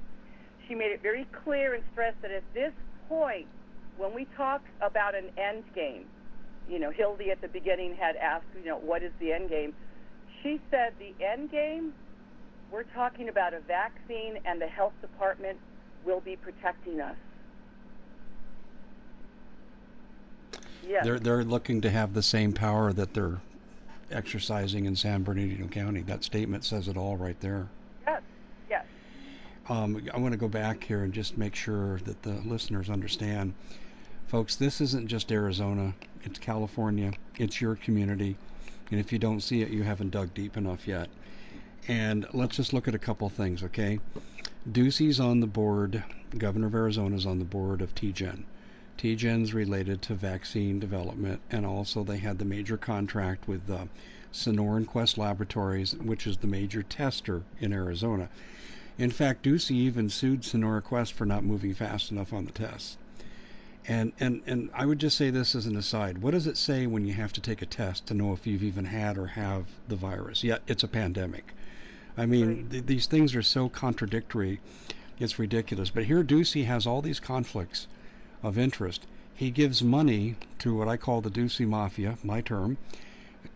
she 0.68 0.74
made 0.74 0.92
it 0.92 1.02
very 1.04 1.28
clear 1.44 1.76
and 1.76 1.84
stressed 1.92 2.20
that 2.24 2.32
at 2.32 2.42
this 2.56 2.74
point 3.08 3.48
when 3.98 4.14
we 4.14 4.26
talk 4.36 4.62
about 4.82 5.16
an 5.16 5.30
end 5.38 5.64
game, 5.76 6.06
you 6.70 6.80
know, 6.80 6.92
Hildy 6.92 7.32
at 7.32 7.42
the 7.42 7.48
beginning 7.48 7.96
had 8.00 8.16
asked, 8.16 8.46
you 8.58 8.66
know, 8.66 8.78
what 8.78 9.04
is 9.04 9.12
the 9.20 9.32
end 9.32 9.50
game? 9.50 9.74
She 10.42 10.60
said 10.72 10.94
the 11.00 11.14
end 11.24 11.52
game, 11.52 11.94
we're 12.72 12.84
talking 12.96 13.30
about 13.30 13.54
a 13.54 13.60
vaccine 13.60 14.38
and 14.46 14.62
the 14.62 14.68
health 14.68 14.94
department 15.02 15.58
will 16.06 16.22
be 16.22 16.36
protecting 16.36 17.00
us. 17.00 17.16
Yes. 20.88 21.06
They're 21.06 21.20
they're 21.20 21.44
looking 21.44 21.82
to 21.82 21.90
have 21.90 22.14
the 22.14 22.24
same 22.24 22.54
power 22.54 22.94
that 22.94 23.14
they're 23.14 23.40
exercising 24.12 24.86
in 24.86 24.96
San 24.96 25.24
Bernardino 25.24 25.68
County. 25.68 26.02
That 26.02 26.24
statement 26.24 26.66
says 26.66 26.88
it 26.88 26.98
all 26.98 27.18
right 27.18 27.40
there. 27.40 27.68
Yes. 28.06 28.22
Yes. 28.70 28.86
Um, 29.70 30.08
I 30.14 30.18
want 30.18 30.34
to 30.34 30.38
go 30.38 30.48
back 30.48 30.84
here 30.84 31.04
and 31.04 31.14
just 31.14 31.38
make 31.38 31.56
sure 31.56 32.00
that 32.00 32.22
the 32.24 32.34
listeners 32.46 32.90
understand, 32.90 33.54
folks. 34.28 34.56
This 34.56 34.82
isn't 34.82 35.08
just 35.08 35.32
Arizona; 35.32 35.94
it's 36.24 36.40
California. 36.40 37.14
It's 37.38 37.62
your 37.62 37.76
community, 37.76 38.36
and 38.92 39.00
if 39.00 39.12
you 39.12 39.20
don't 39.20 39.42
see 39.42 39.62
it, 39.62 39.70
you 39.70 39.84
haven't 39.84 40.12
dug 40.12 40.34
deep 40.34 40.58
enough 40.58 40.88
yet. 40.88 41.10
And 41.88 42.26
let's 42.34 42.56
just 42.56 42.72
look 42.72 42.88
at 42.88 42.96
a 42.96 43.00
couple 43.00 43.28
things, 43.30 43.64
okay? 43.64 44.00
Ducey's 44.72 45.20
on 45.20 45.42
the 45.42 45.48
board. 45.48 46.04
Governor 46.38 46.68
of 46.68 46.76
Arizona's 46.76 47.26
on 47.26 47.40
the 47.40 47.46
board 47.46 47.82
of 47.82 47.94
TGen. 47.94 48.44
TGen's 48.98 49.54
related 49.54 50.02
to 50.04 50.14
vaccine 50.14 50.80
development, 50.80 51.42
and 51.50 51.66
also 51.66 52.04
they 52.04 52.20
had 52.20 52.38
the 52.38 52.46
major 52.46 52.78
contract 52.78 53.48
with 53.48 53.70
uh, 53.70 53.86
Sonoran 54.32 54.86
Quest 54.86 55.18
Laboratories, 55.18 55.96
which 55.96 56.28
is 56.28 56.38
the 56.38 56.48
major 56.48 56.84
tester 56.84 57.44
in 57.60 57.74
Arizona. 57.74 58.30
In 58.98 59.10
fact, 59.10 59.44
Ducey 59.44 59.72
even 59.72 60.10
sued 60.10 60.46
Sonora 60.46 60.82
Quest 60.82 61.14
for 61.14 61.26
not 61.26 61.44
moving 61.44 61.74
fast 61.74 62.12
enough 62.12 62.32
on 62.32 62.46
the 62.46 62.52
tests. 62.52 62.98
And, 63.88 64.14
and 64.20 64.42
and 64.46 64.70
I 64.74 64.86
would 64.86 65.00
just 65.00 65.18
say 65.18 65.30
this 65.30 65.56
as 65.56 65.66
an 65.66 65.76
aside. 65.76 66.20
What 66.20 66.32
does 66.32 66.48
it 66.48 66.58
say 66.58 66.88
when 66.88 67.04
you 67.04 67.14
have 67.14 67.34
to 67.34 67.42
take 67.42 67.62
a 67.62 67.66
test 67.66 68.06
to 68.08 68.14
know 68.14 68.32
if 68.32 68.48
you've 68.48 68.64
even 68.64 68.86
had 68.86 69.18
or 69.18 69.28
have 69.28 69.66
the 69.88 69.96
virus? 69.96 70.44
Yet 70.44 70.62
it's 70.68 70.84
a 70.84 70.88
pandemic. 70.88 71.54
I 72.16 72.26
mean, 72.26 72.70
th- 72.70 72.86
these 72.86 73.08
things 73.08 73.36
are 73.36 73.42
so 73.42 73.70
contradictory. 73.70 74.62
It's 75.20 75.40
ridiculous. 75.40 75.90
But 75.90 76.06
here 76.06 76.24
Ducey 76.24 76.66
has 76.66 76.88
all 76.88 77.02
these 77.02 77.20
conflicts 77.20 77.88
of 78.44 78.58
interest. 78.58 79.08
He 79.34 79.50
gives 79.50 79.82
money 79.82 80.36
to 80.60 80.76
what 80.76 80.88
I 80.88 80.98
call 80.98 81.22
the 81.22 81.32
Ducey 81.32 81.66
Mafia, 81.66 82.18
my 82.24 82.42
term, 82.42 82.78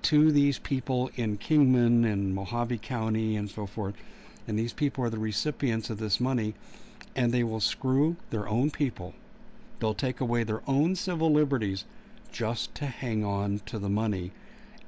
to 0.03 0.31
these 0.31 0.59
people 0.59 1.11
in 1.15 1.37
Kingman 1.37 2.05
and 2.05 2.33
Mohave 2.33 2.81
County 2.81 3.35
and 3.35 3.49
so 3.49 3.65
forth. 3.65 3.95
And 4.47 4.57
these 4.57 4.73
people 4.73 5.03
are 5.03 5.09
the 5.09 5.19
recipients 5.19 5.89
of 5.89 5.97
this 5.97 6.19
money, 6.19 6.55
and 7.15 7.33
they 7.33 7.43
will 7.43 7.59
screw 7.59 8.15
their 8.29 8.47
own 8.47 8.71
people. 8.71 9.13
They'll 9.79 9.93
take 9.93 10.21
away 10.21 10.43
their 10.43 10.61
own 10.67 10.95
civil 10.95 11.31
liberties 11.31 11.83
just 12.31 12.73
to 12.75 12.85
hang 12.85 13.23
on 13.25 13.59
to 13.65 13.77
the 13.77 13.89
money. 13.89 14.31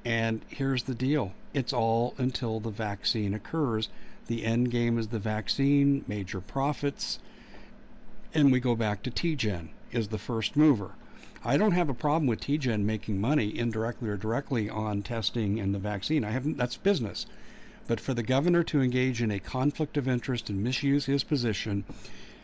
And 0.05 0.41
here's 0.47 0.83
the 0.83 0.95
deal 0.95 1.33
it's 1.53 1.73
all 1.73 2.15
until 2.17 2.59
the 2.59 2.71
vaccine 2.71 3.33
occurs. 3.33 3.89
The 4.27 4.45
end 4.45 4.71
game 4.71 4.97
is 4.97 5.09
the 5.09 5.19
vaccine, 5.19 6.05
major 6.07 6.39
profits, 6.39 7.19
and 8.33 8.51
we 8.51 8.59
go 8.59 8.75
back 8.75 9.01
to 9.01 9.09
TGen 9.09 9.69
is 9.91 10.09
the 10.09 10.17
first 10.17 10.55
mover. 10.55 10.91
I 11.43 11.57
don't 11.57 11.71
have 11.71 11.89
a 11.89 11.93
problem 11.93 12.27
with 12.27 12.41
TGen 12.41 12.83
making 12.83 13.19
money 13.19 13.57
indirectly 13.57 14.09
or 14.09 14.17
directly 14.17 14.69
on 14.69 15.01
testing 15.01 15.59
and 15.59 15.73
the 15.73 15.79
vaccine. 15.79 16.23
I 16.23 16.31
haven't 16.31 16.57
that's 16.57 16.77
business. 16.77 17.25
But 17.87 17.99
for 17.99 18.13
the 18.13 18.23
governor 18.23 18.63
to 18.65 18.81
engage 18.81 19.21
in 19.21 19.31
a 19.31 19.39
conflict 19.39 19.97
of 19.97 20.07
interest 20.07 20.49
and 20.49 20.63
misuse 20.63 21.05
his 21.05 21.23
position 21.23 21.85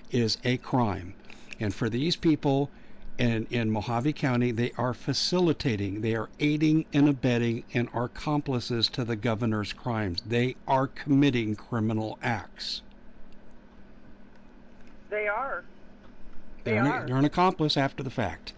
is 0.09 0.37
a 0.43 0.57
crime. 0.57 1.13
And 1.59 1.73
for 1.73 1.89
these 1.89 2.15
people 2.15 2.71
in, 3.17 3.45
in 3.51 3.69
Mohave 3.69 4.15
County, 4.15 4.51
they 4.51 4.71
are 4.77 4.93
facilitating, 4.93 6.01
they 6.01 6.15
are 6.15 6.29
aiding 6.39 6.85
and 6.93 7.07
abetting 7.07 7.63
and 7.73 7.89
are 7.93 8.05
accomplices 8.05 8.89
to 8.89 9.05
the 9.05 9.15
governor's 9.15 9.71
crimes. 9.71 10.21
They 10.25 10.55
are 10.67 10.87
committing 10.87 11.55
criminal 11.55 12.17
acts. 12.23 12.81
They 15.09 15.27
are. 15.27 15.63
They 16.65 16.73
They're, 16.73 16.83
are. 16.83 16.99
An, 17.01 17.05
they're 17.05 17.17
an 17.17 17.25
accomplice 17.25 17.77
after 17.77 18.03
the 18.03 18.09
fact. 18.09 18.53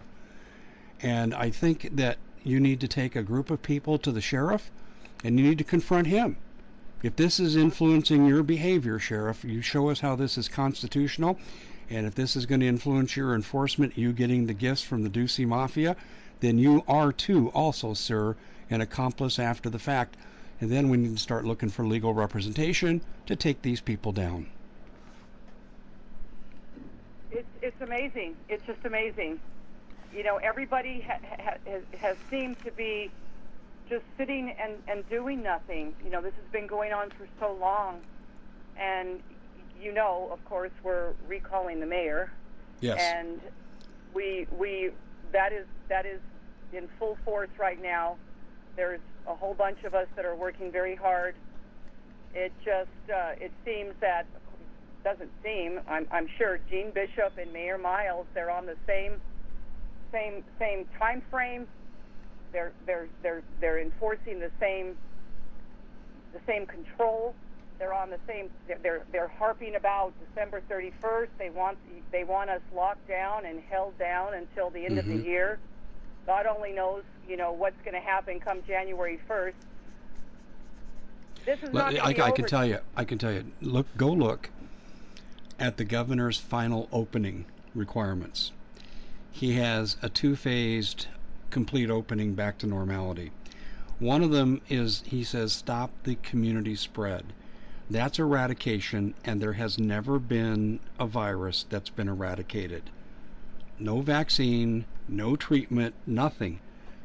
And 1.00 1.34
I 1.34 1.50
think 1.50 1.90
that 1.96 2.16
you 2.42 2.58
need 2.58 2.80
to 2.80 2.88
take 2.88 3.14
a 3.14 3.22
group 3.22 3.50
of 3.50 3.62
people 3.62 3.98
to 3.98 4.10
the 4.10 4.20
sheriff 4.20 4.70
and 5.22 5.38
you 5.38 5.46
need 5.46 5.58
to 5.58 5.64
confront 5.64 6.06
him. 6.06 6.36
If 7.02 7.14
this 7.16 7.38
is 7.38 7.54
influencing 7.54 8.26
your 8.26 8.42
behavior, 8.42 8.98
sheriff, 8.98 9.44
you 9.44 9.60
show 9.60 9.90
us 9.90 10.00
how 10.00 10.16
this 10.16 10.38
is 10.38 10.48
constitutional. 10.48 11.38
And 11.90 12.06
if 12.06 12.14
this 12.14 12.34
is 12.34 12.46
going 12.46 12.60
to 12.60 12.66
influence 12.66 13.14
your 13.16 13.34
enforcement, 13.34 13.96
you 13.96 14.12
getting 14.12 14.46
the 14.46 14.54
gifts 14.54 14.82
from 14.82 15.02
the 15.02 15.10
Ducey 15.10 15.46
Mafia, 15.46 15.94
then 16.40 16.58
you 16.58 16.82
are 16.88 17.12
too, 17.12 17.50
also, 17.50 17.94
sir, 17.94 18.36
an 18.70 18.80
accomplice 18.80 19.38
after 19.38 19.70
the 19.70 19.78
fact. 19.78 20.16
And 20.60 20.70
then 20.70 20.88
we 20.88 20.96
need 20.96 21.14
to 21.14 21.22
start 21.22 21.44
looking 21.44 21.68
for 21.68 21.86
legal 21.86 22.14
representation 22.14 23.02
to 23.26 23.36
take 23.36 23.62
these 23.62 23.80
people 23.80 24.12
down. 24.12 24.46
It's 27.30 27.48
it's 27.62 27.80
amazing. 27.80 28.34
It's 28.48 28.64
just 28.66 28.78
amazing. 28.84 29.38
You 30.14 30.22
know, 30.24 30.36
everybody 30.36 31.04
ha- 31.06 31.18
ha- 31.38 31.58
has, 31.66 31.82
has 32.00 32.16
seemed 32.30 32.56
to 32.64 32.72
be 32.72 33.10
just 33.88 34.04
sitting 34.16 34.54
and, 34.62 34.74
and 34.88 35.08
doing 35.08 35.42
nothing. 35.42 35.94
You 36.04 36.10
know, 36.10 36.22
this 36.22 36.32
has 36.34 36.50
been 36.52 36.66
going 36.66 36.92
on 36.92 37.10
for 37.10 37.26
so 37.38 37.52
long, 37.60 38.00
and 38.78 39.20
you 39.80 39.92
know, 39.92 40.28
of 40.32 40.42
course, 40.46 40.70
we're 40.82 41.12
recalling 41.26 41.80
the 41.80 41.86
mayor, 41.86 42.30
Yes. 42.80 42.98
and 43.00 43.40
we 44.14 44.46
we 44.58 44.90
that 45.32 45.52
is 45.52 45.66
that 45.88 46.06
is 46.06 46.20
in 46.72 46.88
full 46.98 47.18
force 47.24 47.50
right 47.58 47.80
now. 47.80 48.16
There's 48.76 49.00
a 49.26 49.34
whole 49.34 49.54
bunch 49.54 49.84
of 49.84 49.94
us 49.94 50.06
that 50.16 50.24
are 50.24 50.34
working 50.36 50.72
very 50.72 50.94
hard. 50.96 51.34
It 52.34 52.52
just 52.64 52.88
uh, 53.14 53.32
it 53.40 53.52
seems 53.64 53.94
that 54.00 54.26
doesn't 55.04 55.30
seem. 55.42 55.80
I'm, 55.88 56.06
I'm 56.10 56.28
sure 56.38 56.58
Jean 56.70 56.90
Bishop 56.90 57.38
and 57.40 57.52
Mayor 57.52 57.78
Miles 57.78 58.26
they're 58.34 58.50
on 58.50 58.66
the 58.66 58.76
same 58.86 59.20
same 60.12 60.44
same 60.58 60.86
time 60.98 61.22
frame. 61.30 61.66
They're 62.52 62.72
they're 62.86 63.08
they're 63.22 63.42
they're 63.60 63.80
enforcing 63.80 64.40
the 64.40 64.50
same 64.60 64.96
the 66.32 66.40
same 66.46 66.66
control. 66.66 67.34
They're 67.78 67.94
on 67.94 68.10
the 68.10 68.18
same. 68.26 68.50
They're 68.82 69.04
they're, 69.12 69.28
harping 69.28 69.76
about 69.76 70.12
December 70.26 70.62
31st. 70.68 71.28
They 71.38 71.50
want 71.50 71.78
they 72.10 72.24
want 72.24 72.50
us 72.50 72.60
locked 72.74 73.06
down 73.06 73.46
and 73.46 73.60
held 73.70 73.96
down 73.98 74.34
until 74.34 74.70
the 74.70 74.84
end 74.84 74.98
of 74.98 75.04
Mhm. 75.04 75.18
the 75.22 75.28
year. 75.28 75.58
God 76.26 76.46
only 76.46 76.72
knows, 76.72 77.04
you 77.26 77.36
know, 77.36 77.52
what's 77.52 77.80
going 77.84 77.94
to 77.94 78.00
happen 78.00 78.38
come 78.40 78.62
January 78.66 79.18
1st. 79.28 79.54
This 81.46 81.58
is 81.62 81.72
Well, 81.72 81.84
not 81.90 82.04
I, 82.04 82.12
be 82.12 82.20
I 82.20 82.30
can 82.32 82.44
tell 82.44 82.66
you. 82.66 82.80
I 82.96 83.04
can 83.04 83.16
tell 83.16 83.32
you. 83.32 83.50
Look, 83.62 83.86
go 83.96 84.10
look 84.10 84.50
at 85.58 85.76
the 85.76 85.84
governor's 85.84 86.38
final 86.38 86.88
opening 86.92 87.44
requirements. 87.74 88.52
He 89.32 89.54
has 89.54 89.96
a 90.02 90.08
two-phased 90.08 91.06
complete 91.50 91.90
opening 91.90 92.34
back 92.34 92.58
to 92.58 92.66
normality. 92.66 93.32
One 93.98 94.22
of 94.22 94.30
them 94.30 94.60
is 94.68 95.02
he 95.06 95.24
says 95.24 95.52
stop 95.52 95.90
the 96.04 96.14
community 96.16 96.76
spread. 96.76 97.32
That's 97.90 98.18
eradication, 98.18 99.14
and 99.24 99.40
there 99.40 99.54
has 99.54 99.78
never 99.78 100.18
been 100.18 100.78
a 100.98 101.06
virus 101.06 101.64
that's 101.68 101.90
been 101.90 102.08
eradicated. 102.08 102.90
No 103.78 104.00
vaccine, 104.00 104.84
no 105.08 105.36
treatment, 105.36 105.94
nothing 106.06 106.60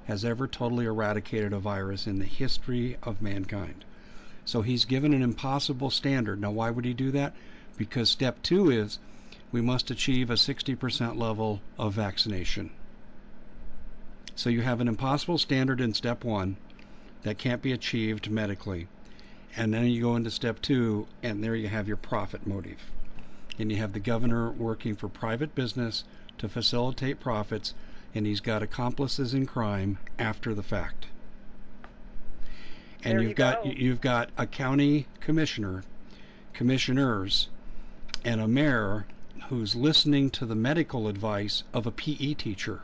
has 0.06 0.26
ever 0.26 0.48
totally 0.48 0.86
eradicated 0.86 1.54
a 1.54 1.60
virus 1.60 2.06
in 2.06 2.20
the 2.20 2.26
history 2.26 2.98
of 3.02 3.22
mankind. 3.22 3.86
So 4.46 4.62
he's 4.62 4.86
given 4.86 5.14
an 5.14 5.22
impossible 5.22 5.90
standard. 5.90 6.42
Now, 6.42 6.52
why 6.52 6.70
would 6.70 6.84
he 6.84 6.94
do 6.94 7.12
that? 7.12 7.34
Because 7.78 8.10
step 8.10 8.42
two 8.44 8.70
is 8.70 9.00
we 9.52 9.62
must 9.62 9.92
achieve 9.92 10.30
a 10.30 10.34
60% 10.34 11.18
level 11.18 11.62
of 11.78 11.94
vaccination. 11.94 12.72
So 14.36 14.50
you 14.50 14.62
have 14.62 14.82
an 14.82 14.88
impossible 14.88 15.38
standard 15.38 15.80
in 15.80 15.94
step 15.94 16.24
one 16.24 16.58
that 17.22 17.38
can't 17.38 17.62
be 17.62 17.72
achieved 17.72 18.30
medically. 18.30 18.88
And 19.56 19.74
then 19.74 19.86
you 19.88 20.02
go 20.02 20.16
into 20.16 20.32
step 20.32 20.62
two, 20.62 21.08
and 21.22 21.44
there 21.44 21.56
you 21.56 21.68
have 21.68 21.88
your 21.88 21.98
profit 21.98 22.48
motive. 22.48 22.80
And 23.60 23.72
you 23.72 23.78
have 23.78 23.94
the 23.94 24.00
governor 24.00 24.52
working 24.52 24.96
for 24.96 25.08
private 25.08 25.54
business 25.54 26.04
to 26.40 26.50
facilitate 26.50 27.20
profits, 27.20 27.76
and 28.16 28.26
he's 28.26 28.42
got 28.42 28.64
accomplices 28.64 29.34
in 29.34 29.46
crime 29.46 30.00
after 30.18 30.56
the 30.56 30.64
fact. 30.64 31.06
And 33.04 33.14
There 33.14 33.22
you've 33.22 33.30
you 33.30 33.36
got 33.36 33.64
go. 33.64 33.70
you've 33.70 34.02
got 34.02 34.32
a 34.38 34.48
county 34.48 35.08
commissioner, 35.20 35.84
commissioners, 36.54 37.50
and 38.24 38.42
a 38.42 38.48
mayor 38.48 39.06
who's 39.50 39.76
listening 39.76 40.30
to 40.32 40.46
the 40.46 40.56
medical 40.56 41.08
advice 41.08 41.64
of 41.74 41.86
a 41.86 41.92
PE 41.92 42.34
teacher. 42.36 42.82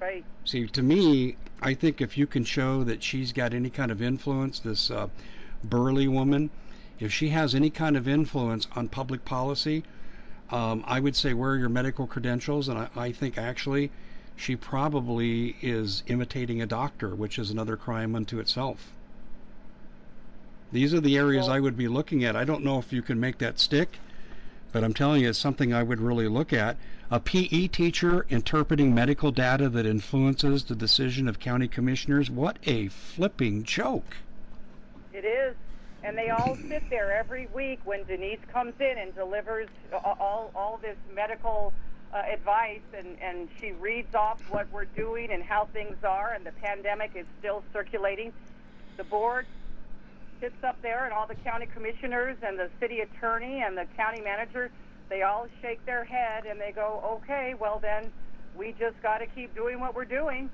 Right. 0.00 0.24
See, 0.44 0.66
to 0.66 0.82
me, 0.82 1.36
I 1.62 1.74
think 1.74 2.00
if 2.00 2.16
you 2.16 2.26
can 2.26 2.44
show 2.44 2.84
that 2.84 3.02
she's 3.02 3.32
got 3.32 3.54
any 3.54 3.70
kind 3.70 3.90
of 3.90 4.00
influence, 4.02 4.60
this 4.60 4.90
uh, 4.90 5.08
Burley 5.64 6.08
woman, 6.08 6.50
if 6.98 7.12
she 7.12 7.28
has 7.28 7.54
any 7.54 7.70
kind 7.70 7.96
of 7.96 8.08
influence 8.08 8.66
on 8.74 8.88
public 8.88 9.24
policy, 9.24 9.84
Um, 10.50 10.82
I 10.86 10.98
would 10.98 11.14
say, 11.14 11.34
where 11.34 11.50
are 11.52 11.58
your 11.58 11.68
medical 11.68 12.06
credentials? 12.06 12.68
And 12.70 12.78
I, 12.78 12.88
I 12.96 13.12
think 13.12 13.36
actually 13.36 13.90
she 14.34 14.56
probably 14.56 15.56
is 15.60 16.02
imitating 16.06 16.62
a 16.62 16.66
doctor, 16.66 17.14
which 17.14 17.38
is 17.38 17.50
another 17.50 17.76
crime 17.76 18.14
unto 18.16 18.40
itself. 18.40 18.90
These 20.72 20.94
are 20.94 21.00
the 21.02 21.18
areas 21.18 21.46
Well- 21.46 21.56
I 21.56 21.60
would 21.60 21.76
be 21.76 21.88
looking 21.88 22.24
at. 22.24 22.34
I 22.34 22.44
don't 22.44 22.64
know 22.64 22.78
if 22.78 22.92
you 22.94 23.02
can 23.02 23.20
make 23.20 23.36
that 23.38 23.58
stick, 23.60 23.98
but 24.72 24.84
I'm 24.84 24.94
telling 24.94 25.22
you, 25.22 25.30
it's 25.30 25.38
something 25.38 25.72
I 25.72 25.82
would 25.82 26.00
really 26.00 26.28
look 26.28 26.52
at. 26.52 26.76
A 27.10 27.20
PE 27.20 27.68
teacher 27.68 28.26
interpreting 28.28 28.94
medical 28.94 29.30
data 29.30 29.68
that 29.70 29.86
influences 29.86 30.64
the 30.64 30.74
decision 30.74 31.28
of 31.28 31.38
county 31.38 31.68
commissioners. 31.68 32.30
What 32.30 32.58
a 32.64 32.88
flipping 32.88 33.62
joke. 33.64 34.16
It 35.12 35.24
is. 35.24 35.54
And 36.04 36.16
they 36.16 36.30
all 36.30 36.56
sit 36.68 36.82
there 36.90 37.12
every 37.12 37.46
week 37.54 37.80
when 37.84 38.04
Denise 38.04 38.40
comes 38.52 38.74
in 38.78 38.98
and 38.98 39.14
delivers 39.14 39.68
all, 39.92 40.50
all 40.54 40.78
this 40.82 40.96
medical 41.14 41.72
uh, 42.12 42.22
advice 42.30 42.80
and, 42.96 43.16
and 43.22 43.48
she 43.60 43.72
reads 43.72 44.14
off 44.14 44.40
what 44.50 44.66
we're 44.72 44.84
doing 44.84 45.30
and 45.30 45.42
how 45.42 45.66
things 45.72 45.96
are, 46.04 46.32
and 46.32 46.44
the 46.44 46.52
pandemic 46.52 47.12
is 47.14 47.26
still 47.38 47.62
circulating. 47.72 48.32
The 48.96 49.04
board 49.04 49.46
sits 50.40 50.56
up 50.64 50.80
there, 50.82 51.04
and 51.04 51.12
all 51.12 51.26
the 51.26 51.34
county 51.36 51.66
commissioners 51.66 52.36
and 52.42 52.58
the 52.58 52.70
city 52.80 53.00
attorney 53.00 53.62
and 53.62 53.76
the 53.76 53.86
county 53.96 54.20
manager, 54.22 54.70
they 55.08 55.22
all 55.22 55.46
shake 55.62 55.84
their 55.86 56.04
head 56.04 56.44
and 56.46 56.60
they 56.60 56.72
go, 56.72 57.00
okay, 57.22 57.54
well, 57.58 57.78
then 57.80 58.10
we 58.56 58.74
just 58.78 59.00
got 59.02 59.18
to 59.18 59.26
keep 59.26 59.54
doing 59.54 59.80
what 59.80 59.94
we're 59.94 60.04
doing. 60.04 60.50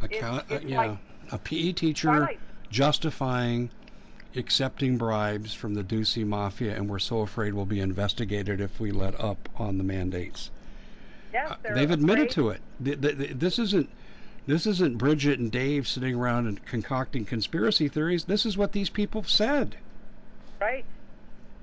A 0.00 0.04
It's- 0.06 0.20
ca- 0.20 0.36
uh, 0.38 0.42
it's 0.56 0.64
yeah, 0.64 0.76
like 0.76 0.98
a 1.32 1.38
PE 1.38 1.72
teacher 1.72 2.08
Twilight. 2.08 2.40
justifying 2.70 3.70
accepting 4.34 4.96
bribes 4.96 5.52
from 5.52 5.74
the 5.74 5.82
Ducey 5.84 6.24
Mafia, 6.26 6.74
and 6.74 6.88
we're 6.88 6.98
so 6.98 7.20
afraid 7.20 7.52
we'll 7.52 7.66
be 7.66 7.80
investigated 7.80 8.60
if 8.60 8.80
we 8.80 8.90
let 8.90 9.18
up 9.20 9.48
on 9.56 9.76
the 9.78 9.84
mandates. 9.84 10.50
Yes, 11.32 11.50
Uh, 11.50 11.74
They've 11.74 11.90
admitted 11.90 12.30
to 12.30 12.50
it. 12.50 12.60
Th- 12.82 13.00
th- 13.00 13.16
th- 13.18 13.30
This 13.32 13.58
isn't 13.58 13.90
this 14.46 14.66
isn't 14.66 14.98
Bridget 14.98 15.38
and 15.38 15.52
Dave 15.52 15.86
sitting 15.86 16.14
around 16.14 16.46
and 16.46 16.64
concocting 16.66 17.24
conspiracy 17.24 17.88
theories. 17.88 18.24
This 18.24 18.44
is 18.44 18.56
what 18.56 18.72
these 18.72 18.90
people 18.90 19.22
said. 19.22 19.76
Right. 20.60 20.84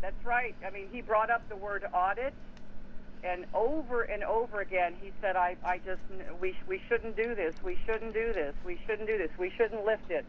That's 0.01 0.25
right. 0.25 0.55
I 0.65 0.69
mean, 0.69 0.87
he 0.91 1.01
brought 1.01 1.29
up 1.29 1.47
the 1.49 1.55
word 1.55 1.85
audit, 1.93 2.33
and 3.23 3.45
over 3.53 4.03
and 4.03 4.23
over 4.23 4.61
again, 4.61 4.95
he 5.01 5.11
said, 5.21 5.35
"I, 5.35 5.57
I 5.63 5.79
just, 5.79 6.01
we, 6.39 6.55
we 6.67 6.81
shouldn't 6.87 7.17
do 7.17 7.35
this. 7.35 7.53
We 7.63 7.77
shouldn't 7.85 8.13
do 8.13 8.31
this. 8.33 8.55
We 8.65 8.79
shouldn't 8.87 9.07
do 9.07 9.17
this. 9.17 9.29
We 9.37 9.51
shouldn't 9.51 9.85
lift 9.85 10.09
it." 10.09 10.25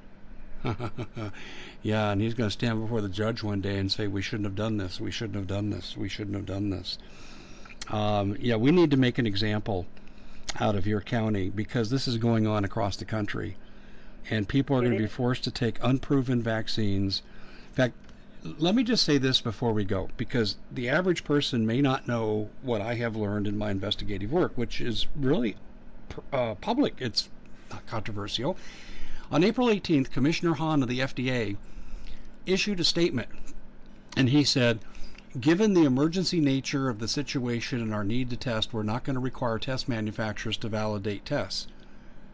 yeah, 1.82 2.10
and 2.10 2.20
he's 2.20 2.34
going 2.34 2.48
to 2.48 2.52
stand 2.52 2.80
before 2.80 3.00
the 3.00 3.08
judge 3.08 3.42
one 3.42 3.60
day 3.60 3.78
and 3.78 3.90
say, 3.90 4.08
"We 4.08 4.22
shouldn't 4.22 4.46
have 4.46 4.56
done 4.56 4.76
this. 4.76 5.00
We 5.00 5.12
shouldn't 5.12 5.36
have 5.36 5.46
done 5.46 5.70
this. 5.70 5.96
We 5.96 6.08
shouldn't 6.08 6.36
have 6.36 6.46
done 6.46 6.70
this." 6.70 6.98
Um, 7.88 8.36
yeah, 8.40 8.56
we 8.56 8.72
need 8.72 8.90
to 8.90 8.96
make 8.96 9.18
an 9.18 9.26
example 9.26 9.86
out 10.58 10.76
of 10.76 10.86
your 10.86 11.00
county 11.00 11.48
because 11.50 11.90
this 11.90 12.08
is 12.08 12.16
going 12.16 12.46
on 12.46 12.64
across 12.64 12.96
the 12.96 13.04
country, 13.04 13.56
and 14.30 14.48
people 14.48 14.76
are 14.76 14.80
going 14.80 14.92
to 14.92 14.98
be 14.98 15.06
forced 15.06 15.44
to 15.44 15.50
take 15.50 15.78
unproven 15.82 16.42
vaccines. 16.42 17.22
In 17.70 17.74
fact, 17.74 17.94
let 18.42 18.74
me 18.74 18.82
just 18.82 19.04
say 19.04 19.18
this 19.18 19.40
before 19.40 19.72
we 19.72 19.84
go, 19.84 20.08
because 20.16 20.56
the 20.72 20.88
average 20.88 21.24
person 21.24 21.66
may 21.66 21.80
not 21.80 22.08
know 22.08 22.48
what 22.62 22.80
I 22.80 22.94
have 22.94 23.16
learned 23.16 23.46
in 23.46 23.58
my 23.58 23.70
investigative 23.70 24.32
work, 24.32 24.52
which 24.56 24.80
is 24.80 25.06
really 25.14 25.56
uh, 26.32 26.54
public. 26.56 26.94
It's 26.98 27.28
not 27.70 27.86
controversial. 27.86 28.56
On 29.30 29.44
April 29.44 29.68
18th, 29.68 30.10
Commissioner 30.10 30.54
Hahn 30.54 30.82
of 30.82 30.88
the 30.88 31.00
FDA 31.00 31.56
issued 32.46 32.80
a 32.80 32.84
statement, 32.84 33.28
and 34.16 34.30
he 34.30 34.42
said, 34.42 34.80
Given 35.38 35.74
the 35.74 35.84
emergency 35.84 36.40
nature 36.40 36.88
of 36.88 36.98
the 36.98 37.06
situation 37.06 37.80
and 37.80 37.94
our 37.94 38.02
need 38.02 38.30
to 38.30 38.36
test, 38.36 38.72
we're 38.72 38.82
not 38.82 39.04
going 39.04 39.14
to 39.14 39.20
require 39.20 39.60
test 39.60 39.88
manufacturers 39.88 40.56
to 40.56 40.68
validate 40.68 41.24
tests. 41.24 41.68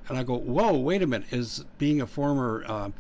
And 0.08 0.16
I 0.16 0.22
go, 0.22 0.38
whoa, 0.38 0.78
wait 0.78 1.02
a 1.02 1.06
minute. 1.06 1.30
Is 1.30 1.66
being 1.76 2.00
a 2.00 2.06
former 2.06 2.64
uh, 2.66 2.90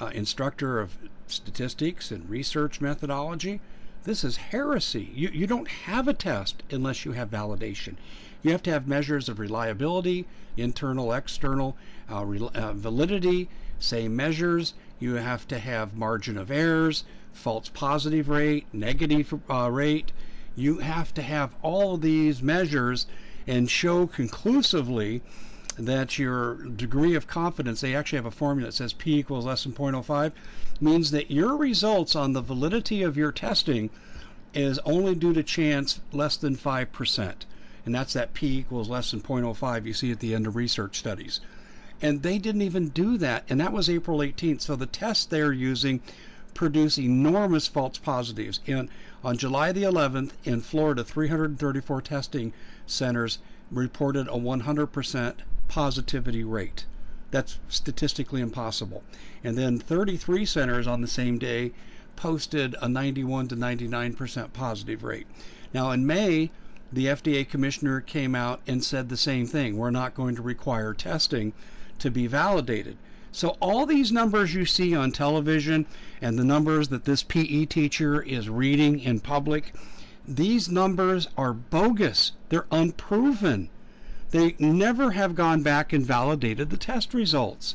uh, 0.00 0.06
instructor 0.06 0.80
of 0.80 0.98
statistics 1.28 2.10
and 2.10 2.28
research 2.28 2.80
methodology, 2.80 3.60
this 4.02 4.24
is 4.24 4.36
heresy. 4.36 5.12
You, 5.14 5.28
you 5.28 5.46
don't 5.46 5.68
have 5.68 6.08
a 6.08 6.12
test 6.12 6.64
unless 6.68 7.04
you 7.04 7.12
have 7.12 7.30
validation. 7.30 7.94
You 8.42 8.50
have 8.50 8.64
to 8.64 8.72
have 8.72 8.88
measures 8.88 9.28
of 9.28 9.38
reliability, 9.38 10.26
internal, 10.56 11.12
external, 11.12 11.76
uh, 12.10 12.24
rel 12.24 12.50
uh, 12.52 12.72
validity, 12.72 13.48
same 13.78 14.16
measures. 14.16 14.74
You 14.98 15.14
have 15.14 15.46
to 15.46 15.60
have 15.60 15.94
margin 15.94 16.36
of 16.36 16.50
errors, 16.50 17.04
false 17.36 17.68
positive 17.68 18.28
rate, 18.28 18.66
negative 18.72 19.32
uh, 19.50 19.70
rate. 19.70 20.12
You 20.56 20.78
have 20.78 21.12
to 21.14 21.22
have 21.22 21.54
all 21.62 21.94
of 21.94 22.00
these 22.00 22.42
measures 22.42 23.06
and 23.46 23.70
show 23.70 24.06
conclusively 24.06 25.22
that 25.78 26.18
your 26.18 26.54
degree 26.54 27.14
of 27.14 27.26
confidence, 27.26 27.80
they 27.80 27.94
actually 27.94 28.16
have 28.16 28.26
a 28.26 28.30
formula 28.30 28.68
that 28.68 28.72
says 28.72 28.94
P 28.94 29.18
equals 29.18 29.44
less 29.44 29.64
than 29.64 29.72
0.05, 29.72 30.32
means 30.80 31.10
that 31.10 31.30
your 31.30 31.56
results 31.56 32.16
on 32.16 32.32
the 32.32 32.40
validity 32.40 33.02
of 33.02 33.16
your 33.16 33.32
testing 33.32 33.90
is 34.54 34.78
only 34.80 35.14
due 35.14 35.34
to 35.34 35.42
chance 35.42 36.00
less 36.12 36.36
than 36.36 36.56
5%. 36.56 37.34
And 37.84 37.94
that's 37.94 38.14
that 38.14 38.32
P 38.32 38.58
equals 38.58 38.88
less 38.88 39.10
than 39.10 39.20
0.05 39.20 39.84
you 39.84 39.92
see 39.92 40.10
at 40.10 40.20
the 40.20 40.34
end 40.34 40.46
of 40.46 40.56
research 40.56 40.98
studies. 40.98 41.40
And 42.00 42.22
they 42.22 42.38
didn't 42.38 42.62
even 42.62 42.88
do 42.88 43.18
that. 43.18 43.44
And 43.48 43.60
that 43.60 43.72
was 43.72 43.88
April 43.90 44.18
18th. 44.18 44.62
So 44.62 44.76
the 44.76 44.86
test 44.86 45.30
they're 45.30 45.52
using 45.52 46.00
produce 46.56 46.98
enormous 46.98 47.68
false 47.68 47.98
positives. 47.98 48.60
And 48.66 48.88
on 49.22 49.36
July 49.36 49.70
the 49.72 49.82
11th 49.84 50.32
in 50.44 50.60
Florida, 50.62 51.04
334 51.04 52.02
testing 52.02 52.52
centers 52.86 53.38
reported 53.70 54.26
a 54.28 54.32
100% 54.32 55.34
positivity 55.68 56.42
rate. 56.42 56.86
That's 57.30 57.58
statistically 57.68 58.40
impossible. 58.40 59.04
And 59.44 59.58
then 59.58 59.78
33 59.78 60.46
centers 60.46 60.86
on 60.86 61.02
the 61.02 61.06
same 61.06 61.38
day 61.38 61.72
posted 62.16 62.74
a 62.80 62.88
91 62.88 63.48
to 63.48 63.56
99% 63.56 64.52
positive 64.52 65.04
rate. 65.04 65.26
Now 65.74 65.90
in 65.90 66.06
May, 66.06 66.50
the 66.92 67.06
FDA 67.06 67.46
commissioner 67.48 68.00
came 68.00 68.34
out 68.34 68.60
and 68.66 68.82
said 68.82 69.08
the 69.08 69.16
same 69.16 69.46
thing. 69.46 69.76
We're 69.76 69.90
not 69.90 70.14
going 70.14 70.36
to 70.36 70.42
require 70.42 70.94
testing 70.94 71.52
to 71.98 72.10
be 72.10 72.26
validated. 72.26 72.96
So 73.32 73.56
all 73.60 73.86
these 73.86 74.12
numbers 74.12 74.54
you 74.54 74.64
see 74.64 74.94
on 74.94 75.12
television 75.12 75.86
and 76.22 76.38
the 76.38 76.44
numbers 76.44 76.88
that 76.88 77.04
this 77.04 77.22
PE 77.22 77.66
teacher 77.66 78.22
is 78.22 78.48
reading 78.48 79.00
in 79.00 79.20
public, 79.20 79.74
these 80.28 80.68
numbers 80.68 81.28
are 81.36 81.52
bogus. 81.52 82.32
They're 82.48 82.66
unproven. 82.70 83.68
They 84.30 84.54
never 84.58 85.10
have 85.12 85.34
gone 85.34 85.62
back 85.62 85.92
and 85.92 86.04
validated 86.04 86.70
the 86.70 86.76
test 86.76 87.14
results. 87.14 87.74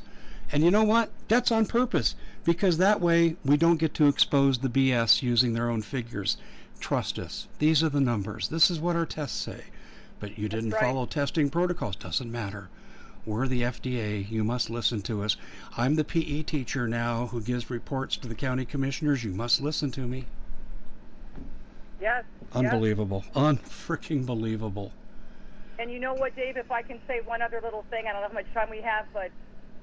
And 0.51 0.63
you 0.63 0.71
know 0.71 0.83
what? 0.83 1.11
That's 1.27 1.51
on 1.51 1.65
purpose 1.65 2.15
because 2.43 2.77
that 2.77 2.99
way 2.99 3.35
we 3.45 3.55
don't 3.55 3.79
get 3.79 3.93
to 3.95 4.07
expose 4.07 4.57
the 4.57 4.69
BS 4.69 5.21
using 5.21 5.53
their 5.53 5.69
own 5.69 5.81
figures. 5.81 6.37
Trust 6.79 7.19
us. 7.19 7.47
These 7.59 7.83
are 7.83 7.89
the 7.89 8.01
numbers. 8.01 8.49
This 8.49 8.71
is 8.71 8.79
what 8.79 8.95
our 8.95 9.05
tests 9.05 9.39
say. 9.39 9.65
But 10.19 10.37
you 10.37 10.49
didn't 10.49 10.71
right. 10.71 10.81
follow 10.81 11.05
testing 11.05 11.49
protocols. 11.49 11.95
Doesn't 11.95 12.31
matter. 12.31 12.69
We're 13.25 13.47
the 13.47 13.61
FDA. 13.61 14.29
You 14.29 14.43
must 14.43 14.69
listen 14.69 15.01
to 15.03 15.23
us. 15.23 15.37
I'm 15.77 15.95
the 15.95 16.03
PE 16.03 16.43
teacher 16.43 16.87
now 16.87 17.27
who 17.27 17.41
gives 17.41 17.69
reports 17.69 18.17
to 18.17 18.27
the 18.27 18.35
county 18.35 18.65
commissioners. 18.65 19.23
You 19.23 19.31
must 19.31 19.61
listen 19.61 19.91
to 19.91 20.01
me. 20.01 20.25
Yes. 22.01 22.23
yes. 22.41 22.51
Unbelievable. 22.53 23.23
Unfreaking 23.35 24.25
believable. 24.25 24.91
And 25.77 25.91
you 25.91 25.99
know 25.99 26.13
what, 26.13 26.35
Dave? 26.35 26.57
If 26.57 26.71
I 26.71 26.81
can 26.81 26.99
say 27.07 27.21
one 27.25 27.41
other 27.41 27.61
little 27.63 27.85
thing, 27.89 28.05
I 28.07 28.13
don't 28.13 28.21
know 28.21 28.27
how 28.27 28.33
much 28.33 28.51
time 28.53 28.69
we 28.69 28.81
have, 28.81 29.05
but 29.13 29.31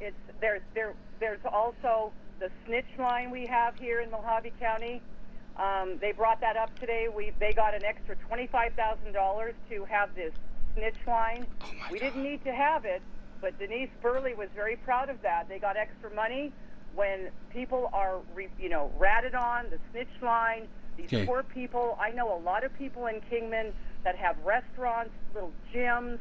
it's 0.01 0.17
there's 0.41 0.63
there 0.75 0.95
there's 1.21 1.41
also 1.45 2.13
the 2.39 2.51
snitch 2.67 2.87
line 2.99 3.31
we 3.31 3.47
have 3.47 3.77
here 3.77 4.01
in 4.01 4.11
Mohave 4.11 4.53
County. 4.61 5.03
Um, 5.57 5.99
they 6.01 6.13
brought 6.13 6.41
that 6.41 6.57
up 6.57 6.77
today. 6.79 7.09
We 7.09 7.33
they 7.41 7.53
got 7.53 7.75
an 7.75 7.85
extra 7.85 8.17
twenty 8.17 8.47
five 8.47 8.75
thousand 8.75 9.13
dollars 9.13 9.55
to 9.71 9.85
have 9.87 10.15
this 10.15 10.33
snitch 10.75 10.95
line. 11.07 11.47
Oh 11.63 11.67
my 11.81 11.91
we 11.91 11.99
God. 11.99 12.07
didn't 12.07 12.23
need 12.23 12.45
to 12.45 12.53
have 12.53 12.85
it, 12.85 13.03
but 13.41 13.59
Denise 13.59 13.91
Burley 14.03 14.35
was 14.35 14.49
very 14.55 14.77
proud 14.77 15.09
of 15.09 15.21
that. 15.23 15.49
They 15.49 15.59
got 15.59 15.77
extra 15.77 16.11
money 16.15 16.53
when 16.95 17.29
people 17.51 17.91
are 17.93 18.19
re, 18.35 18.49
you 18.59 18.69
know 18.69 18.91
ratted 18.99 19.35
on 19.35 19.67
the 19.71 19.79
snitch 19.91 20.09
line. 20.23 20.69
These 20.97 21.07
Okay. 21.13 21.27
poor 21.27 21.43
people. 21.43 21.97
I 22.01 22.11
know 22.11 22.35
a 22.37 22.41
lot 22.41 22.65
of 22.65 22.75
people 22.77 23.07
in 23.07 23.21
Kingman 23.31 23.73
that 24.05 24.17
have 24.17 24.37
restaurants, 24.45 25.13
little 25.35 25.53
gyms. 25.73 26.19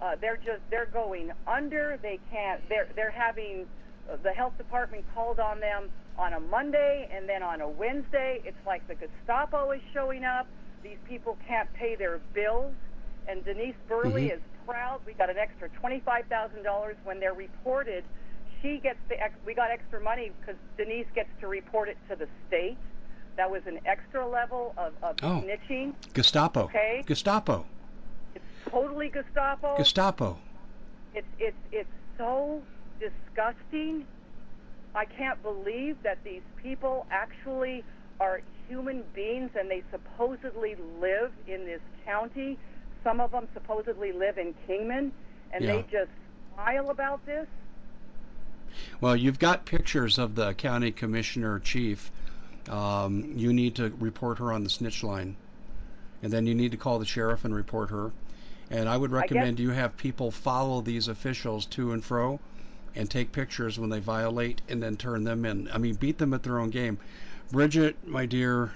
Uh, 0.00 0.16
they're 0.20 0.36
just 0.36 0.60
they're 0.70 0.86
going 0.86 1.32
under. 1.46 1.98
They 2.02 2.18
can't. 2.30 2.60
They're 2.68 2.88
they're 2.94 3.10
having 3.10 3.66
uh, 4.10 4.16
the 4.22 4.32
health 4.32 4.56
department 4.58 5.04
called 5.14 5.38
on 5.40 5.60
them 5.60 5.90
on 6.18 6.34
a 6.34 6.40
Monday 6.40 7.08
and 7.14 7.26
then 7.28 7.42
on 7.42 7.60
a 7.62 7.68
Wednesday. 7.68 8.42
It's 8.44 8.66
like 8.66 8.86
the 8.88 8.94
Gestapo 8.96 9.70
is 9.70 9.80
showing 9.94 10.24
up. 10.24 10.46
These 10.82 10.98
people 11.08 11.38
can't 11.46 11.72
pay 11.72 11.94
their 11.94 12.18
bills. 12.34 12.74
And 13.28 13.44
Denise 13.44 13.76
Burley 13.88 14.28
Mhm. 14.28 14.34
is 14.34 14.40
proud. 14.66 15.00
We 15.06 15.12
got 15.14 15.30
an 15.30 15.36
extra 15.38 15.68
twenty-five 15.80 16.26
thousand 16.28 16.62
dollars 16.62 16.96
when 17.04 17.20
they're 17.20 17.34
reported. 17.34 18.04
She 18.60 18.78
gets 18.78 18.98
the 19.08 19.20
ex- 19.20 19.34
we 19.44 19.54
got 19.54 19.70
extra 19.70 20.00
money 20.00 20.30
because 20.40 20.56
Denise 20.76 21.06
gets 21.14 21.28
to 21.40 21.48
report 21.48 21.88
it 21.88 21.96
to 22.08 22.16
the 22.16 22.28
state. 22.48 22.76
That 23.36 23.50
was 23.50 23.62
an 23.66 23.80
extra 23.86 24.26
level 24.28 24.74
of, 24.76 24.92
of 25.02 25.16
Oh. 25.22 25.42
snitching. 25.44 25.94
Gestapo. 26.14 26.64
Okay. 26.64 27.02
Gestapo. 27.06 27.64
It's 28.34 28.44
totally 28.70 29.08
Gestapo. 29.08 29.76
Gestapo. 29.76 30.38
It's 31.14 31.26
it's 31.38 31.56
it's 31.72 31.90
so 32.18 32.62
disgusting. 33.00 34.06
I 34.94 35.04
can't 35.06 35.42
believe 35.42 35.96
that 36.02 36.18
these 36.24 36.42
people 36.62 37.06
actually 37.10 37.82
are 38.20 38.42
human 38.68 39.02
beings 39.14 39.50
and 39.58 39.70
they 39.70 39.82
supposedly 39.90 40.76
live 41.00 41.32
in 41.48 41.64
this 41.64 41.80
county. 42.04 42.58
Some 43.04 43.20
of 43.20 43.30
them 43.30 43.48
supposedly 43.54 44.12
live 44.12 44.38
in 44.38 44.54
Kingman 44.66 45.12
and 45.52 45.64
Yeah. 45.64 45.76
they 45.76 45.82
just 45.90 46.10
smile 46.54 46.90
about 46.90 47.24
this. 47.26 47.46
Well, 49.00 49.16
you've 49.16 49.38
got 49.38 49.66
pictures 49.66 50.18
of 50.18 50.34
the 50.34 50.54
county 50.54 50.92
commissioner 50.92 51.58
chief. 51.58 52.10
Um, 52.70 53.32
you 53.36 53.52
need 53.52 53.74
to 53.76 53.90
report 53.98 54.38
her 54.38 54.52
on 54.52 54.64
the 54.64 54.70
snitch 54.70 55.02
line, 55.02 55.36
and 56.22 56.32
then 56.32 56.46
you 56.46 56.54
need 56.54 56.70
to 56.70 56.76
call 56.76 56.98
the 56.98 57.04
sheriff 57.04 57.44
and 57.44 57.54
report 57.54 57.90
her. 57.90 58.12
And 58.70 58.88
I 58.88 58.96
would 58.96 59.10
I 59.12 59.16
recommend 59.16 59.58
you 59.58 59.70
have 59.70 59.96
people 59.96 60.30
follow 60.30 60.80
these 60.80 61.08
officials 61.08 61.66
to 61.66 61.92
and 61.92 62.02
fro, 62.02 62.40
and 62.94 63.10
take 63.10 63.32
pictures 63.32 63.78
when 63.78 63.90
they 63.90 64.00
violate, 64.00 64.62
and 64.68 64.82
then 64.82 64.96
turn 64.96 65.24
them 65.24 65.44
in. 65.44 65.68
I 65.72 65.78
mean, 65.78 65.94
beat 65.94 66.18
them 66.18 66.32
at 66.32 66.42
their 66.42 66.58
own 66.58 66.70
game. 66.70 66.98
Bridget, 67.52 68.08
my 68.08 68.24
dear, 68.24 68.72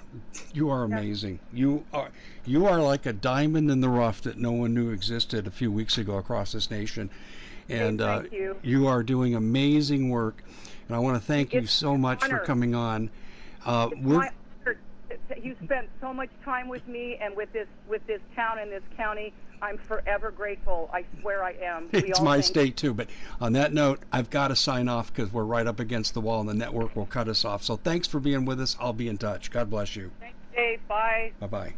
you 0.52 0.68
are 0.68 0.84
amazing. 0.84 1.40
You 1.50 1.86
are 1.94 2.10
you 2.44 2.66
are 2.66 2.82
like 2.82 3.06
a 3.06 3.12
diamond 3.14 3.70
in 3.70 3.80
the 3.80 3.88
rough 3.88 4.20
that 4.22 4.36
no 4.36 4.52
one 4.52 4.74
knew 4.74 4.90
existed 4.90 5.46
a 5.46 5.50
few 5.50 5.72
weeks 5.72 5.96
ago 5.96 6.18
across 6.18 6.52
this 6.52 6.70
nation. 6.70 7.10
And 7.70 8.00
Hey, 8.00 8.06
uh, 8.06 8.22
you. 8.62 8.86
are 8.86 9.02
doing 9.02 9.34
amazing 9.34 10.10
work, 10.10 10.44
and 10.88 10.94
I 10.94 10.98
want 10.98 11.16
to 11.16 11.26
thank 11.26 11.54
you 11.54 11.64
so 11.66 11.96
much 11.96 12.22
for 12.24 12.38
coming 12.40 12.74
on. 12.74 13.08
Uh, 13.64 13.88
It's 13.92 14.00
we're 14.02 14.16
honor 14.18 14.32
you 15.42 15.56
spent 15.64 15.88
so 16.00 16.12
much 16.12 16.30
time 16.44 16.68
with 16.68 16.86
me 16.86 17.18
and 17.20 17.36
with 17.36 17.52
this 17.52 17.68
with 17.88 18.06
this 18.06 18.20
town 18.34 18.58
and 18.58 18.70
this 18.70 18.82
county. 18.96 19.32
I'm 19.62 19.78
forever 19.78 20.30
grateful. 20.30 20.90
I 20.92 21.04
swear 21.20 21.42
I 21.42 21.52
am. 21.62 21.88
We 21.92 22.00
it's 22.00 22.20
my 22.20 22.36
thank 22.36 22.44
state 22.44 22.76
too. 22.76 22.92
But 22.92 23.08
on 23.40 23.54
that 23.54 23.72
note, 23.72 24.04
I've 24.12 24.28
got 24.28 24.48
to 24.48 24.56
sign 24.56 24.88
off 24.88 25.12
because 25.12 25.32
we're 25.32 25.44
right 25.44 25.66
up 25.66 25.80
against 25.80 26.14
the 26.14 26.20
wall, 26.20 26.40
and 26.40 26.48
the 26.48 26.54
network 26.54 26.94
will 26.94 27.06
cut 27.06 27.28
us 27.28 27.44
off. 27.44 27.62
So 27.62 27.76
thanks 27.76 28.06
for 28.06 28.20
being 28.20 28.44
with 28.44 28.60
us. 28.60 28.76
I'll 28.78 28.92
be 28.92 29.08
in 29.08 29.16
touch. 29.18 29.50
God 29.50 29.70
bless 29.70 29.96
you. 29.96 30.12
Thanks, 30.20 30.36
Dave. 30.54 30.86
Bye. 30.88 31.32
Bye 31.40 31.46
bye. 31.46 31.74